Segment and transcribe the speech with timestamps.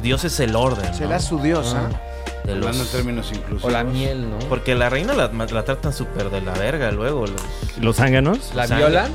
[0.00, 0.94] que su dios es el orden.
[0.94, 1.20] Será ¿no?
[1.22, 1.88] su diosa.
[2.44, 3.64] De los- Hablando en términos inclusivos.
[3.64, 4.38] O la miel, ¿no?
[4.48, 7.26] Porque la reina la, la tratan súper de la verga luego.
[7.26, 7.42] Los,
[7.80, 8.52] ¿Los zánganos?
[8.54, 9.12] ¿La violan?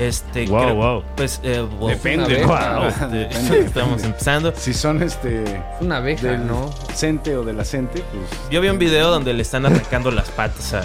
[0.00, 1.04] este, Wow, creo- wow.
[1.16, 1.88] Pues, eh, wow.
[1.90, 2.44] Depende.
[2.44, 2.88] Wow.
[2.88, 4.06] Este, Depende, estamos depende.
[4.06, 4.52] empezando.
[4.56, 5.44] Si son este.
[5.44, 6.68] Es una abeja, Del ¿no?
[6.92, 8.50] cente o de la cente, pues.
[8.50, 10.82] Yo vi un video donde le están arrancando las patas a,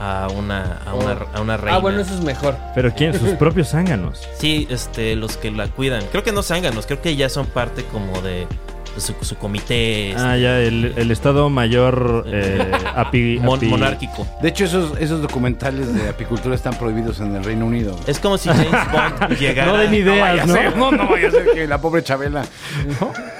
[0.00, 1.76] a una, a, una, a una reina.
[1.76, 2.56] Ah, bueno, eso es mejor.
[2.74, 3.16] ¿Pero quién?
[3.16, 4.20] Sus propios zánganos.
[4.36, 6.04] Sí, este, los que la cuidan.
[6.10, 8.63] Creo que no zánganos, creo que ya son parte como de, de
[8.98, 14.26] su, su comité este, Ah, ya, el, el Estado Mayor eh, api- mon- api- monárquico.
[14.42, 17.96] De hecho, esos, esos documentales de apicultura están prohibidos en el Reino Unido.
[18.06, 20.54] Es como si James Bond llegara, No den ideas, ¿no?
[20.76, 22.44] no, no vaya a ser que la pobre Chabela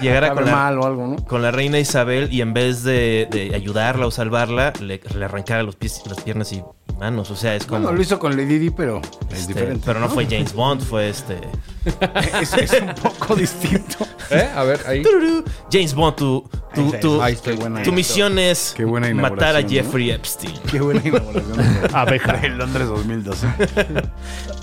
[0.00, 1.16] llegara con la, mal o algo, ¿no?
[1.24, 5.62] con la reina Isabel y en vez de, de ayudarla o salvarla, le, le arrancara
[5.62, 6.62] los pies, las piernas y
[6.98, 7.30] manos.
[7.30, 7.80] O sea, es como...
[7.82, 9.00] Bueno, lo hizo con Lady Di, pero
[9.30, 9.82] es este, diferente.
[9.84, 11.38] pero no fue James Bond, fue este...
[12.40, 14.06] Es, es un poco distinto.
[14.30, 14.48] ¿Eh?
[14.56, 15.02] A ver, ahí.
[15.02, 15.44] Tururú.
[15.70, 17.20] James Bond, tu, tu, tu,
[17.58, 19.62] buena tu misión es Qué buena matar a.
[19.62, 20.54] Jeffrey Epstein.
[20.70, 22.32] Qué buena inauguración de- Abeja.
[22.38, 23.46] de Londres 2012.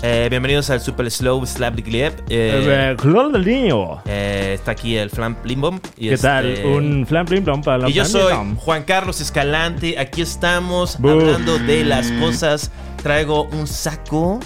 [0.02, 2.12] Eh, bienvenidos al Super Slow Slap the Gleb.
[2.28, 2.96] Eh,
[3.32, 4.02] del Niño.
[4.04, 5.78] eh, está aquí el Flam Limbom.
[5.96, 6.60] y ¿Qué este- tal?
[6.64, 9.96] Un flam plim plom para la Y yo soy Juan Carlos Escalante.
[9.96, 11.20] Aquí estamos Boom.
[11.20, 12.70] hablando de las cosas.
[13.02, 14.40] Traigo un saco.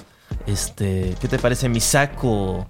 [0.46, 2.66] Este, ¿qué te parece mi saco?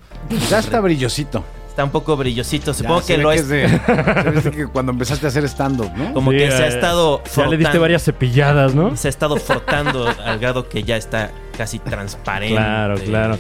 [0.51, 1.45] Ya está brillosito.
[1.69, 2.73] Está un poco brillosito.
[2.73, 3.49] Supongo Ya, que lo ve es.
[3.49, 6.15] de- que cuando empezaste a hacer stand-up, ¿no?
[6.15, 7.51] Como Sí, que se ha eh, estado Ya frotando.
[7.53, 8.97] le diste varias cepilladas, ¿no?
[8.97, 12.55] Se ha estado frotando al grado que ya está casi transparente.
[12.57, 13.39] Claro, claro.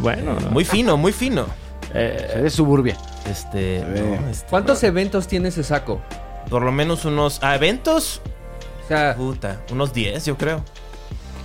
[0.00, 0.36] Bueno.
[0.50, 1.46] Muy fino, muy fino.
[1.92, 2.96] eh, Se ve suburbia.
[3.30, 6.00] Este, no, este, ¿Cuántos eventos tiene ese saco?
[6.48, 7.42] Por lo menos unos.
[7.42, 8.22] ¿A eventos?
[8.84, 10.62] O sea, Puta, unos 10, yo creo.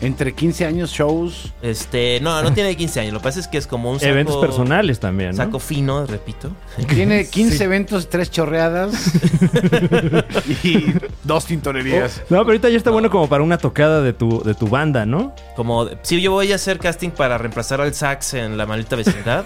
[0.02, 1.54] Entre 15 años, shows.
[1.62, 3.14] Este, no, no tiene 15 años.
[3.14, 4.12] Lo que pasa es que es como un saco.
[4.12, 5.38] eventos personales también, ¿no?
[5.38, 6.52] Saco fino, repito.
[6.90, 8.94] Tiene 15 eventos, 3 chorreadas
[10.64, 12.18] y dos tintorerías.
[12.30, 15.06] No, pero ahorita ya está bueno como para una tocada de tu, de tu banda,
[15.06, 15.34] ¿no?
[15.56, 19.46] Como, si yo voy a hacer casting para reemplazar al sax en la maldita vecindad.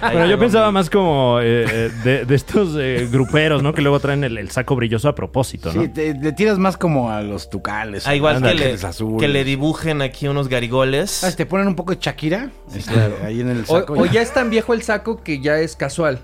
[0.00, 3.72] Pero yo pensaba mi- más como eh, eh, de, de estos eh, gruperos, ¿no?
[3.74, 5.82] Que luego traen el, el saco brilloso a propósito, ¿no?
[5.82, 8.06] Sí, te- le tiras más como a los tucales.
[8.06, 8.76] Ah, igual que le,
[9.18, 11.24] que le dibujen aquí unos garigoles.
[11.24, 13.94] Ah, te ponen un poco de Shakira este, ahí en el o, saco.
[13.94, 16.20] o ya es tan viejo el saco que ya es casual.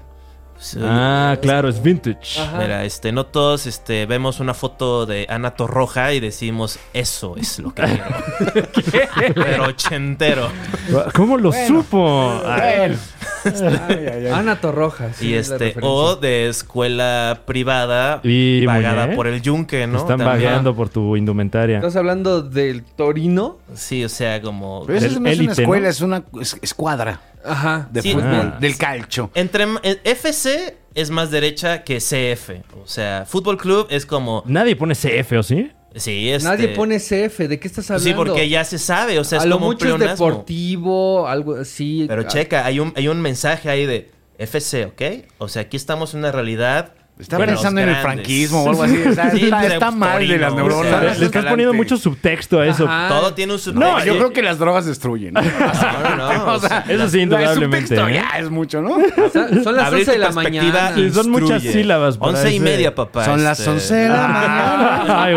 [0.58, 0.78] Sí.
[0.82, 2.40] Ah, claro, es vintage.
[2.40, 2.58] Ajá.
[2.58, 7.58] Mira, este, no todos este, vemos una foto de Ana Torroja y decimos, eso es
[7.58, 7.82] lo que
[8.72, 9.34] quiero.
[9.34, 10.48] Pero ochentero.
[11.14, 11.66] ¿Cómo lo Bueno.
[11.82, 12.40] supo?
[12.44, 12.96] Bueno.
[13.88, 14.26] Ay, ay, ay.
[14.28, 15.12] Ana Torroja.
[15.12, 15.88] sí, y es este, referencia.
[15.90, 19.98] o de escuela privada Y, pagada por el yunque, ¿no?
[19.98, 20.28] Están También.
[20.30, 21.76] vagueando por tu indumentaria.
[21.76, 23.58] ¿Estás hablando del Torino?
[23.74, 24.84] Sí, o sea, como.
[24.86, 25.88] Pero eso no es una escuela, ¿no?
[25.90, 27.88] es una es- escuadra Ajá.
[27.90, 28.12] de Sí.
[28.12, 28.58] fútbol, Ah.
[28.60, 29.30] del calcio.
[29.34, 29.64] Entre
[30.04, 32.62] FC es más derecha que CF.
[32.82, 34.42] O sea, Fútbol Club es como.
[34.46, 35.70] Nadie pone CF, ¿o sí?
[35.94, 37.48] Sí, este, Nadie pone CF.
[37.48, 38.08] ¿De qué estás hablando?
[38.10, 39.18] Sí, porque ya se sabe.
[39.18, 40.26] O sea, es A lo como un mucho es pleonasmo.
[40.26, 42.04] deportivo, algo así.
[42.08, 45.02] Pero Ah, checa, hay un, hay un mensaje ahí de FC, ¿ok?
[45.38, 46.92] O sea, aquí estamos en una realidad.
[47.18, 49.02] Está los pensando en el franquismo o algo así.
[49.08, 51.18] O sea, Sí, está, está mal de las o sea, neuronas.
[51.18, 52.84] Le estás poniendo mucho subtexto a eso.
[52.86, 53.08] Ajá.
[53.08, 54.04] Todo tiene un No, subtexto.
[54.04, 55.32] yo creo que las drogas destruyen.
[55.32, 55.40] ¿no?
[56.16, 57.86] No, no, o sea, Eso sí, el indudablemente.
[57.96, 58.14] subtexto ¿eh?
[58.14, 58.96] ya es mucho, ¿no?
[59.32, 60.92] Son son las Abrir 11 de la mañana.
[60.94, 63.24] Sí, son muchas sílabas para Once y ese- media, papá.
[63.24, 63.70] Son las este.
[63.70, 65.22] 11 de la mañana.
[65.22, 65.34] Ay,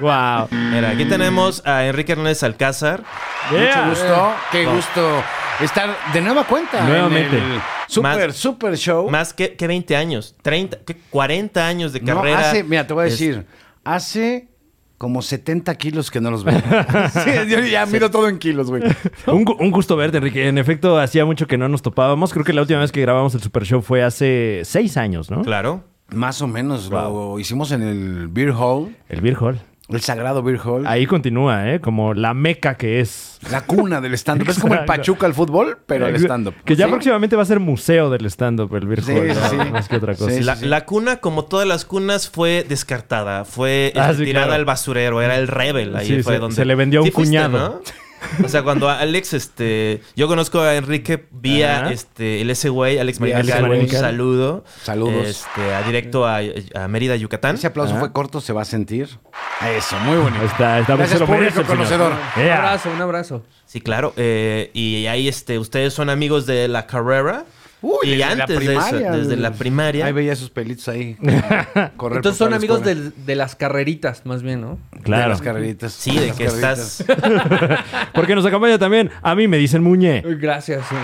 [0.00, 0.08] wow.
[0.08, 0.48] Wow.
[0.72, 3.02] Mira, aquí tenemos a Enrique Hernández Alcázar.
[3.50, 3.82] Yeah.
[3.82, 4.32] Mucho gusto.
[4.52, 5.22] Qué gusto
[5.60, 6.84] estar de nueva cuenta.
[6.86, 7.36] Nuevamente.
[7.38, 9.10] En el super, Más- super show.
[9.10, 10.34] Más que, que 20 años.
[10.42, 12.40] 30, que 40 años de No, carrera.
[12.50, 13.46] hace, mira, te voy a Es- decir,
[13.84, 14.48] hace
[14.98, 16.60] como 70 kilos que no los veo.
[17.24, 18.82] sí, yo ya miro todo en kilos, güey.
[19.26, 20.48] Un, un gusto verte, Enrique.
[20.48, 22.32] En efecto, hacía mucho que no nos topábamos.
[22.32, 25.42] Creo que la última vez que grabamos el Super Show fue hace seis años, ¿no?
[25.42, 25.84] Claro.
[26.10, 29.60] Más o menos, lo hicimos en el Beer Hall, El Beer Hall.
[29.88, 30.86] El sagrado Beer Hall.
[30.86, 31.80] Ahí continúa, ¿eh?
[31.80, 33.38] Como la meca que es.
[33.50, 34.48] La cuna del stand-up.
[34.50, 34.84] Es como el.
[34.84, 36.54] Pachuca al fútbol, pero el stand-up.
[36.64, 36.90] Que ya ¿Sí?
[36.90, 39.34] próximamente va a ser museo del stand-up, el Beer Sí, Hall.
[39.34, 39.56] sí.
[39.72, 40.30] Más que otra cosa.
[40.30, 43.44] Sí, La, la cuna, como todas las cunas, fue descartada.
[43.44, 44.60] Fue Ah, sí, tirada claro.
[44.60, 45.22] al basurero.
[45.22, 45.96] Era el rebel.
[45.96, 46.56] Ahí Sí, fue se- donde.
[46.56, 47.58] se le vendió a un fuiste, cuñado.
[47.58, 47.80] ¿no?
[48.44, 50.00] O sea, cuando Alex, este.
[50.16, 51.92] Yo conozco a Enrique vía Ajá.
[51.92, 53.20] este, el ese güey, Alex.
[53.20, 53.48] Alex
[53.82, 54.64] Un saludo.
[54.82, 55.26] Saludos.
[55.26, 56.40] Este, a directo a,
[56.74, 57.56] a Mérida, Yucatán.
[57.56, 58.00] Ese aplauso Ajá.
[58.00, 59.08] fue corto, se va a sentir.
[59.76, 60.44] Eso, muy bonito.
[60.44, 62.12] Está, está Gracias, público merece conocedor.
[62.36, 63.42] Un abrazo, un abrazo.
[63.66, 64.12] Sí, claro.
[64.16, 67.44] eh, y ahí este, ustedes son amigos de la carrera.
[67.80, 70.06] Uy, y desde la antes de eso, desde la primaria.
[70.06, 71.16] Ahí veía sus pelitos ahí.
[71.96, 74.78] correr Entonces son amigos del- de, las carreritas, más bien, ¿no?
[74.92, 75.28] De Claro.
[75.28, 75.92] las carreritas.
[75.92, 77.00] Sí, de Las que carreritas.
[77.00, 77.84] estás.
[78.14, 79.10] Porque nos acompaña también.
[79.22, 80.22] A mí me dicen Muñe.
[80.24, 80.86] Gracias.
[80.88, 80.94] sí.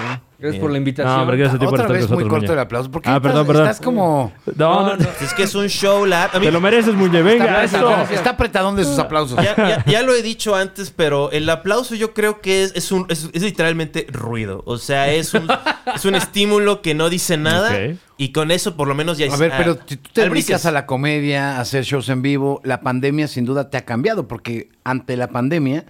[0.44, 1.14] Gracias por la invitación.
[1.14, 2.52] No, hombre, gracias a ti por Otra estar vez con muy nosotros, corto Muñe.
[2.52, 2.90] el aplauso.
[2.90, 3.62] Porque Ah, estás, perdón, perdón.
[3.64, 4.32] estás como...
[4.56, 5.06] No, no, no.
[5.20, 6.04] Es que es un show.
[6.04, 7.22] A mí- Te lo mereces, Muñe.
[7.22, 7.88] Venga, Gracias, eso.
[7.88, 8.18] gracias.
[8.18, 9.42] Está apretadón de sus aplausos.
[9.42, 12.92] Ya, ya- ya lo he dicho antes, pero el aplauso yo creo que es, es
[12.92, 14.62] un, es, es literalmente ruido.
[14.66, 15.48] O sea, es un,
[15.94, 17.70] es un estímulo que no dice nada.
[17.70, 17.96] Ok.
[18.16, 20.70] Y con eso por lo menos ya A ver, pero si tú te dedicas a
[20.70, 24.68] la comedia, a hacer shows en vivo, la pandemia sin duda te ha cambiado, porque
[24.84, 25.84] ante la pandemia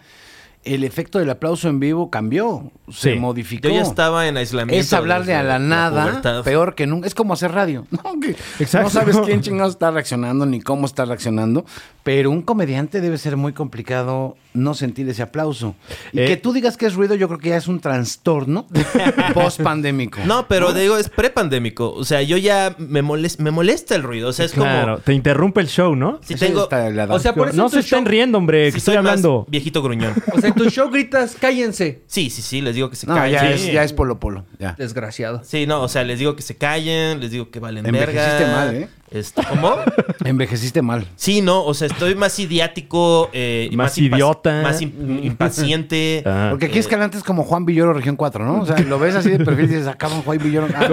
[0.64, 3.68] el efecto del aplauso en vivo cambió, se modificó.
[3.68, 4.80] Yo ya estaba en aislamiento.
[4.80, 7.06] Es hablarle a la nada, peor que nunca.
[7.06, 7.86] Es como hacer radio.
[7.90, 8.02] ¿no?
[8.20, 8.30] Que
[8.60, 8.86] Exacto.
[8.86, 11.64] No sabes quién chingados está reaccionando ni cómo está reaccionando.
[12.02, 15.74] Pero un comediante debe ser muy complicado no sentir ese aplauso.
[16.12, 16.26] Y Eh.
[16.26, 18.66] que tú digas que es ruido, yo creo que ya es un trastorno
[19.34, 20.20] post pandémico.
[20.26, 21.92] No, pero digo, es prepandémico.
[21.92, 24.28] O sea, yo ya me, moles- me molesta el ruido.
[24.28, 24.98] O sea, es Claro, como.
[24.98, 26.20] te interrumpe el show, ¿no?
[26.22, 26.68] Si tengo.
[27.10, 29.46] O sea, por eso no se estén show- riendo, hombre, si que estoy hablando.
[29.48, 30.14] viejito gruñón.
[30.32, 32.02] O sea, en tu show gritas, cállense.
[32.06, 33.32] Sí, sí, sí, les digo que se No, callen.
[33.32, 33.66] ya, Sí.
[33.68, 34.44] es, ya es polo polo.
[34.58, 34.74] Ya.
[34.78, 35.42] Desgraciado.
[35.44, 38.38] Sí, no, o sea, les digo que se callen, les digo que valen verga.
[38.52, 38.88] mal, ¿eh?
[39.14, 39.76] Este, ¿Cómo?
[40.24, 41.06] Envejeciste mal.
[41.14, 44.60] Sí, no, o sea, estoy más idiático, eh, y Más idiota.
[44.62, 46.22] más im- impaciente.
[46.34, 46.48] Ah.
[46.50, 48.62] Porque aquí Escalante es como Juan Villoro, región 4, ¿no?
[48.62, 50.66] O sea, lo ves así de perfil y dices, acaban Juan Villoro.
[50.74, 50.86] Ah,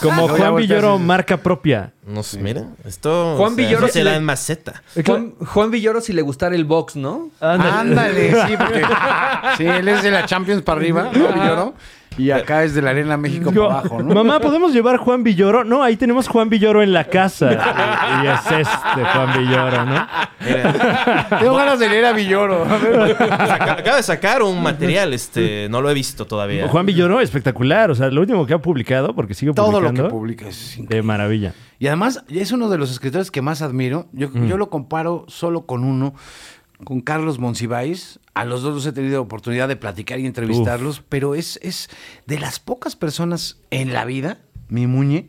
[0.00, 1.92] Como, Juan Villoro, marca propia.
[2.06, 4.82] No sé, mira, esto Juan o sea, Villoro no se da le- en maceta.
[5.06, 7.28] Juan, Juan Villoro si le gustara el box, ¿no?
[7.40, 8.82] Ándale, sí, porque
[9.56, 11.74] sí, él es de la Champions para arriba, ¿no, Villoro?
[12.18, 14.14] Y acá es de la Arena México Digo, para abajo, ¿no?
[14.14, 15.64] Mamá, ¿podemos llevar Juan Villoro?
[15.64, 17.52] No, ahí tenemos Juan Villoro en la casa.
[18.22, 20.06] y, y es este Juan Villoro, ¿no?
[20.44, 22.64] Mira, Tengo ganas de leer a Villoro.
[22.64, 26.68] Acaba de sacar un material, este, no lo he visto todavía.
[26.68, 27.90] Juan Villoro, espectacular.
[27.90, 30.04] O sea, lo último que ha publicado, porque sigue Todo lo publicando.
[30.04, 30.96] que publica es increíble.
[30.96, 31.54] De maravilla.
[31.78, 34.06] Y además, es uno de los escritores que más admiro.
[34.12, 36.14] Yo, yo lo comparo solo con uno,
[36.84, 38.20] con Carlos Monsiváis.
[38.34, 41.90] A los dos los he tenido oportunidad de platicar y entrevistarlos, pero es, es
[42.26, 45.28] de las pocas personas en la vida, mi Muñe,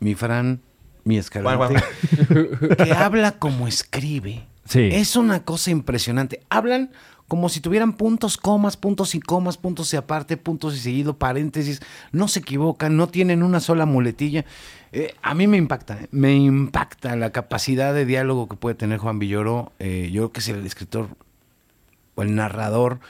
[0.00, 0.60] mi Fran,
[1.04, 1.82] mi Escalante,
[2.76, 4.46] que habla como escribe.
[4.64, 4.88] Sí.
[4.92, 6.42] Es una cosa impresionante.
[6.50, 6.90] Hablan
[7.28, 11.80] como si tuvieran puntos, comas, puntos y comas, puntos y aparte, puntos y seguido, paréntesis.
[12.12, 14.44] No se equivocan, no tienen una sola muletilla.
[14.92, 19.18] Eh, a mí me impacta, me impacta la capacidad de diálogo que puede tener Juan
[19.18, 19.72] Villoro.
[19.78, 21.08] Eh, yo creo que es el escritor
[22.14, 23.00] o el narrador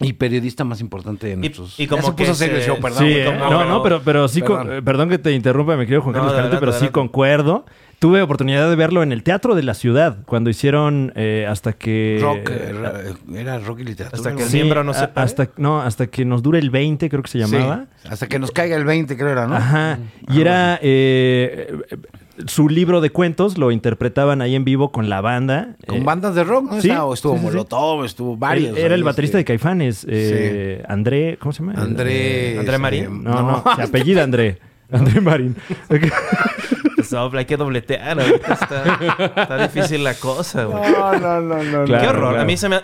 [0.00, 1.78] y periodista más importante de nuestros.
[1.78, 2.98] y como Ya se puso serio el show, perdón.
[3.04, 4.66] sí, eh, como- no, no, pero, pero sí, Perdón.
[4.68, 7.66] con- perdón que te interrumpa, mi querido Juan No, Carlos adelante, pero sí concuerdo.
[7.98, 12.18] Tuve oportunidad de verlo en el Teatro de la Ciudad, cuando hicieron eh, hasta que...
[12.22, 14.16] Rock, eh, ra- era rock y literatura.
[14.30, 15.22] Hasta que el miembro no se pare.
[15.26, 17.88] hasta, no, hasta que nos dure el 20, creo que se llamaba.
[18.02, 19.54] Sí, hasta que nos caiga el 20, creo era, ¿no?
[19.56, 19.98] Ajá.
[20.32, 21.96] Y era eh, eh,
[22.46, 25.76] su libro de cuentos, lo interpretaban ahí en vivo con la banda.
[25.86, 26.80] Con Eh, bandas de rock, ¿no?
[26.80, 27.42] sí, Estaba- estuvo sí.
[27.42, 28.76] Molotov, estuvo varios.
[28.76, 31.72] era el baterista de este, Caifanes, eh, André, ¿cómo se llama?
[31.80, 32.58] André.
[32.58, 33.24] André este, Marín.
[33.24, 34.58] No, no, se apellida André.
[34.92, 35.56] André Marín.
[35.88, 38.20] Pues, no, hay que dobletear.
[38.20, 38.98] Ahorita está,
[39.42, 40.92] está difícil la cosa, güey.
[40.92, 41.84] No, no, no, no.
[41.84, 42.28] Claro, Qué horror.
[42.30, 42.40] claro.
[42.40, 42.80] A mí se me...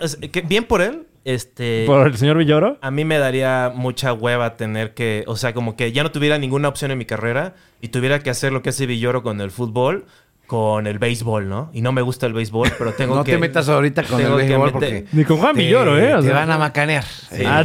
[0.48, 1.02] bien por él.
[1.26, 1.82] Este...
[1.86, 2.78] Por el señor Villoro.
[2.80, 5.24] A mí me daría mucha hueva tener que...
[5.26, 8.30] O sea, como que ya no tuviera ninguna opción en mi carrera y tuviera que
[8.30, 10.06] hacer lo que hace Villoro con el fútbol,
[10.46, 11.68] con el béisbol, ¿no?
[11.72, 13.32] Y no me gusta el béisbol, pero tengo No que...
[13.32, 16.14] te metas ahorita con el béisbol porque Ni con Juan Villoro, ¿eh?
[16.14, 16.34] O te sea.
[16.36, 17.04] van a macanear.
[17.44, 17.64] Ah,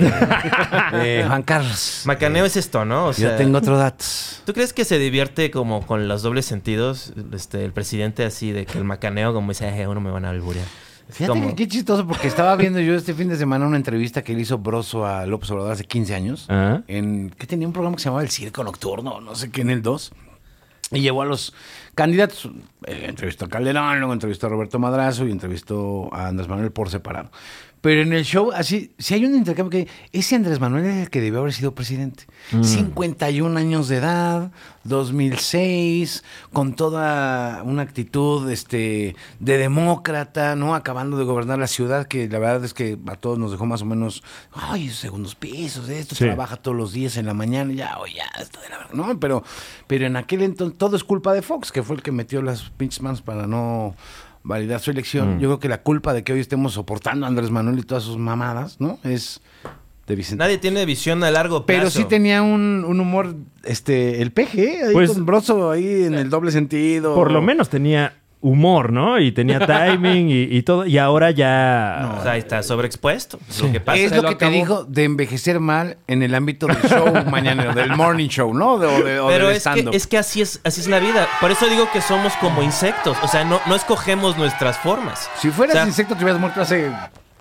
[0.96, 2.02] Eh, Juan Carlos.
[2.06, 3.06] Macaneo es esto, ¿no?
[3.10, 4.42] O sea, Yo tengo otro datos.
[4.44, 8.66] ¿Tú crees que se divierte como con los dobles sentidos este, el presidente así de
[8.66, 10.66] que el macaneo como dice, "Ay, uno me van a alburear?
[11.12, 14.24] Fíjate como- que qué chistoso porque estaba viendo yo este fin de semana una entrevista
[14.24, 16.46] que le hizo Broso a López Obrador hace 15 años.
[16.50, 16.82] Ah.
[16.88, 19.70] En, que tenía un programa que se llamaba El Circo Nocturno, no sé qué, en
[19.70, 20.12] el 2.
[20.94, 21.54] Y llevó a los
[21.96, 22.50] candidatos.
[22.86, 26.90] Eh, entrevistó a Calderón, luego entrevistó a Roberto Madrazo y entrevistó a Andrés Manuel por
[26.90, 27.32] separado.
[27.82, 31.10] Pero en el show, así, si hay un intercambio que ese Andrés Manuel es el
[31.10, 32.26] que debió haber sido presidente.
[32.62, 34.52] 51 años de edad,
[34.84, 36.24] 2006,
[36.54, 40.76] con toda una actitud este, de demócrata, ¿no?
[40.76, 43.82] Acabando de gobernar la ciudad, que la verdad es que a todos nos dejó más
[43.82, 44.24] o menos,
[44.54, 46.26] ay, segundos pisos, esto, Sí.
[46.26, 49.20] trabaja todos los días en la mañana, ya, oye, ya, está de la verdad, ¿no?
[49.20, 49.44] Pero,
[49.88, 52.70] pero en aquel entonces todo es culpa de Fox, que fue el que metió las
[52.72, 53.96] pinches manos para no
[54.44, 55.40] validar su elección.
[55.40, 58.04] Yo creo que la culpa de que hoy estemos soportando a Andrés Manuel y todas
[58.04, 59.00] sus mamadas, ¿no?
[59.04, 59.42] Es
[60.08, 60.44] de Vicente.
[60.44, 61.80] Nadie tiene visión a largo plazo.
[61.80, 66.16] Pero sí tenía un, un humor, este, el peje, ahí Pues- con Broso ahí en
[66.16, 67.14] el doble sentido.
[67.16, 69.20] Por lo menos tenía humor, ¿no?
[69.20, 70.86] Y tenía timing y, y todo.
[70.86, 72.16] Y ahora ya.
[72.20, 73.40] O sea, está sobreexpuesto.
[73.62, 76.68] Lo que pasa Es lo lo que te dijo de envejecer mal en el ámbito
[76.68, 78.78] del show mañanero, del morning show, ¿no?
[78.78, 81.00] De- o de- o Pero del es que, es que así es, así es la
[81.00, 81.28] vida.
[81.40, 83.18] Por eso digo que somos como insectos.
[83.24, 85.30] O sea, no, no escogemos nuestras formas.
[85.40, 86.92] Si fueras O sea, insecto, te hubieras muerto hace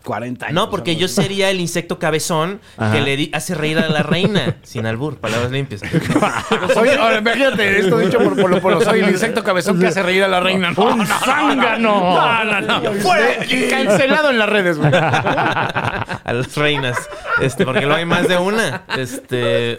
[0.05, 0.55] 40 años.
[0.55, 2.93] No, porque yo sería el insecto cabezón Ajá.
[2.95, 4.57] que le di- hace reír a la reina.
[4.63, 5.83] Sin albur, palabras limpias.
[6.77, 8.81] Oye, ahora imagínate esto dicho por Polo Polo.
[8.81, 10.71] Soy el insecto cabezón que hace reír a la reina.
[10.77, 12.45] No, ¡Un zángano!
[12.45, 12.81] no, no.
[12.81, 12.93] no.
[12.95, 13.27] Fuera.
[13.69, 14.91] Cancelado en las redes, güey.
[14.95, 16.97] a las reinas.
[17.41, 18.83] Este, porque luego hay más de una.
[18.97, 19.77] Este.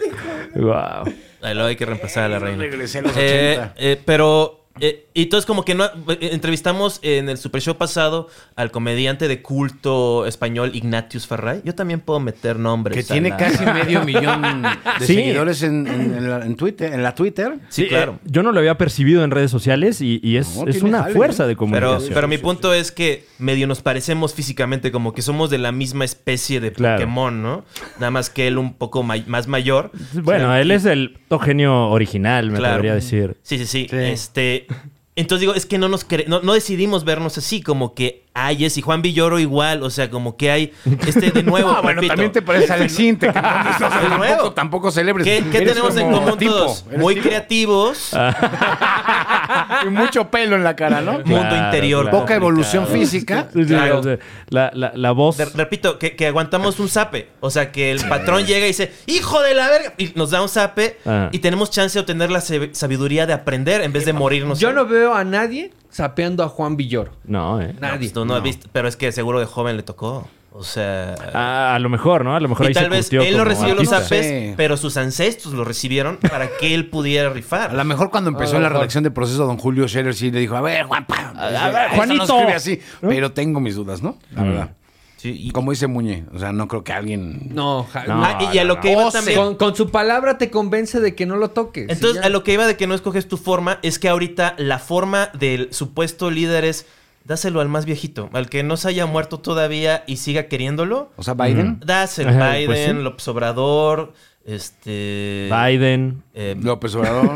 [0.54, 1.12] Wow.
[1.42, 2.62] Ahí luego hay que reemplazar a la reina.
[2.62, 3.74] Regresé a los Eh, 80.
[3.76, 4.61] eh, pero.
[4.80, 5.90] Eh, y entonces como que no eh,
[6.32, 11.60] entrevistamos en el Super Show pasado al comediante de culto español Ignatius Farray.
[11.64, 12.96] Yo también puedo meter nombres.
[13.06, 14.68] Que a tiene la- casi medio millón de
[15.06, 15.14] Sí.
[15.14, 17.58] seguidores en, en- en la, en Twitter, en la Twitter.
[17.68, 18.18] Sí, claro.
[18.24, 21.02] eh, yo no lo había percibido en redes sociales y, y es, No, es una
[21.02, 21.48] jale, fuerza ¿eh?
[21.48, 22.10] de comunicación.
[22.14, 26.04] pero mi punto es que medio nos parecemos físicamente, como que somos de la misma
[26.04, 26.96] especie de Claro.
[26.96, 27.64] Pokémon, ¿no?
[27.98, 29.90] Nada más que él un poco may- más mayor.
[30.14, 32.76] Bueno, él es el genio original, me Claro.
[32.76, 33.36] podría decir.
[33.42, 33.86] Sí, sí, sí.
[33.90, 33.96] Sí.
[35.14, 38.64] Entonces digo, es que no nos cre- no, no decidimos vernos así, como que hay
[38.64, 40.72] es y Juan Villoro igual, o sea, como que hay
[41.06, 41.70] este de nuevo.
[41.76, 44.20] Ah, bueno, también te pareces a Alex Intec, entonces, o sea, De nuevo.
[44.26, 45.26] tampoco, tampoco celebres.
[45.26, 46.86] ¿Qué, tenemos en común tipo, todos?
[46.96, 47.28] Muy tipo.
[47.28, 48.10] creativos,
[49.86, 51.12] Y mucho pelo en la cara, ¿no?
[51.24, 52.04] mundo interior.
[52.04, 52.18] claro.
[52.20, 53.48] Poca evolución física.
[53.52, 53.98] Sí, sí, Claro.
[53.98, 54.18] o sea,
[54.48, 55.36] la, la- la voz.
[55.36, 57.28] De- repito, que, que aguantamos un zape.
[57.40, 60.42] O sea, que el patrón llega y dice, hijo de la verga, y nos da
[60.42, 61.28] un zape Ah.
[61.32, 64.58] y tenemos chance de obtener la sab- sabiduría de aprender en vez de morirnos.
[64.60, 67.12] Yo no veo a nadie sapeando a Juan Villoro.
[67.24, 67.72] No, eh.
[67.74, 67.98] No, Nadie.
[67.98, 70.28] pues tú no has visto, pero es que seguro de joven le tocó.
[70.54, 71.14] O sea...
[71.32, 72.36] Ah, a lo mejor, ¿no?
[72.36, 74.52] A lo mejor y ahí tal se vez él no recibió los Sí.
[74.56, 77.70] pero sus ancestros lo recibieron para que él pudiera rifar.
[77.70, 80.30] A lo mejor cuando empezó A lo la redacción de proceso, don Julio Scherer sí
[80.30, 82.26] le dijo, a ver, Juanpa, a ver, eso Juanito.
[82.26, 84.18] no escribe así, pero tengo mis dudas, ¿no?
[84.32, 84.70] La verdad.
[85.16, 87.54] Sí, y- Como dice Muñe, o sea, no creo que alguien...
[87.54, 88.24] No, ja- No.
[88.24, 89.38] Ah, y a lo que iba también...
[89.38, 91.86] Con, con su palabra te convence de que no lo toques.
[91.88, 94.80] Entonces, a lo que iba de que no escoges tu forma, es que ahorita la
[94.80, 96.86] forma del supuesto líder es
[97.24, 101.12] dáselo al más viejito, al que no se haya muerto todavía y siga queriéndolo.
[101.16, 102.92] O sea, Biden, Dáselo, Ajá, Biden, pues sí.
[102.92, 104.12] López Obrador,
[104.44, 105.48] este...
[105.50, 106.22] Biden.
[106.34, 107.30] eh, López Obrador.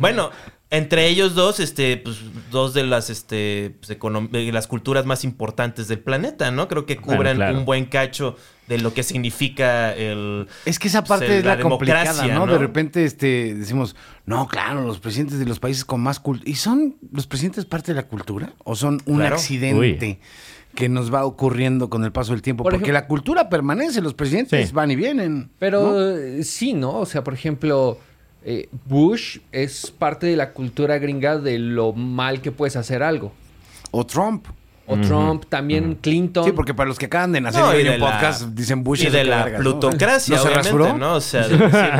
[0.00, 0.30] bueno,
[0.70, 2.18] entre ellos dos, este, pues,
[2.50, 6.68] dos de las, este, pues, de las culturas más importantes del planeta, ¿no?
[6.68, 7.58] Creo que Bueno, cubren claro.
[7.58, 8.36] un buen cacho
[8.68, 10.46] de lo que significa el...
[10.66, 12.46] Es que esa parte pues, es la, la complicada, ¿no?
[12.46, 12.52] ¿no?
[12.52, 13.96] De repente este, decimos,
[14.26, 16.50] no, claro, los presidentes de los países con más cultura.
[16.50, 18.52] ¿Y son los presidentes parte de la cultura?
[18.64, 19.36] ¿O son un Claro.
[19.36, 20.20] accidente
[20.74, 22.62] que nos va ocurriendo con el paso del tiempo?
[22.62, 24.74] Por Porque ejemplo- la cultura permanece, los presidentes Sí.
[24.74, 25.50] van y vienen.
[25.58, 26.16] Pero ¿no?
[26.18, 26.98] eh, sí, ¿no?
[26.98, 27.98] O sea, por ejemplo,
[28.44, 33.32] eh, Bush es parte de la cultura gringa de lo mal que puedes hacer algo.
[33.90, 34.46] O Trump.
[34.90, 36.44] O Trump, también Clinton.
[36.44, 38.10] Sí, porque para los que acaban de nacer No, y y ven de un la-
[38.12, 41.04] podcast, dicen Bush y de la plutocracia, ¿No se obviamente.
[41.04, 41.90] O sea, de decir,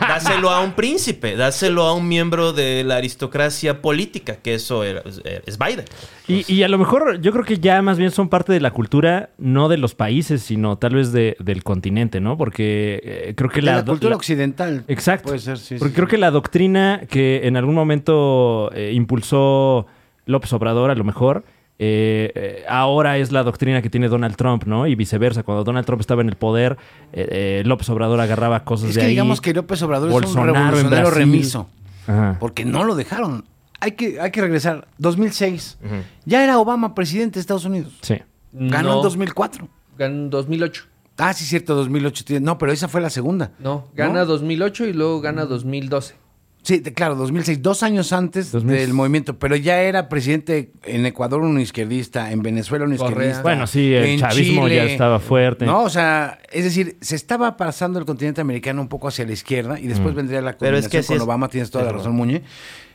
[0.00, 5.02] dáselo a un príncipe, dáselo a un miembro de la aristocracia política, que eso era-
[5.04, 5.84] es, es Biden.
[6.28, 8.70] Y, y a lo mejor yo creo que ya más bien son parte de la
[8.70, 12.36] cultura, no de los países, sino tal vez de- del continente, ¿no?
[12.36, 14.84] Porque eh, creo que De la, la, cultura la- occidental.
[14.86, 15.24] Exacto.
[15.30, 15.74] Puede ser, sí.
[15.78, 16.10] Porque sí, creo sí.
[16.12, 19.86] que la doctrina que en algún momento eh, impulsó
[20.26, 21.44] López Obrador, a lo mejor,
[21.82, 24.86] eh, eh, ahora es la doctrina que tiene Donald Trump, ¿no?
[24.86, 25.42] Y viceversa.
[25.42, 26.76] Cuando Donald Trump estaba en el poder,
[27.14, 29.10] eh, eh, López Obrador agarraba cosas Es de que ahí.
[29.12, 31.68] digamos que López Obrador es un Bolsonaro revolucionario remiso.
[32.06, 32.36] Ajá.
[32.38, 33.44] Porque no lo dejaron.
[33.80, 34.86] Hay que, hay que regresar.
[34.98, 35.78] 2006.
[36.26, 37.94] Ya era Obama presidente de Estados Unidos.
[38.02, 38.16] Sí.
[38.52, 39.68] Ganó No, en 2004.
[39.96, 40.84] Ganó en 2008.
[41.16, 42.24] Ah, sí, cierto, 2008.
[42.26, 43.52] tiene- No, pero esa fue la segunda.
[43.58, 46.14] No, gana 2008 y luego gana 2012.
[46.62, 48.76] Sí, de- claro, 2006, dos años antes 2000.
[48.76, 53.10] del movimiento, pero ya era presidente en Ecuador un izquierdista, en Venezuela un Correa.
[53.12, 53.42] izquierdista.
[53.42, 55.64] Bueno, sí, el en chavismo ya estaba fuerte.
[55.64, 59.32] No, o sea, es decir, se estaba pasando el continente americano un poco hacia la
[59.32, 61.22] izquierda y después vendría la Pero es combinación que con es.
[61.22, 62.42] Obama, tienes toda la razón, Muñe.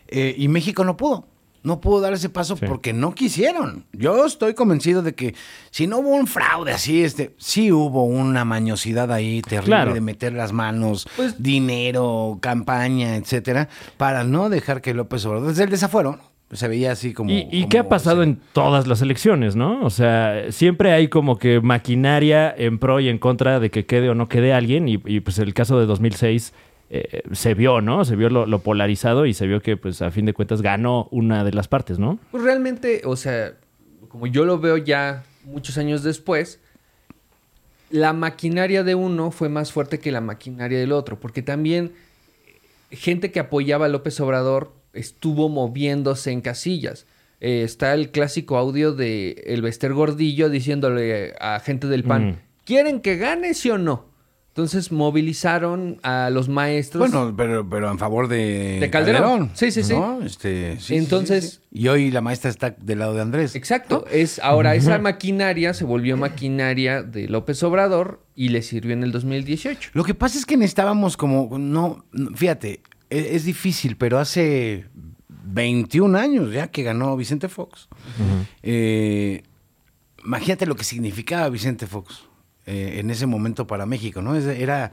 [0.07, 1.27] Eh, y México no pudo.
[1.65, 2.65] No pudo dar ese paso Sí.
[2.65, 3.86] porque no quisieron.
[3.91, 5.36] Yo estoy convencido de que
[5.72, 9.93] si no hubo un fraude así, este, sí hubo una mañosidad ahí terrible Claro.
[9.93, 13.67] de meter las manos, Pues- dinero, campaña, etcétera,
[13.98, 16.19] para no dejar que López Obrador, desde el desafuero,
[16.51, 17.31] se veía así como...
[17.31, 19.84] ¿Y, y como qué ha pasado en todas las elecciones, no?
[19.84, 24.10] O sea, siempre hay como que maquinaria en pro y en contra de que quede
[24.10, 24.88] o no quede alguien.
[24.88, 26.53] Y, y, pues el caso de 2006
[26.89, 28.06] eh, se vio, ¿no?
[28.06, 31.08] Se vio lo, lo polarizado y se vio que, pues a fin de cuentas, ganó
[31.12, 32.20] una de las partes, ¿no?
[32.32, 33.54] Pues realmente, o sea,
[34.10, 36.60] como yo lo veo ya muchos años después,
[37.89, 41.94] la maquinaria de uno fue más fuerte que la maquinaria del otro, porque también
[42.92, 47.06] gente que apoyaba a López Obrador estuvo moviéndose en casillas.
[47.42, 52.36] Eh, está el clásico audio de El Bester Gordillo diciéndole a gente del PAN, Mm.
[52.63, 54.06] ¿quieren que gane sí o no?
[54.55, 57.12] Entonces movilizaron a los maestros.
[57.12, 59.51] Bueno, pero, pero en favor de, De Calderón.
[59.53, 59.91] Sí, sí, sí.
[59.91, 60.21] ¿no?
[60.21, 61.59] Este, sí, Entonces- sí, sí.
[61.71, 63.53] Y hoy la maestra está del lado de Andrés.
[63.57, 64.05] Exacto.
[64.09, 69.12] Es, ahora esa maquinaria se volvió maquinaria de López Obrador y le sirvió en el
[69.12, 69.89] 2018.
[69.91, 74.85] Lo que pasa es que necesitábamos como, no, no, fíjate, e- es, difícil, pero hace
[75.27, 77.89] 21 años ya que ganó Vicente Fox.
[78.63, 79.43] Eh,
[80.24, 82.24] imagínate lo que significaba Vicente Fox
[82.65, 84.36] eh, en ese momento para México, ¿no?
[84.36, 84.91] Era,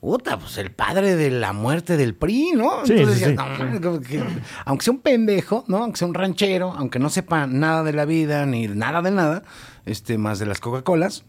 [0.00, 2.84] puta, pues el padre de la muerte del PRI, ¿no?
[2.84, 3.34] Sí, sí.
[3.34, 4.22] "No, que-
[4.64, 5.78] aunque sea un pendejo, ¿no?
[5.78, 9.42] Aunque sea un ranchero, aunque no sepa nada de la vida ni nada de nada,
[9.86, 11.24] este, más de las Coca-Colas,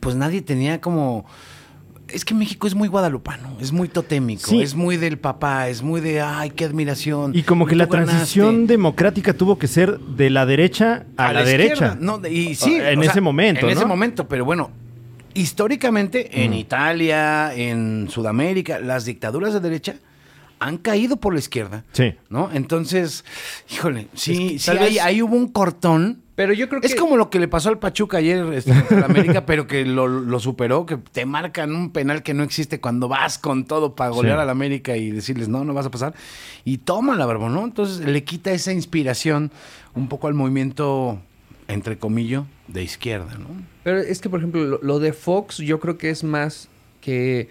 [0.00, 1.24] pues nadie tenía como...
[2.08, 4.60] Es que México es muy guadalupano, es muy totémico, Sí.
[4.60, 7.34] es muy del papá, es muy de, ay, qué admiración.
[7.34, 8.10] Y como que la ganaste.
[8.12, 11.96] transición democrática tuvo que ser de la derecha a, la, derecha.
[11.98, 14.70] No, y sí, En sea, ese momento, En ese momento, pero bueno,
[15.34, 19.96] históricamente en Italia, en Sudamérica, las dictaduras de derecha
[20.60, 21.84] han caído por la izquierda.
[21.92, 22.14] Sí.
[22.30, 22.50] ¿No?
[22.52, 23.24] Entonces,
[23.70, 26.22] híjole, sí, que sí, ahí, hubo un cortón.
[26.36, 26.86] Pero yo creo que.
[26.86, 30.08] Es como lo que le pasó al Pachuca ayer este, el América, pero que lo,
[30.08, 34.10] lo superó, que te marcan un penal que no existe cuando vas con todo para
[34.10, 34.42] golear Sí.
[34.42, 36.14] al América y decirles, no, no vas a pasar.
[36.64, 37.64] Y toma la barba, ¿no?
[37.64, 39.52] Entonces le quita esa inspiración
[39.94, 41.20] un poco al movimiento,
[41.68, 43.48] entre comillas, de izquierda, ¿no?
[43.82, 46.68] Pero es que, por ejemplo, lo, lo de Fox yo creo que es más
[47.00, 47.48] que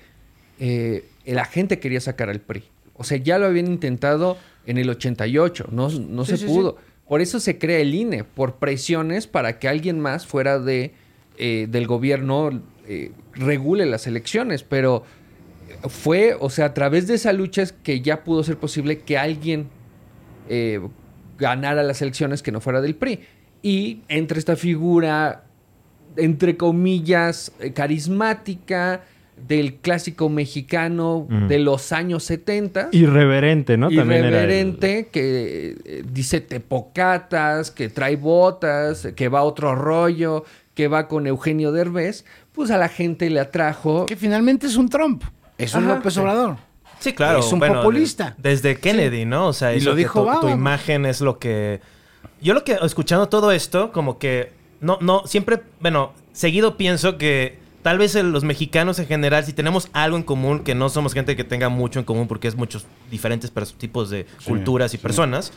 [0.60, 2.64] eh, la gente quería sacar al PRI.
[2.96, 6.78] O sea, ya lo habían intentado en el 88, no, no Sí, se sí, pudo.
[7.08, 10.94] Por eso se crea el INE, por presiones para que alguien más fuera de,
[11.38, 14.64] eh, del gobierno eh, regule las elecciones.
[14.64, 15.04] Pero
[15.90, 19.18] fue, o sea, a través de esa lucha es que ya pudo ser posible que
[19.18, 19.68] alguien
[20.50, 20.80] eh,
[21.38, 23.20] ganara las elecciones que no fuera del PRI.
[23.64, 25.46] Y entre esta figura,
[26.18, 29.02] entre comillas, eh, carismática,
[29.48, 32.90] del clásico mexicano de los años 70.
[32.92, 33.88] Irreverente, ¿no?
[33.90, 39.76] También era el- irreverente, que eh, dice tepocatas, que trae botas, que va a otro
[39.76, 44.06] rollo, que va con Eugenio Derbez, pues a la gente le atrajo.
[44.06, 45.24] Que finalmente es un Trump,
[45.58, 45.96] es un Ajá.
[45.96, 46.58] López Obrador.
[47.00, 47.40] Sí, claro.
[47.40, 48.36] Es un bueno, populista.
[48.38, 49.48] de- desde Kennedy, ¿no?
[49.48, 51.82] O sea, Y lo que dijo tu, tu imagen es lo que...
[52.44, 54.52] Yo lo que, escuchando todo esto, como que...
[54.82, 59.54] No, no, siempre, bueno, seguido pienso que tal vez el- los mexicanos en general, si
[59.54, 62.56] tenemos algo en común, que no somos gente que tenga mucho en común, porque es
[62.56, 65.54] muchos diferentes tipos de culturas y personas,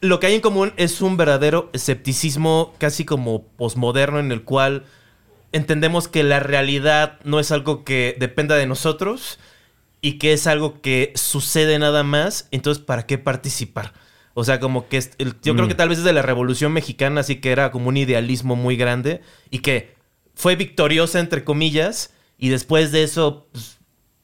[0.00, 4.84] lo que hay en común es un verdadero escepticismo casi como posmoderno en el cual
[5.52, 9.38] entendemos que la realidad no es algo que dependa de nosotros
[10.00, 13.92] y que es algo que sucede nada más, entonces ¿para qué participar?
[14.34, 15.00] O sea, como que
[15.42, 15.68] yo creo Mm.
[15.68, 19.20] que tal vez desde la Revolución Mexicana sí que era como un idealismo muy grande
[19.50, 19.94] y que
[20.34, 23.78] fue victoriosa entre comillas y después de eso pues,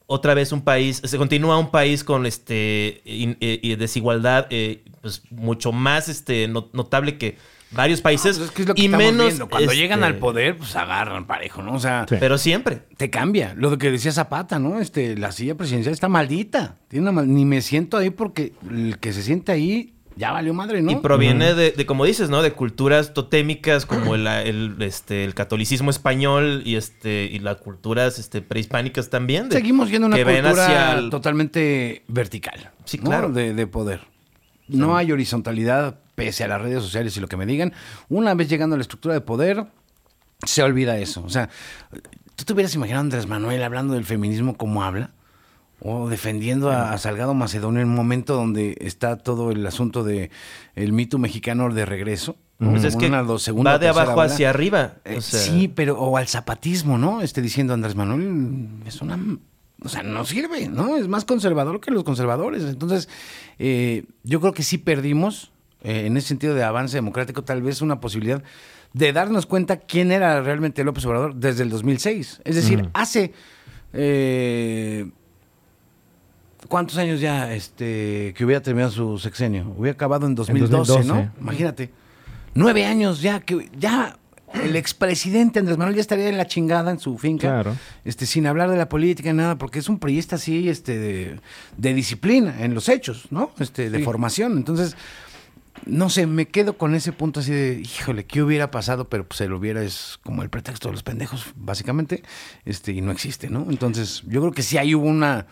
[0.07, 5.23] otra vez un país, se continúa un país con este in- eh, desigualdad eh, pues
[5.29, 7.37] mucho más este no- notable que
[7.71, 9.47] varios países Pues es que es lo que y menos viendo.
[9.47, 11.75] Cuando este, llegan al poder, pues agarran parejo, ¿no?
[11.75, 12.17] O sea, Sí.
[12.19, 13.53] pero siempre te cambia.
[13.55, 14.81] Lo que decía Zapata, ¿no?
[14.81, 16.75] Este, la silla presidencial está maldita.
[16.89, 20.53] Tiene una mal- Ni me siento ahí porque el que se siente ahí ya valió
[20.53, 20.91] madre, ¿no?
[20.91, 22.41] Y proviene de, de, como dices, ¿no?
[22.41, 28.19] De culturas totémicas como el, el, este, el catolicismo español y este y las culturas
[28.19, 29.49] este, prehispánicas también.
[29.49, 32.71] de- Seguimos yendo a una cultura el- totalmente vertical.
[32.85, 33.05] Sí, ¿no?
[33.05, 33.29] claro.
[33.31, 34.01] De, de poder.
[34.67, 37.73] No hay horizontalidad pese a las redes sociales y lo que me digan.
[38.09, 39.65] Una vez llegando a la estructura de poder,
[40.45, 41.23] se olvida eso.
[41.23, 41.49] O sea,
[42.35, 45.11] ¿tú te hubieras imaginado a Andrés Manuel hablando del feminismo como habla?
[45.83, 50.29] O defendiendo a, a Salgado Macedonio en un momento donde está todo el asunto de
[50.75, 52.37] el mito mexicano de regreso.
[52.59, 54.25] Pues es que Una, dos, segunda, va de abajo ola.
[54.25, 54.93] hacia arriba.
[55.05, 57.21] Eh, o sea, sí, pero o al zapatismo, ¿no?
[57.21, 59.17] Este diciendo Andrés Manuel es una,
[59.83, 60.95] o sea, no sirve, ¿no?
[60.95, 62.61] Es más conservador que los conservadores.
[62.65, 63.09] Entonces,
[63.57, 65.51] eh, yo creo que sí perdimos
[65.83, 68.43] eh, en ese sentido de avance democrático tal vez una posibilidad
[68.93, 72.41] de darnos cuenta quién era realmente López Obrador desde el 2006.
[72.45, 73.33] Es decir, hace
[73.93, 75.09] eh,
[76.67, 79.73] ¿Cuántos años ya este, que hubiera terminado su sexenio?
[79.77, 81.07] Hubiera acabado en 2012, 2012.
[81.07, 81.31] ¿no?
[81.41, 81.91] Imagínate.
[82.53, 84.17] Nueve años ya, que ya
[84.53, 87.47] el expresidente Andrés Manuel ya estaría en la chingada en su finca.
[87.47, 87.75] Claro.
[88.03, 91.39] Este, sin hablar de la política, nada, porque es un priista así, este, de,
[91.77, 93.51] de disciplina en los hechos, ¿no?
[93.59, 94.03] Este, de Sí.
[94.03, 94.57] formación.
[94.57, 94.95] Entonces,
[95.85, 99.07] no sé, me quedo con ese punto así de, híjole, ¿qué hubiera pasado?
[99.07, 102.21] Pero pues el hubiera es como el pretexto de los pendejos, básicamente,
[102.65, 103.65] este, y no existe, ¿no?
[103.69, 105.47] Entonces, yo creo que sí ahí hubo una,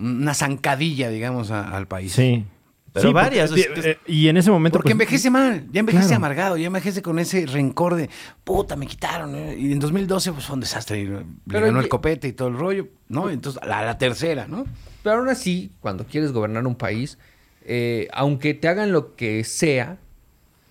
[0.00, 2.12] una zancadilla, digamos, a- al país.
[2.12, 2.44] Sí.
[2.92, 3.50] Pero Sí, varias.
[3.50, 4.78] porque- es que- eh, y en ese momento.
[4.78, 6.16] Porque pues, envejece mal, ya envejece Claro.
[6.16, 8.10] amargado, ya envejece con ese rencor de
[8.42, 9.36] puta, me quitaron.
[9.36, 9.56] ¿eh?
[9.56, 10.98] Y en 2012 pues, fue un desastre.
[11.00, 13.30] y Le Pero ganó el copete y todo el rollo, ¿no?
[13.30, 14.64] Entonces, la, la tercera, ¿no?
[15.04, 17.16] Pero aún así, cuando quieres gobernar un país,
[17.64, 19.98] eh, aunque te hagan lo que sea,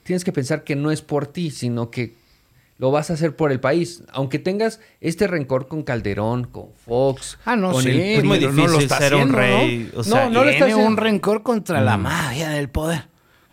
[0.04, 2.16] tienes que pensar que no es por ti, sino que
[2.80, 4.04] lo vas a hacer por el país.
[4.12, 8.40] Aunque tengas este rencor con Calderón, con Fox, Ah, no, con sí, el es muy
[8.40, 9.90] pero no lo difícil está ser un haciendo, rey.
[9.94, 10.00] ¿no?
[10.00, 10.86] O sea, No, no Tiene haciendo.
[10.88, 13.04] un rencor contra la mafia del poder,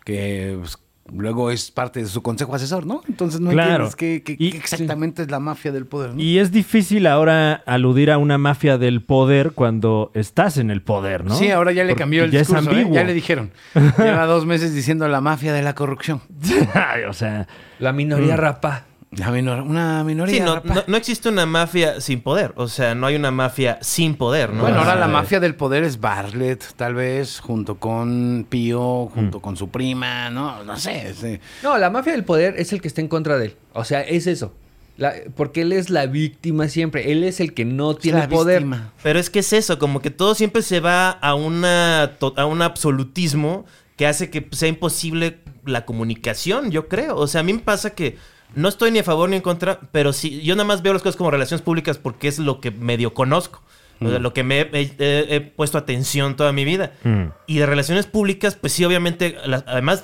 [0.05, 0.77] que pues,
[1.13, 3.01] luego es parte de su consejo asesor, ¿no?
[3.07, 3.85] Entonces no Claro.
[3.85, 6.21] entiendes qué, qué- Y- qué exactamente es la mafia del poder, ¿no?
[6.21, 11.23] Y es difícil ahora aludir a una mafia del poder cuando estás en el poder,
[11.25, 11.35] ¿no?
[11.35, 12.69] Sí, ahora ya le Porque cambió el ya discurso, es ¿eh?
[12.71, 12.95] ambiguo.
[12.95, 13.51] ya le dijeron.
[13.97, 16.21] Lleva dos meses diciendo la mafia de la corrupción.
[17.09, 17.47] o sea,
[17.79, 18.85] La minoría rapa.
[19.11, 20.35] La minor- una minoría.
[20.35, 22.51] Sí, no, no, no existe una mafia sin poder.
[22.57, 24.63] O sea, no hay una mafia sin poder, ¿no?
[24.63, 29.55] Bueno, ahora la mafia del poder es Bartlett, tal vez, junto con Pío, junto con
[29.55, 30.61] su prima, ¿no?
[30.65, 31.13] No sé.
[31.13, 31.39] sí.
[31.63, 33.55] No, la mafia del poder es el que está en contra de él.
[33.73, 34.53] O sea, es eso.
[34.97, 37.11] La- porque él es la víctima siempre.
[37.11, 38.63] Él es el que no tiene la poder.
[38.63, 38.91] víctima.
[39.03, 42.61] Pero es que es eso, como que todo siempre se va a, una, a un
[42.61, 43.65] absolutismo
[43.95, 47.15] que hace que sea imposible la comunicación, yo creo.
[47.15, 48.17] O sea, a mí me pasa que
[48.55, 51.01] no estoy ni a favor ni en contra, pero sí, yo nada más veo las
[51.01, 53.61] cosas como relaciones públicas porque es lo que medio conozco.
[53.99, 56.93] O sea, lo que me he, he- he- he puesto atención toda mi vida.
[57.03, 57.23] Mm.
[57.47, 60.03] Y de relaciones públicas, pues sí, obviamente, las- además,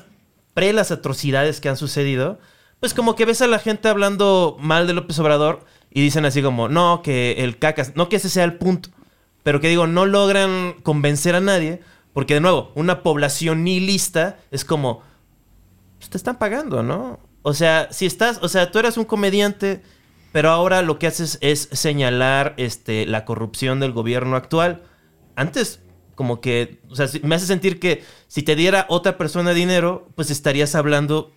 [0.56, 2.40] pre las atrocidades que han sucedido,
[2.80, 6.42] pues como que ves a la gente hablando mal de López Obrador y dicen así
[6.42, 8.90] como, no, que el cacas, no que ese sea el punto,
[9.44, 11.80] pero que digo, no logran convencer a nadie,
[12.14, 15.02] porque de nuevo, una población nihilista es como,
[16.00, 17.20] pues te están pagando, ¿no?
[17.44, 19.82] O sea, si estás, o sea, tú eras un comediante,
[20.32, 24.82] pero ahora lo que haces es señalar este, la corrupción del gobierno actual.
[25.36, 25.82] Antes,
[26.16, 30.32] como que, o sea, me hace sentir que si te diera otra persona dinero, pues
[30.32, 31.32] estarías hablando.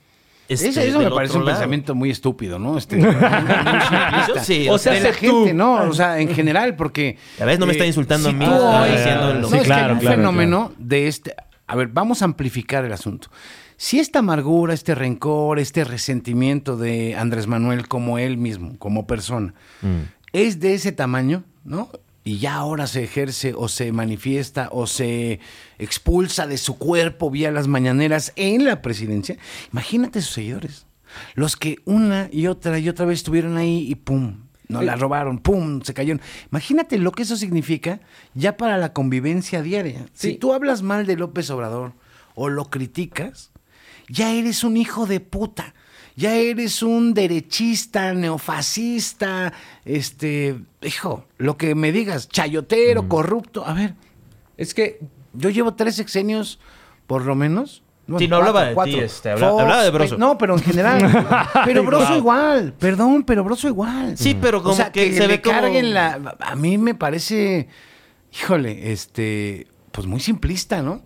[0.48, 1.56] Este, eso eso me parece un lado.
[1.56, 2.78] pensamiento muy estúpido, ¿no?
[2.78, 4.24] Este, muy simplista.
[4.28, 5.38] Yo sí, O o sea, sea, de la tú.
[5.38, 5.88] gente, ¿no?
[5.88, 7.18] O sea, en general, porque...
[7.36, 9.60] Ya ves, no me está eh, insultando a mí, está diciendo lo no, Sí, es
[9.62, 11.34] que claro, hay un claro, fenómeno de este...
[11.66, 13.28] A ver, vamos a amplificar el asunto.
[13.76, 19.54] Si esta amargura, este rencor, este resentimiento de Andrés Manuel como él mismo, como persona,
[20.32, 21.90] es de ese tamaño, ¿no?
[22.24, 25.38] Y ya ahora se ejerce o se manifiesta o se
[25.78, 29.36] expulsa de su cuerpo vía las mañaneras en la presidencia.
[29.72, 30.86] Imagínate sus seguidores.
[31.34, 35.38] Los que una y otra y otra vez estuvieron ahí y pum, no la robaron,
[35.38, 36.20] pum, se cayeron.
[36.50, 38.00] Imagínate lo que eso significa
[38.34, 40.06] ya para la convivencia diaria.
[40.12, 41.92] Si tú hablas mal de López Obrador
[42.34, 43.52] o lo criticas,
[44.08, 45.74] ya eres un hijo de puta.
[46.18, 49.52] Ya eres un derechista, neofascista,
[49.84, 53.66] este, hijo, lo que me digas, chayotero, corrupto.
[53.66, 53.94] A ver,
[54.56, 55.00] Es que
[55.34, 56.58] yo llevo tres sexenios,
[57.06, 57.82] por lo menos.
[58.18, 60.16] Sí, no hablaba de ti, este, habla- hablaba de Broso.
[60.16, 61.26] No, pero en general.
[61.66, 62.72] pero Broso igual.
[62.78, 64.16] Perdón, pero Broso igual.
[64.16, 66.36] Sí, pero como o sea, que que, se le ve como- carguen la...
[66.40, 67.68] A mí me parece,
[68.32, 71.02] híjole, este, pues muy simplista, ¿no?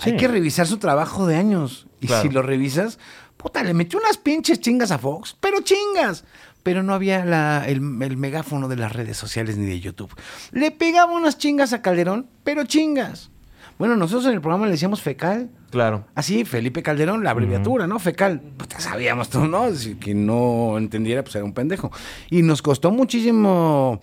[0.00, 1.86] Hay que revisar su trabajo de años.
[2.02, 2.22] Y Claro.
[2.22, 2.98] si lo revisas,
[3.38, 6.24] puta, le metió unas pinches chingas a Fox, pero chingas.
[6.62, 10.14] Pero no había la- el, el megáfono de las redes sociales ni de YouTube.
[10.52, 13.30] Le pegaba unas chingas a Calderón, pero chingas.
[13.78, 15.50] Bueno, nosotros en el programa le decíamos fecal.
[15.70, 16.06] Claro.
[16.14, 17.98] Así, Felipe Calderón, la abreviatura, ¿no?
[17.98, 18.40] Fecal.
[18.40, 19.74] Puta, sabíamos todo, ¿no?
[19.74, 21.90] Si quien no entendiera, pues era un pendejo.
[22.30, 24.00] Y nos costó muchísimo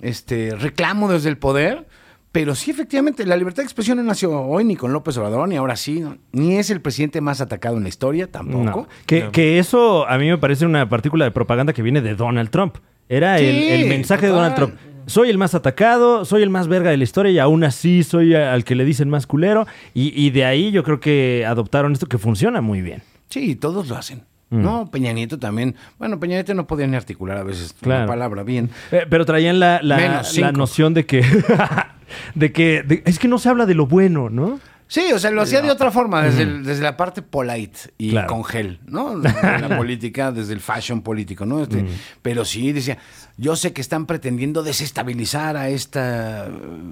[0.00, 1.86] este reclamo desde el poder.
[2.32, 5.56] Pero sí, efectivamente, la libertad de expresión no nació hoy ni con López Obrador, ni
[5.56, 6.00] ahora sí.
[6.00, 6.16] ¿no?
[6.32, 8.64] Ni es el presidente más atacado en la historia, tampoco.
[8.64, 8.88] No.
[9.06, 12.50] Que, que eso a mí me parece una partícula de propaganda que viene de Donald
[12.50, 12.76] Trump.
[13.08, 14.32] Era el, Sí, el mensaje de.
[14.32, 14.74] Donald Trump.
[15.06, 18.34] Soy el más atacado, soy el más verga de la historia y aún así soy
[18.36, 19.66] al que le dicen más culero.
[19.92, 23.02] Y, y de ahí yo creo que adoptaron esto que funciona muy bien.
[23.28, 24.22] Sí, todos lo hacen.
[24.50, 24.62] Mm.
[24.62, 25.76] No, Peña Nieto también.
[25.98, 28.00] Bueno, Peña Nieto no podía ni articular a veces Claro.
[28.02, 28.70] la palabra bien.
[28.92, 31.24] Eh, pero traían la, la- la noción de que...
[32.34, 34.58] de que de- es que no se habla de lo bueno, ¿no?
[34.92, 38.10] Sí, o sea, lo hacía de otra forma, desde, el- desde la parte polite y
[38.10, 38.26] Claro.
[38.26, 39.16] con gel, ¿no?
[39.20, 39.28] De
[39.68, 41.62] la política, desde el fashion político, ¿no?
[41.62, 41.86] Este,
[42.22, 42.98] Pero sí, decía,
[43.36, 46.50] yo sé que están pretendiendo desestabilizar a esta eh,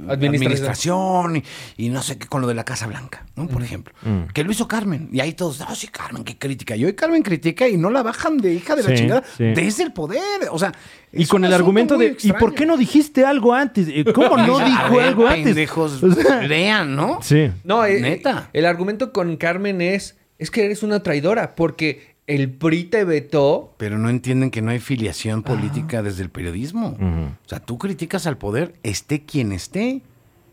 [0.08, 1.44] administración, y,
[1.76, 3.48] y no sé qué con lo de la Casa Blanca, ¿no?
[3.48, 3.92] Por ejemplo.
[4.32, 5.08] Que lo hizo Carmen.
[5.12, 6.76] Y ahí todos, no, sí, Carmen, qué crítica.
[6.76, 9.42] Y hoy Carmen critica y no la bajan de hija de la Sí, chingada sí.
[9.44, 10.22] desde el poder.
[10.52, 10.72] O sea,
[11.12, 13.88] Y es con el argumento de, ¿y por qué no dijiste algo antes?
[13.88, 15.44] Eh, ¿Cómo no dijo ver, algo antes?
[15.44, 17.20] Pendejos, O sea, lean, ¿no?
[17.22, 17.50] sí.
[17.64, 18.50] No, eh, Neta.
[18.52, 23.74] El argumento con Carmen es, es que eres una traidora, porque el PRI te vetó.
[23.78, 26.96] Pero no entienden que no hay filiación política desde el periodismo.
[27.44, 30.02] O sea, tú criticas al poder, esté quien esté.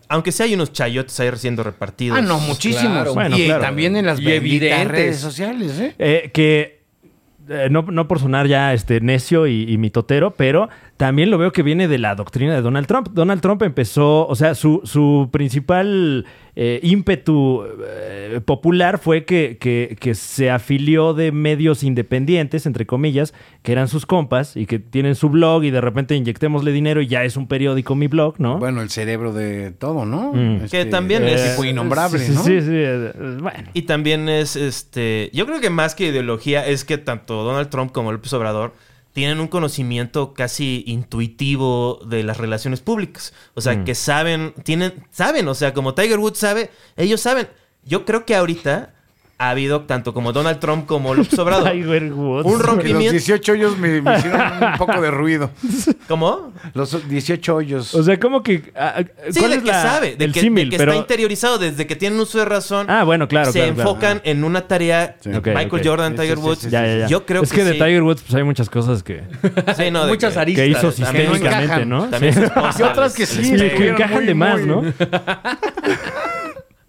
[0.08, 2.18] aunque sí hay unos chayotes ahí siendo repartidos.
[2.18, 2.91] Ah, no, muchísimos.
[2.94, 3.13] Claro.
[3.13, 3.62] Bueno, y claro.
[3.62, 4.26] también en las Y
[4.60, 5.96] redes sociales, ¿eh?
[6.00, 6.75] Eh, que
[7.50, 11.52] eh, no, no por sonar ya este necio y, y mitotero, pero también lo veo
[11.52, 13.10] que viene de la doctrina de Donald Trump.
[13.12, 19.98] Donald Trump empezó, o sea, su, su principal eh, ímpetu eh, popular fue que, que-
[20.00, 25.16] que se afilió de medios independientes, entre comillas, que eran sus compas y que tienen
[25.16, 28.58] su blog y de repente inyectémosle dinero y ya es un periódico mi blog, ¿no?
[28.60, 30.32] Bueno, el cerebro de todo, ¿no?
[30.34, 30.70] Mm.
[30.72, 32.44] Que también es- tipo innombrable, sí, sí, ¿no?
[32.44, 33.70] Sí, sí, eh, bueno.
[33.74, 37.92] Y también es, este, yo creo que más que ideología es que tanto Donald Trump
[37.92, 38.74] como López Obrador
[39.15, 43.34] tienen un conocimiento casi intuitivo de las relaciones públicas.
[43.54, 47.47] O sea, que saben, tienen, saben, o sea, como Tiger Woods sabe, ellos saben.
[47.86, 48.93] Yo creo que ahorita
[49.38, 52.45] ha habido tanto como Donald Trump como López Obrador Tiger Woods.
[52.45, 53.12] un Que los rompimiento.
[53.12, 55.50] 18 hoyos me, me hicieron un poco de ruido.
[56.08, 56.54] ¿Cómo?
[56.74, 57.93] Los 18 hoyos.
[57.95, 58.71] O sea, como que.
[58.78, 60.65] ah, ah, Sí, ¿cuál de es que la- sabe, de el que, símil?
[60.69, 60.91] de que pero...
[60.93, 62.88] está interiorizado desde que tienen uso de razón.
[62.89, 63.89] Ah, bueno, claro, se claro, claro.
[63.89, 65.17] enfocan en una tarea.
[65.19, 65.30] Sí.
[65.34, 65.82] Ok, Michael ok.
[65.86, 66.60] Jordan, Tiger sí, sí, Woods.
[66.60, 67.08] sí, Ya, ya, ya.
[67.08, 67.78] Yo creo es que, que, de sí.
[67.80, 69.24] Tiger Woods, pues hay muchas cosas que,
[69.76, 70.63] Sí, no, de Muchas que- aristas.
[70.65, 71.89] que hizo sistémicamente, encajan.
[71.89, 72.06] ¿no?
[72.06, 72.34] También
[72.80, 74.82] Y otras que sí, que encajan de más, ¿no?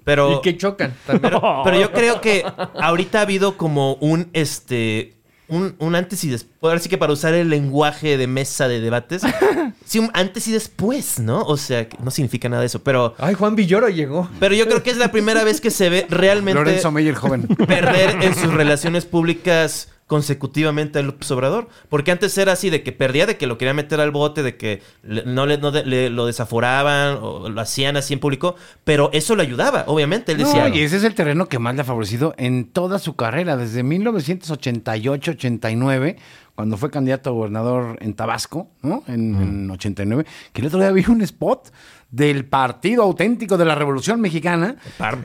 [0.07, 1.21] Pero, Y que chocan también.
[1.21, 2.45] pero, pero yo creo que
[2.81, 5.17] ahorita ha habido como un este
[5.49, 6.57] un, un antes y después.
[6.63, 9.23] Ahora sí que para usar el lenguaje de mesa de debates.
[9.85, 11.43] sí, un antes y después, ¿no?
[11.43, 12.83] O sea, que no significa nada de eso.
[12.85, 14.29] Pero, Ay, Juan Villoro llegó.
[14.39, 17.47] pero yo creo que es la primera vez que se ve realmente Lorenzo Meyer joven.
[17.67, 21.69] perder en sus relaciones públicas consecutivamente a López Obrador.
[21.89, 24.57] Porque antes era así de que perdía, de que lo quería meter al bote, de
[24.57, 28.55] que le- no, le, no de- le- lo desaforaban o lo hacían así en público.
[28.85, 30.33] Pero eso le ayudaba, obviamente.
[30.33, 32.99] Él decía, No, y ese es el terreno que más le ha favorecido en toda
[32.99, 36.17] su carrera, desde 1988-89,
[36.55, 39.03] cuando fue candidato a gobernador en Tabasco, ¿no?
[39.09, 41.71] En, en 89, que el otro día vi un spot
[42.11, 44.77] del Partido Auténtico de la Revolución Mexicana,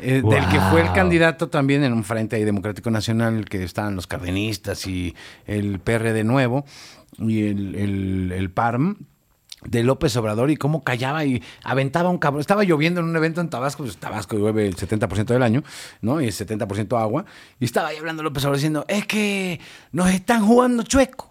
[0.02, 3.96] eh, del que fue el candidato también en un frente ahí democrático nacional, que estaban
[3.96, 5.16] los cardenistas y
[5.46, 6.66] el PRD nuevo,
[7.18, 8.98] y el, el, el PARM,
[9.66, 12.42] de López Obrador y cómo callaba y aventaba un cabrón.
[12.42, 15.64] Estaba lloviendo en un evento en Tabasco, pues Tabasco llueve el 70% del año,
[16.02, 16.22] ¿no?
[16.22, 17.26] Y el 70% agua.
[17.60, 19.60] Y estaba ahí hablando López Obrador diciendo, es que
[19.92, 21.31] nos están jugando chueco.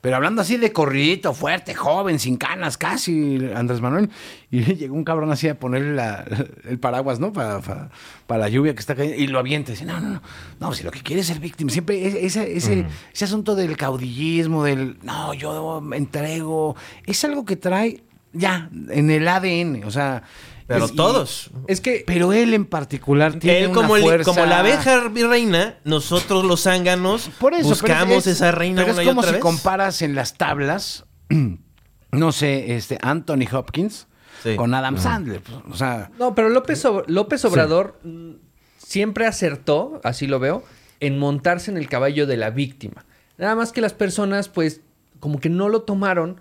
[0.00, 4.10] Pero hablando así de corridito, fuerte, joven, sin canas, casi, Andrés Manuel.
[4.50, 6.24] Y llegó un cabrón así a ponerle la-
[6.68, 7.32] el paraguas, ¿no?
[7.32, 7.90] Para, para,
[8.26, 9.16] para la lluvia que está cayendo.
[9.20, 9.72] Y lo avienta.
[9.72, 10.22] Y dice, no, no, no.
[10.60, 11.70] No, si lo que quiere es ser víctima.
[11.70, 16.76] Siempre es- ese, ese, ese asunto del caudillismo, del, no, yo me entrego.
[17.04, 19.82] Es algo que trae ya en el ADN.
[19.84, 20.22] O sea...
[20.68, 21.50] pero es- y- todos.
[21.66, 24.30] Es que pero él en particular tiene Él una como, el- fuerza...
[24.30, 29.02] como la abeja reina, nosotros los zánganos Por eso, buscamos es- esa reina pero una
[29.02, 29.42] es y como otra si vez.
[29.42, 31.04] comparas en las tablas,
[32.12, 34.06] no sé, este Anthony Hopkins
[34.42, 34.54] Sí.
[34.54, 35.40] con Adam Sandler.
[35.40, 38.34] pues, O sea, No, pero López, Ob- López Obrador mm,
[38.76, 40.62] siempre acertó, así lo veo,
[41.00, 43.04] en montarse en el caballo de la víctima.
[43.36, 44.80] Nada más que las personas, pues,
[45.18, 46.40] como que no lo tomaron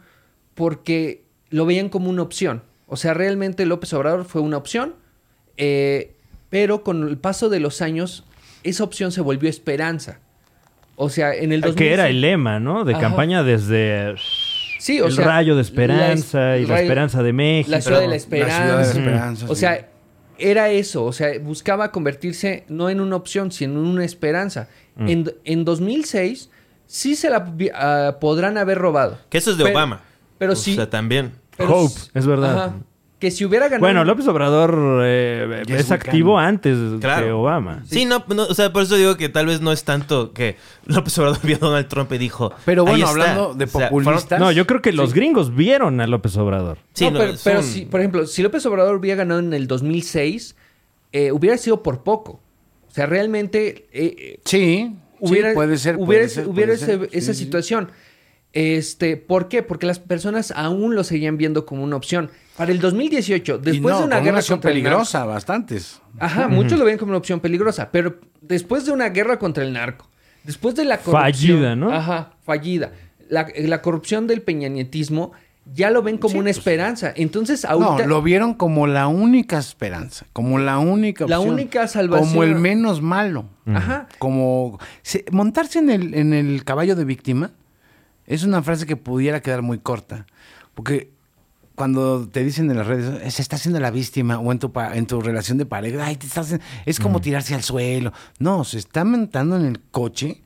[0.54, 2.63] porque lo veían como una opción.
[2.88, 4.95] O sea, realmente López Obrador fue una opción,
[5.58, 6.13] eh,
[6.50, 8.23] pero con el paso de los años,
[8.63, 10.19] esa opción se volvió esperanza.
[10.95, 11.76] O sea, en el 2000...
[11.78, 12.86] Que era el lema, ¿no?
[12.86, 13.02] De Ajá.
[13.02, 14.15] campaña desde
[14.80, 17.71] Sí, o el sea, rayo de la esperanza es- y la rayo- esperanza de México.
[17.71, 18.56] La ciudad de la la esperanza.
[18.58, 19.45] ciudad de la esperanza.
[19.50, 19.60] O sí.
[19.60, 19.88] sea,
[20.39, 24.69] era eso, o sea, buscaba convertirse no en una opción, sino en una esperanza.
[24.95, 25.08] Mm.
[25.10, 26.50] En, en 2006
[26.86, 29.19] sí se la ah, podrán haber robado.
[29.30, 30.02] Que eso es de Pero- Obama.
[30.38, 30.76] Pero o sí.
[30.76, 31.34] sea, también.
[31.58, 32.58] Pero Hope, s- es verdad.
[32.58, 32.76] Ajá.
[33.20, 33.80] que si hubiera ganado.
[33.80, 37.26] Bueno, López Obrador eh, es, activo antes Claro.
[37.26, 37.84] que Obama.
[37.88, 40.56] Sí, no, no, o sea, por eso digo que tal vez no es tanto que
[40.86, 42.54] López Obrador vio a Donald Trump y dijo.
[42.63, 43.10] Pero "Ahí bueno, está".
[43.32, 46.38] hablando de O sea, populistas- fueron- No, yo creo que los gringos vieron a López
[46.38, 46.78] Obrador.
[46.93, 50.56] Sí, No, no, pero, si, por ejemplo, si López Obrador hubiera ganado en el 2006,
[51.12, 52.39] eh, hubiera sido por poco.
[52.88, 55.96] O sea, realmente eh, eh, sí, hubiera, sí, puede ser.
[55.96, 56.96] hubiera, puede ser, hubiera puede ser.
[57.02, 57.43] ese- Sí, esa sí.
[57.46, 57.89] situación.
[58.58, 59.62] Este, ¿por qué?
[59.62, 62.32] Porque las personas aún lo seguían viendo como una opción.
[62.58, 66.02] Para el 2018, Y después no, de una guerra contra el narco- peligrosa, bastantes.
[66.17, 69.74] Ajá, muchos lo ven como una opción peligrosa, pero después de una guerra contra el
[69.74, 70.10] narco,
[70.43, 71.91] después de la corrupción, Fallida, ¿no?
[71.93, 72.93] Ajá, fallida.
[73.30, 75.34] La, la corrupción del peñanietismo
[75.76, 77.13] ya lo ven como una esperanza.
[77.15, 78.08] Entonces, ahorita pues.
[78.08, 82.30] No, lo vieron como la única esperanza, como la única La opción, única salvación.
[82.30, 83.46] Como el menos malo.
[83.67, 84.08] Ajá.
[84.17, 87.52] Como se- montarse en el, en el caballo de víctima
[88.28, 90.28] es una frase que pudiera quedar muy corta.
[90.76, 91.12] Porque
[91.76, 94.72] cuando te dicen en las redes, "Eh, se está haciendo la víctima, o en tu,
[94.94, 98.13] en tu relación de pareja, "Ay, te estás haciendo-", es como tirarse al suelo.
[98.40, 100.44] No, se está montando en el coche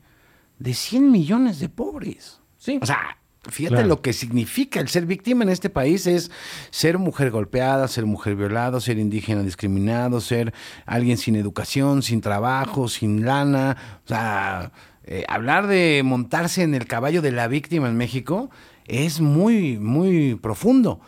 [0.58, 2.40] de 100 millones de pobres.
[2.58, 2.78] Sí.
[2.80, 3.18] O sea,
[3.50, 3.88] Fíjate Claro.
[3.88, 6.30] lo que significa el ser víctima en este país es
[6.70, 10.54] ser mujer golpeada, ser mujer violada, ser indígena discriminado, ser
[10.86, 13.76] alguien sin educación, sin trabajo, sin lana.
[14.04, 14.70] O sea,
[15.04, 18.50] eh, hablar de montarse en el caballo de la víctima en México
[18.86, 21.00] es muy, muy profundo.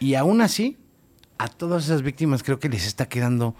[0.00, 0.76] Y aún así,
[1.38, 3.54] a todas esas víctimas creo que les está quedando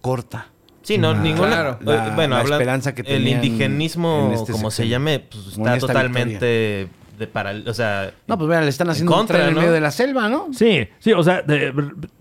[0.00, 0.48] corta.
[0.82, 1.48] Sí, no, La- ninguna.
[1.62, 5.18] la- la- eh, bueno, la habla- esperanza que el indigenismo, en este como se llame,
[5.20, 9.18] pues, está totalmente de para, o sea, No, pues vean, le están En haciendo un
[9.18, 9.60] contra, tren en ¿no?
[9.62, 10.48] medio de la selva, ¿no?
[10.52, 11.72] Sí, sí, o sea, de-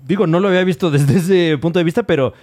[0.08, 2.34] digo, no lo había visto desde ese punto de vista, pero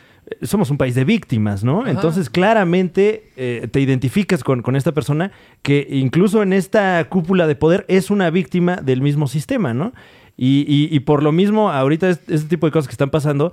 [0.42, 1.86] somos un país de víctimas, ¿no?
[1.86, 5.32] Entonces, claramente eh, te identificas con, con esta persona
[5.62, 9.92] que incluso en esta cúpula de poder es una víctima del mismo sistema, ¿no?
[10.36, 13.52] Y, y- y por lo mismo, ahorita es- este tipo de cosas que están pasando,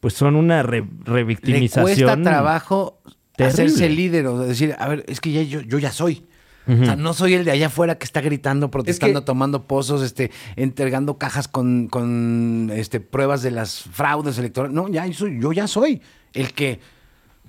[0.00, 1.82] pues son una re- Le revictimización.
[1.84, 3.00] cuesta trabajo
[3.36, 3.64] terrible.
[3.64, 6.24] hacerse líder o decir, a ver, es que ya yo, yo ya soy.
[6.68, 10.02] O sea, no soy el de allá afuera que está gritando, protestando, que- tomando pozos,
[10.02, 14.74] este, entregando cajas con, con este, pruebas de las fraudes electorales.
[14.74, 16.02] No, ya yo, soy- yo ya soy
[16.34, 16.80] el que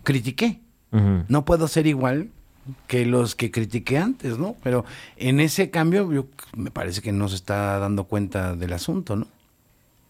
[0.04, 0.60] critiqué.
[1.28, 2.30] No puedo ser igual
[2.88, 4.56] que los que critiqué antes, ¿no?
[4.64, 4.86] Pero
[5.18, 9.28] en ese cambio, yo me parece que no se está dando cuenta del asunto, ¿no?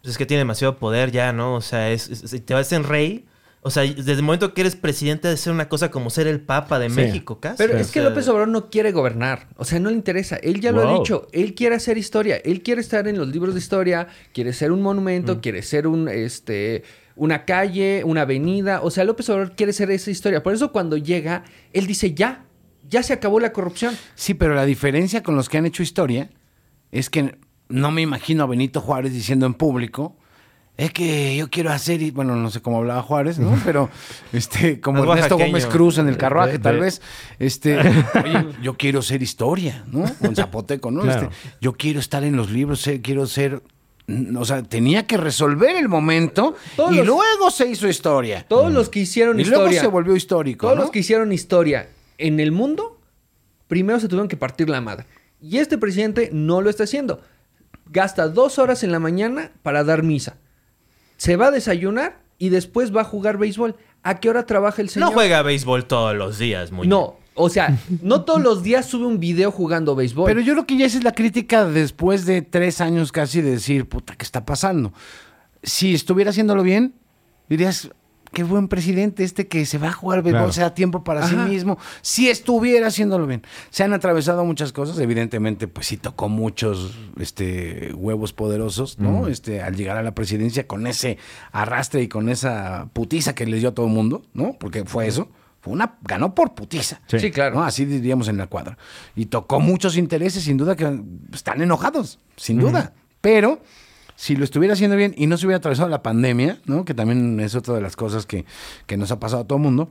[0.02, 1.56] pues, es que tiene demasiado poder ya, ¿no?
[1.56, 3.26] O sea, es, es- si te vas en rey,
[3.62, 6.40] o sea, desde el momento que eres presidente de ser una cosa como ser el
[6.40, 6.96] papa de Sí.
[6.96, 7.58] México, casi.
[7.58, 9.48] Pero es que López Obrador no quiere gobernar.
[9.58, 10.38] O sea, no le interesa.
[10.38, 11.28] Él ya lo ha dicho.
[11.34, 12.38] Él quiere hacer historia.
[12.38, 14.08] Él quiere estar en los libros de historia.
[14.34, 15.36] Quiere ser un monumento.
[15.36, 15.40] Mm.
[15.42, 16.84] Quiere ser un, este,
[17.18, 18.80] una calle, una avenida.
[18.82, 20.42] O sea, López Obrador quiere ser esa historia.
[20.42, 21.44] Por eso cuando llega,
[21.74, 22.46] él dice ya.
[22.90, 23.96] Ya se acabó la corrupción.
[24.16, 26.30] Sí, pero la diferencia con los que han hecho historia
[26.92, 30.18] es que no me imagino a Benito Juárez diciendo en público,
[30.80, 33.60] es que yo quiero hacer, y bueno, no sé cómo hablaba Juárez, ¿no?
[33.66, 33.90] Pero
[34.34, 35.38] este, como Ernesto.
[35.38, 37.02] Gómez Cruz en el carruaje, De- tal vez,
[37.38, 40.06] este, oye, yo quiero ser historia, ¿no?
[40.20, 41.02] Con zapoteco, ¿no?
[41.02, 41.30] Claro.
[41.30, 43.62] Este, yo quiero estar en los libros, sé- quiero ser,
[44.38, 48.46] o sea, tenía que resolver el momento Todos y los- luego se hizo historia.
[48.48, 49.82] Todos los que hicieron Y luego historia.
[49.82, 50.82] se volvió histórico, Todos ¿no?
[50.84, 53.00] los que hicieron historia en el mundo,
[53.68, 55.06] primero se tuvieron que partir la madre.
[55.42, 57.22] Y este presidente no lo está haciendo.
[57.92, 60.38] Gasta dos horas en la mañana para dar misa.
[61.20, 63.76] Se va a desayunar y después va a jugar béisbol.
[64.04, 65.10] ¿A qué hora trabaja el señor?
[65.10, 69.06] No juega béisbol todos los días, muy No, o sea, no todos los días sube
[69.06, 70.26] un video jugando béisbol.
[70.28, 73.52] Pero yo creo que ya esa es la crítica después de tres años casi de
[73.52, 74.94] decir, puta, ¿qué está pasando?
[75.62, 76.94] Si estuviera haciéndolo bien,
[77.50, 77.90] dirías,
[78.32, 80.54] qué buen presidente este que se va a jugar béisbol, Claro.
[80.54, 81.30] se da tiempo para Ajá.
[81.30, 81.78] sí mismo.
[82.02, 83.42] Si estuviera haciéndolo bien.
[83.70, 89.28] Se han atravesado muchas cosas, evidentemente, pues sí tocó muchos este, huevos poderosos, ¿no?
[89.28, 91.18] Este, al llegar a la presidencia con ese
[91.52, 94.54] arrastre y con esa putiza que les dio a todo el mundo, ¿no?
[94.60, 95.30] Porque fue eso.
[95.62, 97.02] Fue una, ganó por putiza.
[97.08, 97.20] Sí.
[97.20, 97.56] Sí, claro.
[97.56, 97.64] ¿no?
[97.64, 98.78] Así diríamos en la cuadra.
[99.16, 101.02] Y tocó muchos intereses, sin duda que
[101.34, 102.94] están enojados, sin duda.
[103.20, 103.60] Pero
[104.22, 106.84] si lo estuviera haciendo bien y no se hubiera atravesado la pandemia, ¿no?
[106.84, 108.44] que también es otra de las cosas que,
[108.86, 109.90] que nos ha pasado a todo el mundo,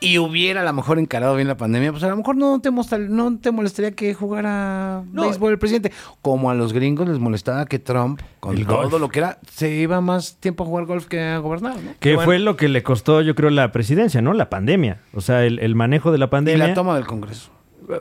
[0.00, 2.70] y hubiera a lo mejor encarado bien la pandemia, pues a lo mejor no te,
[2.70, 5.22] no te molestaría que jugara No.
[5.22, 5.90] béisbol el presidente.
[6.22, 9.00] Como a los gringos les molestaba que Trump, con El todo golf.
[9.00, 11.74] lo que era, se iba más tiempo a jugar golf que a gobernar.
[11.76, 11.90] ¿no?
[11.98, 12.24] Que Bueno.
[12.24, 14.32] fue lo que le costó, yo creo, la presidencia, ¿no?
[14.32, 15.00] La pandemia.
[15.12, 16.68] O sea, el, el manejo de la Y pandemia.
[16.68, 17.50] la toma del Congreso.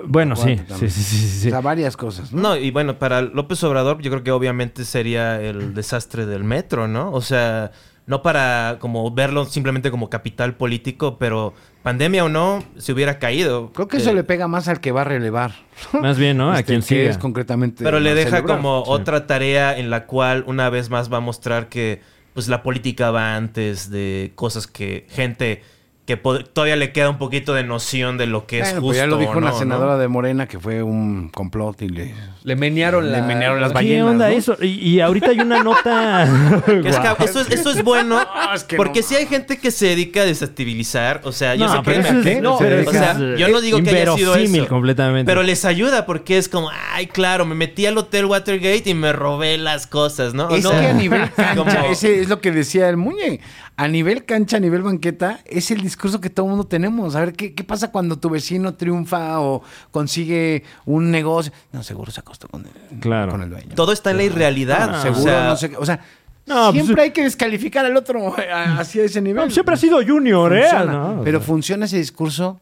[0.05, 1.47] Bueno, sí, sí, sí, sí.
[1.47, 2.31] O sea, varias cosas.
[2.31, 2.41] ¿no?
[2.41, 6.87] No, y bueno, para López Obrador yo creo que obviamente sería el desastre del metro,
[6.87, 7.11] ¿no?
[7.11, 7.71] O sea,
[8.05, 13.71] no para como verlo simplemente como capital político, pero pandemia o no, se hubiera caído.
[13.73, 15.53] Creo que Eh, eso le pega más al que va a relevar.
[16.01, 16.51] Más bien, ¿no?
[16.51, 17.83] A Este, quien es concretamente.
[17.83, 18.91] Pero le deja como sí.
[18.91, 22.01] otra tarea en la cual una vez más va a mostrar que
[22.33, 25.61] pues la política va antes de cosas que gente
[26.05, 28.87] que todavía le queda un poquito de noción de lo que es Bueno, justo.
[28.87, 29.97] pues ya lo dijo o una no, senadora ¿no?
[29.99, 32.13] de Morena que fue un complot y le.
[32.43, 33.25] Le menearon, Le la...
[33.25, 34.33] menearon las ¿Qué ballenas, onda ¿no?
[34.35, 34.57] eso?
[34.61, 36.23] Y, y ahorita hay una nota.
[36.83, 38.19] Es que eso, es, eso es bueno
[38.53, 39.07] es que porque no.
[39.07, 42.07] si hay gente que se dedica a desestabilizar, o sea, yo No, sé pero que
[42.09, 42.41] eso es- ¿qué?
[42.41, 45.29] no, pero o sea, yo no digo que haya sido eso, completamente.
[45.29, 49.13] pero les ayuda porque es como, ay, claro, me metí al hotel Watergate y me
[49.13, 50.47] robé las cosas, ¿no?
[50.47, 53.39] O Es sea, que a nivel cancha, como- ese es lo que decía el Muñe.
[53.75, 57.15] A nivel cancha, a nivel banqueta, es el discurso que todo el mundo tenemos.
[57.15, 61.51] A ver, ¿qué, qué pasa cuando tu vecino triunfa o consigue un negocio?
[61.71, 63.32] No, seguro se acostó con el, Claro.
[63.32, 63.74] con el dueño.
[63.76, 64.91] todo está en la irrealidad.
[64.93, 65.78] Ah, o seguro, sea, no sé qué.
[65.78, 65.99] O sea,
[66.45, 69.45] No, pues, siempre hay que descalificar al otro eh, hacia ese nivel.
[69.45, 70.61] no, siempre ha sido Junior, ¿eh?
[70.69, 70.91] Funciona.
[70.93, 71.47] No, o pero sea.
[71.47, 72.61] funciona ese discurso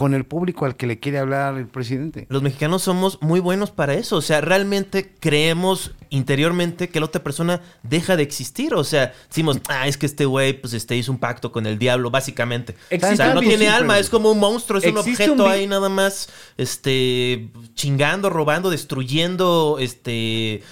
[0.00, 2.24] con el público al que le quiere hablar el presidente.
[2.30, 4.16] Los mexicanos somos muy buenos para eso.
[4.16, 8.72] O sea, realmente creemos interiormente que la otra persona deja de existir.
[8.72, 11.78] O sea, decimos, ah, es que este güey pues este hizo un pacto con el
[11.78, 12.76] diablo, básicamente.
[12.88, 15.66] Existe o sea, no tiene alma, es como un monstruo, es un objeto un ahí
[15.66, 20.62] nada más, este, chingando, robando, destruyendo, este,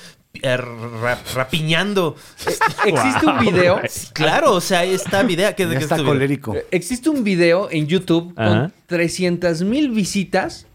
[0.43, 2.17] eh, ra- rapiñando.
[2.87, 3.81] Existe un video.
[4.13, 5.55] Claro, o sea, ahí está video.
[5.57, 6.15] ¿Qué, de Ya qué está es tu video?
[6.15, 6.57] colérico.
[6.71, 8.49] Existe un video en YouTube Ajá.
[8.49, 10.67] con 300 mil visitas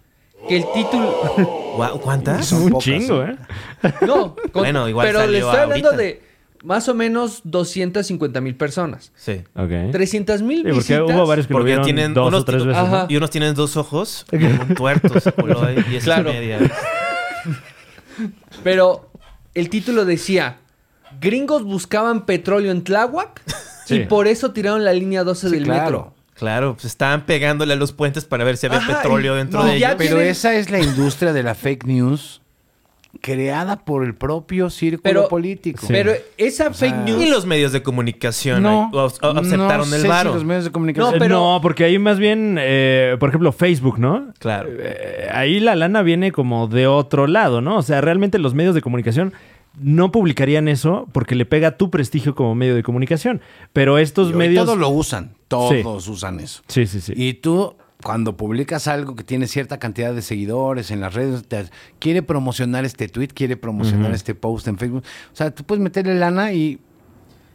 [0.48, 1.14] que el título...
[2.04, 2.46] ¿Cuántas?
[2.46, 3.36] Son un pocas, chingo, ¿eh?
[3.84, 3.92] ¿eh?
[4.06, 6.04] No, con- Bueno, igual pero le estoy hablando ahorita.
[6.04, 6.22] de
[6.64, 9.12] más o menos 250 mil personas.
[9.16, 9.42] Sí.
[9.56, 9.92] Ok.
[9.92, 11.02] 300 mil Sí, porque visitas.
[11.02, 12.82] hubo varios que lo Porque vieron tienen dos unos o tres veces.
[12.82, 12.96] ¿no?
[12.96, 13.06] Ajá.
[13.10, 15.24] Y unos tienen dos ojos como tuertos.
[15.36, 16.32] culo, y esa es Claro.
[16.32, 16.60] media.
[18.64, 19.10] Pero
[19.56, 20.58] el título decía:
[21.22, 23.42] Gringos buscaban petróleo en Tláhuac
[23.86, 23.96] Sí.
[23.96, 25.82] y por eso tiraron la línea 12 Sí, del claro.
[25.84, 26.14] metro.
[26.36, 29.66] Claro, pues estaban pegándole a los puentes para ver si había Ajá, petróleo dentro no,
[29.68, 29.92] de ellos.
[29.98, 32.42] Pero tienen- esa es la industria de la fake news
[33.24, 35.80] creada por el propio círculo Pero- político.
[35.80, 35.88] Sí.
[35.94, 37.24] Pero esa O sea, fake news.
[37.24, 40.32] Y los medios de comunicación no, aceptaron no el varo.
[40.32, 41.14] si los medios de comunicación.
[41.14, 44.34] No, pero- No, porque ahí más bien, eh, por ejemplo, Facebook, ¿no?
[44.40, 44.68] Claro.
[44.78, 47.78] Eh, ahí la lana viene como de otro lado, ¿no?
[47.78, 49.32] O sea, realmente los medios de comunicación
[49.82, 53.40] no publicarían eso porque le pega tu prestigio como medio de comunicación.
[53.72, 54.66] Pero estos Y hoy medios...
[54.66, 55.32] Todos lo usan.
[55.48, 56.62] Todos usan eso.
[56.68, 57.14] Sí, sí, sí.
[57.16, 61.66] Y tú, cuando publicas algo que tiene cierta cantidad de seguidores en las redes, te-
[62.00, 65.04] quiere promocionar este tweet, quiere promocionar este post en Facebook.
[65.32, 66.80] O sea, tú puedes meterle lana y.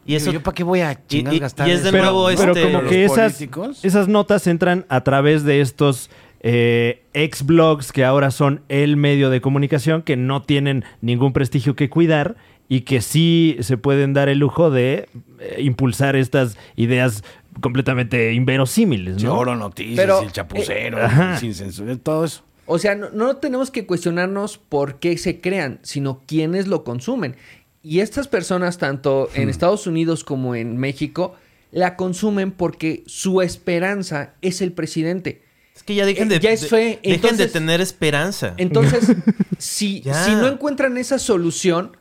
[0.06, 1.68] Y eso, ¿Yo para qué voy a chingar y- gastar?
[1.68, 1.98] y es de eso?
[1.98, 3.84] nuevo pero este- como los que esas, políticos?
[3.84, 6.08] esas notas entran a través de estos
[6.40, 11.76] eh, ex blogs que ahora son el medio de comunicación que no tienen ningún prestigio
[11.76, 12.36] que cuidar
[12.70, 15.08] y que sí se pueden dar el lujo de
[15.40, 17.22] eh, impulsar estas ideas
[17.60, 19.44] completamente inverosímiles, ¿no?
[19.56, 21.38] Noticias, Pero, el chapucero, Ajá.
[21.38, 22.42] sin censura, todo eso.
[22.66, 27.34] O sea, no, no tenemos que cuestionarnos por qué se crean, sino quiénes lo consumen.
[27.82, 29.40] Y estas personas, tanto Hmm.
[29.40, 31.34] en Estados Unidos como en México,
[31.72, 35.42] la consumen porque su esperanza es el presidente.
[35.74, 38.54] es que ya dejen Eh, de, ya es de- fe, dejen de entonces- tener esperanza.
[38.56, 39.12] Entonces,
[39.58, 41.96] si, si no encuentran esa solución,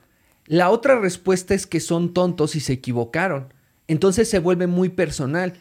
[0.48, 3.54] la otra respuesta es que son tontos y se equivocaron.
[3.88, 5.54] Entonces se vuelve muy personal.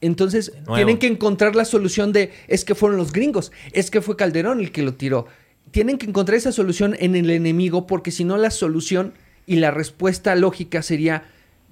[0.00, 4.16] Entonces tienen que encontrar la solución de es que fueron los gringos, es que fue
[4.16, 5.26] Calderón el que lo tiró.
[5.70, 9.14] Tienen que encontrar esa solución en el enemigo porque si no la solución
[9.46, 11.24] y la respuesta lógica sería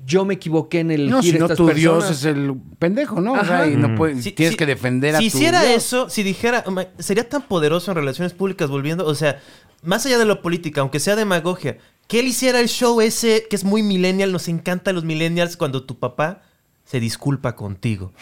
[0.05, 2.09] yo me equivoqué en el No, elegir si no estas tu personas.
[2.09, 3.35] Dios es el pendejo, ¿no?
[3.35, 3.69] O sea, Ajá.
[3.69, 3.97] y no Ujú.
[3.97, 5.77] puedes, Si- tienes si- que defender a Si tu hiciera Dios.
[5.77, 9.41] eso, si dijera, "Ma- sería tan poderoso en relaciones públicas volviendo, o sea,
[9.85, 11.79] más allá de lo política, aunque sea demagogia,
[12.09, 15.57] que él hiciera el show ese que es muy millennial, nos encanta a los millennials
[15.57, 16.43] cuando tu papá
[16.85, 18.13] se disculpa contigo.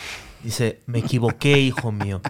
[0.45, 2.21] Dice, me equivoqué, hijo mío.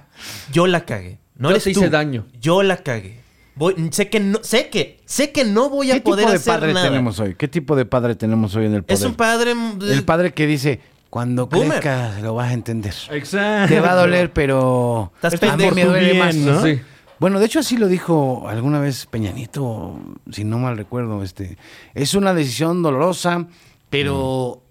[0.53, 1.19] Yo la cagué.
[1.37, 1.81] No Yo eres te tú.
[1.81, 2.27] hice daño.
[2.41, 3.21] Yo la cagué.
[3.57, 6.35] Voy- sé que no, sé que, sé que no voy a ¿Qué tipo poder de
[6.37, 6.87] hacer padre nada.
[6.89, 7.35] tenemos hoy?
[7.35, 8.99] ¿Qué tipo de padre tenemos hoy en el poder?
[8.99, 9.53] Es un padre.
[9.53, 10.81] El padre que dice,
[11.11, 11.81] cuando Boomer.
[11.81, 12.95] crezcas lo vas a entender.
[13.11, 13.75] Exacto.
[13.75, 16.35] Te va a doler, pero Estás a mí me duele Bien, más.
[16.37, 16.63] ¿no?
[16.63, 16.81] Sí.
[17.21, 20.01] Bueno, de hecho así lo dijo alguna vez Peña Nieto,
[20.33, 21.23] si no mal recuerdo.
[21.23, 21.59] Este,
[21.95, 23.47] es una decisión dolorosa,
[23.91, 24.63] pero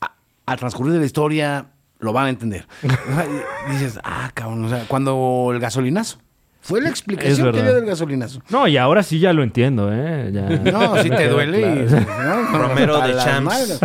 [0.00, 0.14] a-
[0.46, 1.66] al transcurrir de la historia
[2.00, 2.66] lo van a entender.
[3.70, 6.18] Dices, ah, cabrón, o sea, cuando el gasolinazo.
[6.62, 8.42] Fue la explicación que dio del gasolinazo.
[8.50, 10.30] No, y ahora sí ya lo entiendo, ¿eh?
[10.32, 11.60] Ya- No, si me te duele.
[11.60, 11.88] y-.
[12.56, 13.80] Romero de Champs.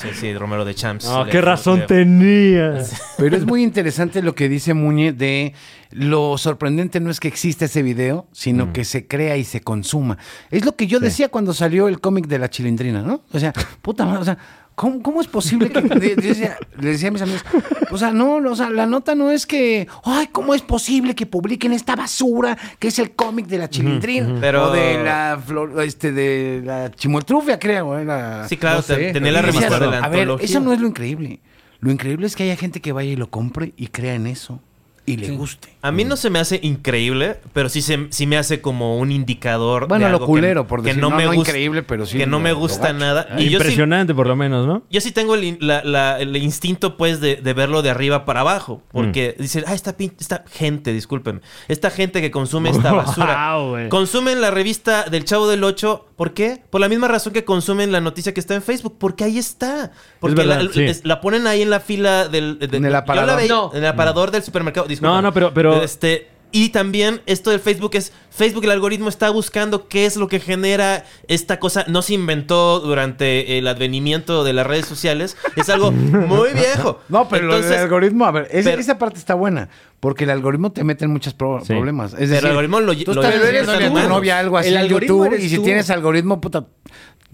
[0.00, 1.04] Sí, sí, Romero de Champs.
[1.06, 2.82] No, qué razón le- tenía.
[3.18, 5.54] Pero es muy interesante lo que dice Muñe de
[5.92, 10.18] lo sorprendente no es que exista ese video, sino que se crea y se consuma.
[10.50, 13.22] Es lo que yo decía cuando salió el cómic de la chilindrina, ¿no?
[13.32, 13.52] O sea,
[13.82, 14.36] puta madre, o sea,
[14.76, 15.80] ¿cómo, cómo es posible que...
[15.80, 17.42] decía- le decía a mis amigos,
[17.90, 21.26] o sea, no, o sea, la nota no es que, ay, ¿cómo es posible que
[21.26, 24.36] publiquen esta basura que es el cómic de la chilindrina?
[24.40, 27.98] Pero- O de la, flor- este, de la chimoltrufia, creo.
[27.98, 28.04] ¿eh?
[28.04, 28.94] La- Sí, claro, No sé.
[28.96, 29.66] te- tenía la de la
[29.98, 30.44] A ver, antología.
[30.44, 31.40] eso no es lo increíble.
[31.80, 34.60] Lo increíble es que haya gente que vaya y lo compre y crea en eso
[35.06, 35.68] y le guste.
[35.82, 39.12] A mí no se me hace increíble, pero sí, se, sí me hace como un
[39.12, 39.86] indicador.
[39.86, 42.06] Bueno, de lo culero, que, por que decir, no, no, me no gusta, increíble, pero
[42.06, 43.28] sí Que no lo- me gusta nada.
[43.30, 44.82] Ah, Y yo sí, Impresionante, por lo menos, ¿no?
[44.90, 48.24] yo sí tengo el, in- la- la- el instinto, pues, de, de verlo de arriba
[48.24, 48.82] para abajo.
[48.92, 51.40] Porque dicen, ah, esta, esta gente, discúlpenme.
[51.68, 53.56] Esta gente que consume esta basura.
[53.66, 53.88] Güey.
[53.88, 56.06] consumen la revista del Chavo del Ocho.
[56.16, 56.62] ¿Por qué?
[56.70, 58.96] Por la misma razón que consumen la noticia que está en Facebook.
[58.98, 59.92] Porque ahí está.
[60.18, 60.82] Porque verdad, la, sí.
[60.82, 62.58] es- la ponen ahí en la fila del...
[62.58, 63.36] del- En el yo la aparador.
[63.36, 63.70] veía- No.
[63.72, 64.86] En el aparador del supermercado.
[65.02, 66.28] No, no, pero- pero- Este...
[66.52, 70.40] Y también esto del Facebook es, Facebook el algoritmo está buscando qué es lo que
[70.40, 71.84] genera esta cosa.
[71.88, 75.36] No se inventó durante el advenimiento de las redes sociales.
[75.56, 77.00] Es algo muy viejo.
[77.10, 79.68] No, pero lo del Entonces, algoritmo, a ver, pero- esa parte está buena.
[80.00, 81.74] Porque el algoritmo te mete en muchos pro- Sí.
[81.74, 82.12] problemas.
[82.12, 84.76] Es Pero decir, el algoritmo lo- tú lo- estás lo- lo- novia algo así El
[84.76, 85.62] en YouTube eres y si tú.
[85.64, 86.64] tienes algoritmo, puta,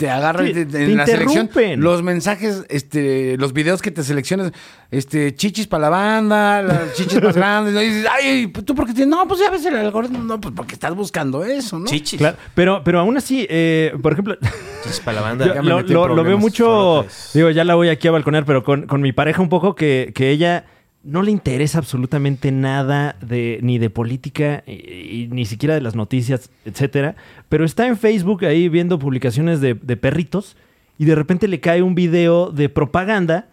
[0.02, 3.92] te agarra Sí, y te- te en la selección los mensajes, este, los videos que
[3.92, 4.50] te seleccionas,
[4.90, 7.80] este, chichis para la banda, las chichis más grandes, ¿no?
[7.80, 10.52] y dices, ay, pues, tú porque tienes, no, pues ya ves el algoritmo, no, pues
[10.56, 11.86] porque estás buscando eso, ¿no?
[11.86, 12.18] Chichis.
[12.18, 14.36] Claro, pero, pero aún así, eh, por ejemplo,
[14.82, 15.46] Chichis para la banda.
[15.54, 18.88] Yo lo, lo- lo veo mucho, digo, ya la voy aquí a balconear, pero con,
[18.88, 20.64] con mi pareja un poco que, que ella
[21.04, 25.94] no le interesa absolutamente nada de ni de política y, y ni siquiera de las
[25.96, 27.16] noticias, etcétera,
[27.48, 30.56] pero está en Facebook ahí viendo publicaciones de, de perritos
[30.98, 33.48] y de repente le cae un video de propaganda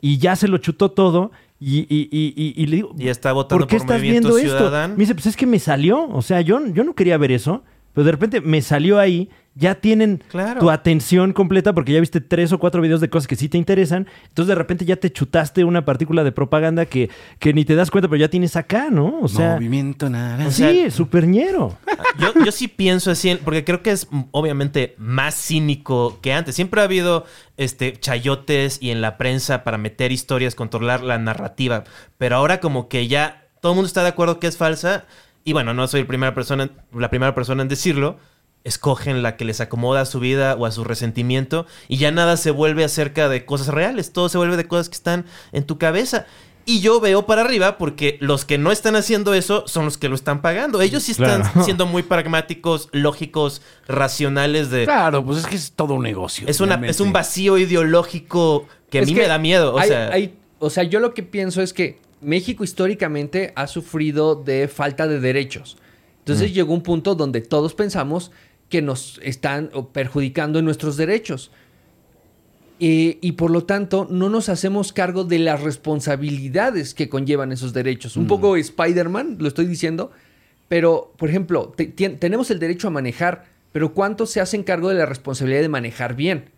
[0.00, 1.30] y ya se lo chutó todo
[1.60, 4.38] y, y- y- y- y le digo, Y está votando ¿por qué por estás viendo
[4.38, 4.56] esto?
[4.58, 4.94] Ciudadano.
[4.94, 6.08] Me dice, pues es que me salió.
[6.08, 9.28] O sea, yo, yo no quería ver eso, pero de repente me salió ahí.
[9.58, 10.60] Ya tienen Claro.
[10.60, 13.58] tu atención completa porque ya viste tres o cuatro videos de cosas que sí te
[13.58, 14.06] interesan.
[14.28, 17.90] Entonces de repente ya te chutaste una partícula de propaganda que, que ni te das
[17.90, 19.18] cuenta, pero ya tienes acá, ¿no?
[19.20, 20.50] O sea, Movimiento naranja.
[20.52, 21.76] sí, súper ñero.
[22.18, 26.54] Yo, yo sí pienso así, porque creo que es mm, obviamente más cínico que antes.
[26.54, 27.24] Siempre ha habido
[27.56, 31.84] este chayotes y en la prensa para meter historias, controlar la narrativa.
[32.16, 35.04] Pero ahora como que ya todo el mundo está de acuerdo que es falsa.
[35.44, 38.18] Y bueno, no soy la primera persona, la primera persona en decirlo.
[38.68, 41.66] Escogen la que les acomoda a su vida o a su resentimiento.
[41.88, 44.12] Y ya nada se vuelve acerca de cosas reales.
[44.12, 46.26] Todo se vuelve de cosas que están en tu cabeza.
[46.64, 50.10] Y yo veo para arriba porque los que no están haciendo eso son los que
[50.10, 50.82] lo están pagando.
[50.82, 51.64] Ellos sí están Claro.
[51.64, 54.84] siendo muy pragmáticos, lógicos, racionales de...
[54.84, 56.46] Claro, pues es que es todo un negocio.
[56.46, 59.74] Es, una, es un vacío ideológico que a Es mí que me da miedo.
[59.74, 63.66] O hay- sea, hay- o sea, yo lo que pienso es que México históricamente ha
[63.66, 65.78] sufrido de falta de derechos.
[66.18, 68.30] Entonces llegó un punto donde todos pensamos
[68.68, 71.50] que nos están perjudicando en nuestros derechos.
[72.80, 77.72] Eh, y por lo tanto, no nos hacemos cargo de las responsabilidades que conllevan esos
[77.72, 78.16] derechos.
[78.16, 80.12] Un poco Spider-Man, lo estoy diciendo,
[80.68, 84.94] pero, por ejemplo, te- tenemos el derecho a manejar, pero ¿cuántos se hacen cargo de
[84.94, 86.50] la responsabilidad de manejar bien?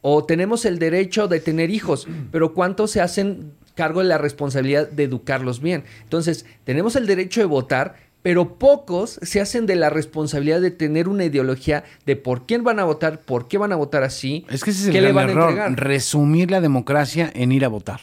[0.00, 4.88] O tenemos el derecho de tener hijos, pero ¿cuántos se hacen cargo de la responsabilidad
[4.90, 5.84] de educarlos bien?
[6.02, 11.08] Entonces, tenemos el derecho de votar, pero pocos se hacen de la responsabilidad de tener
[11.08, 14.62] una ideología de por quién van a votar, por qué van a votar así, Es
[14.64, 15.48] que ese es el qué le gran van a error.
[15.50, 15.72] entregar.
[15.80, 18.02] Resumir la democracia en ir a votar.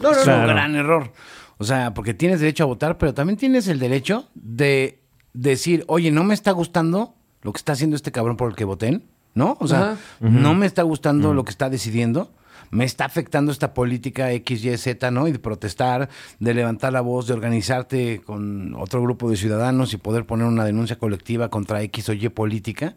[0.00, 0.36] No, no, es no.
[0.36, 1.12] un gran error.
[1.58, 5.00] O sea, porque tienes derecho a votar, pero también tienes el derecho de
[5.32, 8.64] decir, oye, no me está gustando lo que está haciendo este cabrón por el que
[8.64, 9.04] voten,
[9.34, 9.56] ¿no?
[9.60, 9.96] O sea, Ajá.
[10.20, 12.30] no me está gustando lo que está decidiendo.
[12.74, 15.28] Me está afectando esta política X, Y, Z, ¿no?
[15.28, 16.08] Y de protestar,
[16.40, 20.64] de levantar la voz, de organizarte con otro grupo de ciudadanos y poder poner una
[20.64, 22.96] denuncia colectiva contra X o Y política.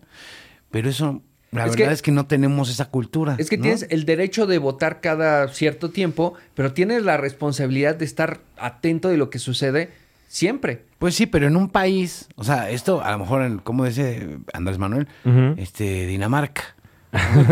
[0.72, 1.22] Pero eso,
[1.52, 3.36] la Es verdad que- es que no tenemos esa cultura.
[3.38, 3.64] Es que ¿no?
[3.64, 9.10] tienes el derecho de votar cada cierto tiempo, pero tienes la responsabilidad de estar atento
[9.10, 9.92] de lo que sucede
[10.28, 10.84] siempre.
[11.00, 14.40] Pues sí, pero en un país, o sea, esto a lo mejor, en, como dice
[14.54, 15.08] Andrés Manuel,
[15.58, 16.76] este, Dinamarca.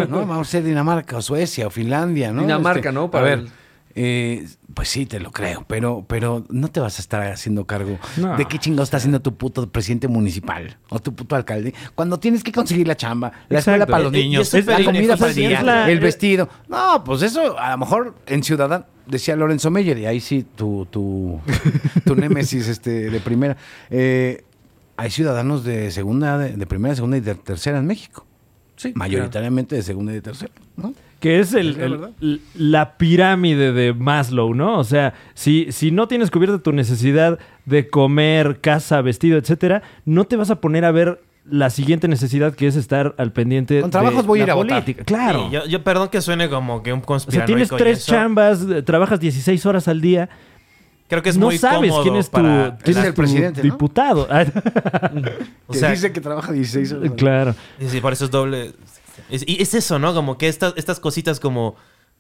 [0.10, 0.26] ¿No?
[0.26, 2.42] Vamos a ser Dinamarca o Suecia o Finlandia, ¿no?
[2.42, 3.04] Dinamarca, Este, ¿no?
[3.06, 3.50] a Para ver, el-
[3.98, 7.98] eh, pues sí, te lo creo, pero, pero no te vas a estar haciendo cargo
[8.18, 8.36] No.
[8.36, 12.44] de qué chingados está haciendo tu puto presidente municipal o tu puto alcalde cuando tienes
[12.44, 15.36] que conseguir la chamba, la escuela para los Eh, niños, es la comida para el
[15.38, 16.50] día, la- el vestido.
[16.68, 20.86] No, pues eso a lo mejor en Ciudadano, decía Lorenzo Meyer, y ahí sí tu,
[20.88, 21.40] tu,
[22.04, 23.56] tu némesis este, de primera.
[23.90, 24.44] eh,
[24.98, 28.26] hay ciudadanos de segunda, de, de primera, segunda y de tercera en México.
[28.76, 30.94] Sí, Mayoritariamente de segunda y de tercera, ¿no?
[31.20, 31.78] Que es el-
[32.56, 34.78] la el- pirámide de Maslow, ¿no?
[34.78, 40.26] O sea, si, si no tienes cubierta tu necesidad de comer, casa, vestido, etcétera, no
[40.26, 43.92] te vas a poner a ver la siguiente necesidad que es estar al pendiente Con
[43.92, 44.84] trabajos de voy a ir a votar.
[44.84, 45.04] política.
[45.06, 45.46] Claro.
[45.48, 47.46] sí, yo, yo perdón que suene como que un o sea, conspiranoico.
[47.48, 48.12] tienes y tres eso.
[48.12, 50.30] chambas, trabajas 16 horas al día.
[51.08, 52.68] Creo que es no muy sabes cómodo quién es tu, para...
[52.68, 53.72] Ese quién es es el tu presidente, ¿no?
[53.72, 54.28] diputado.
[55.68, 57.12] O sea, dice que trabaja 16 horas.
[57.16, 57.56] claro.
[57.80, 58.74] Y sí, por eso es doble.
[59.30, 60.14] Y es eso, ¿no?
[60.14, 61.76] Como que estas, estas cositas como...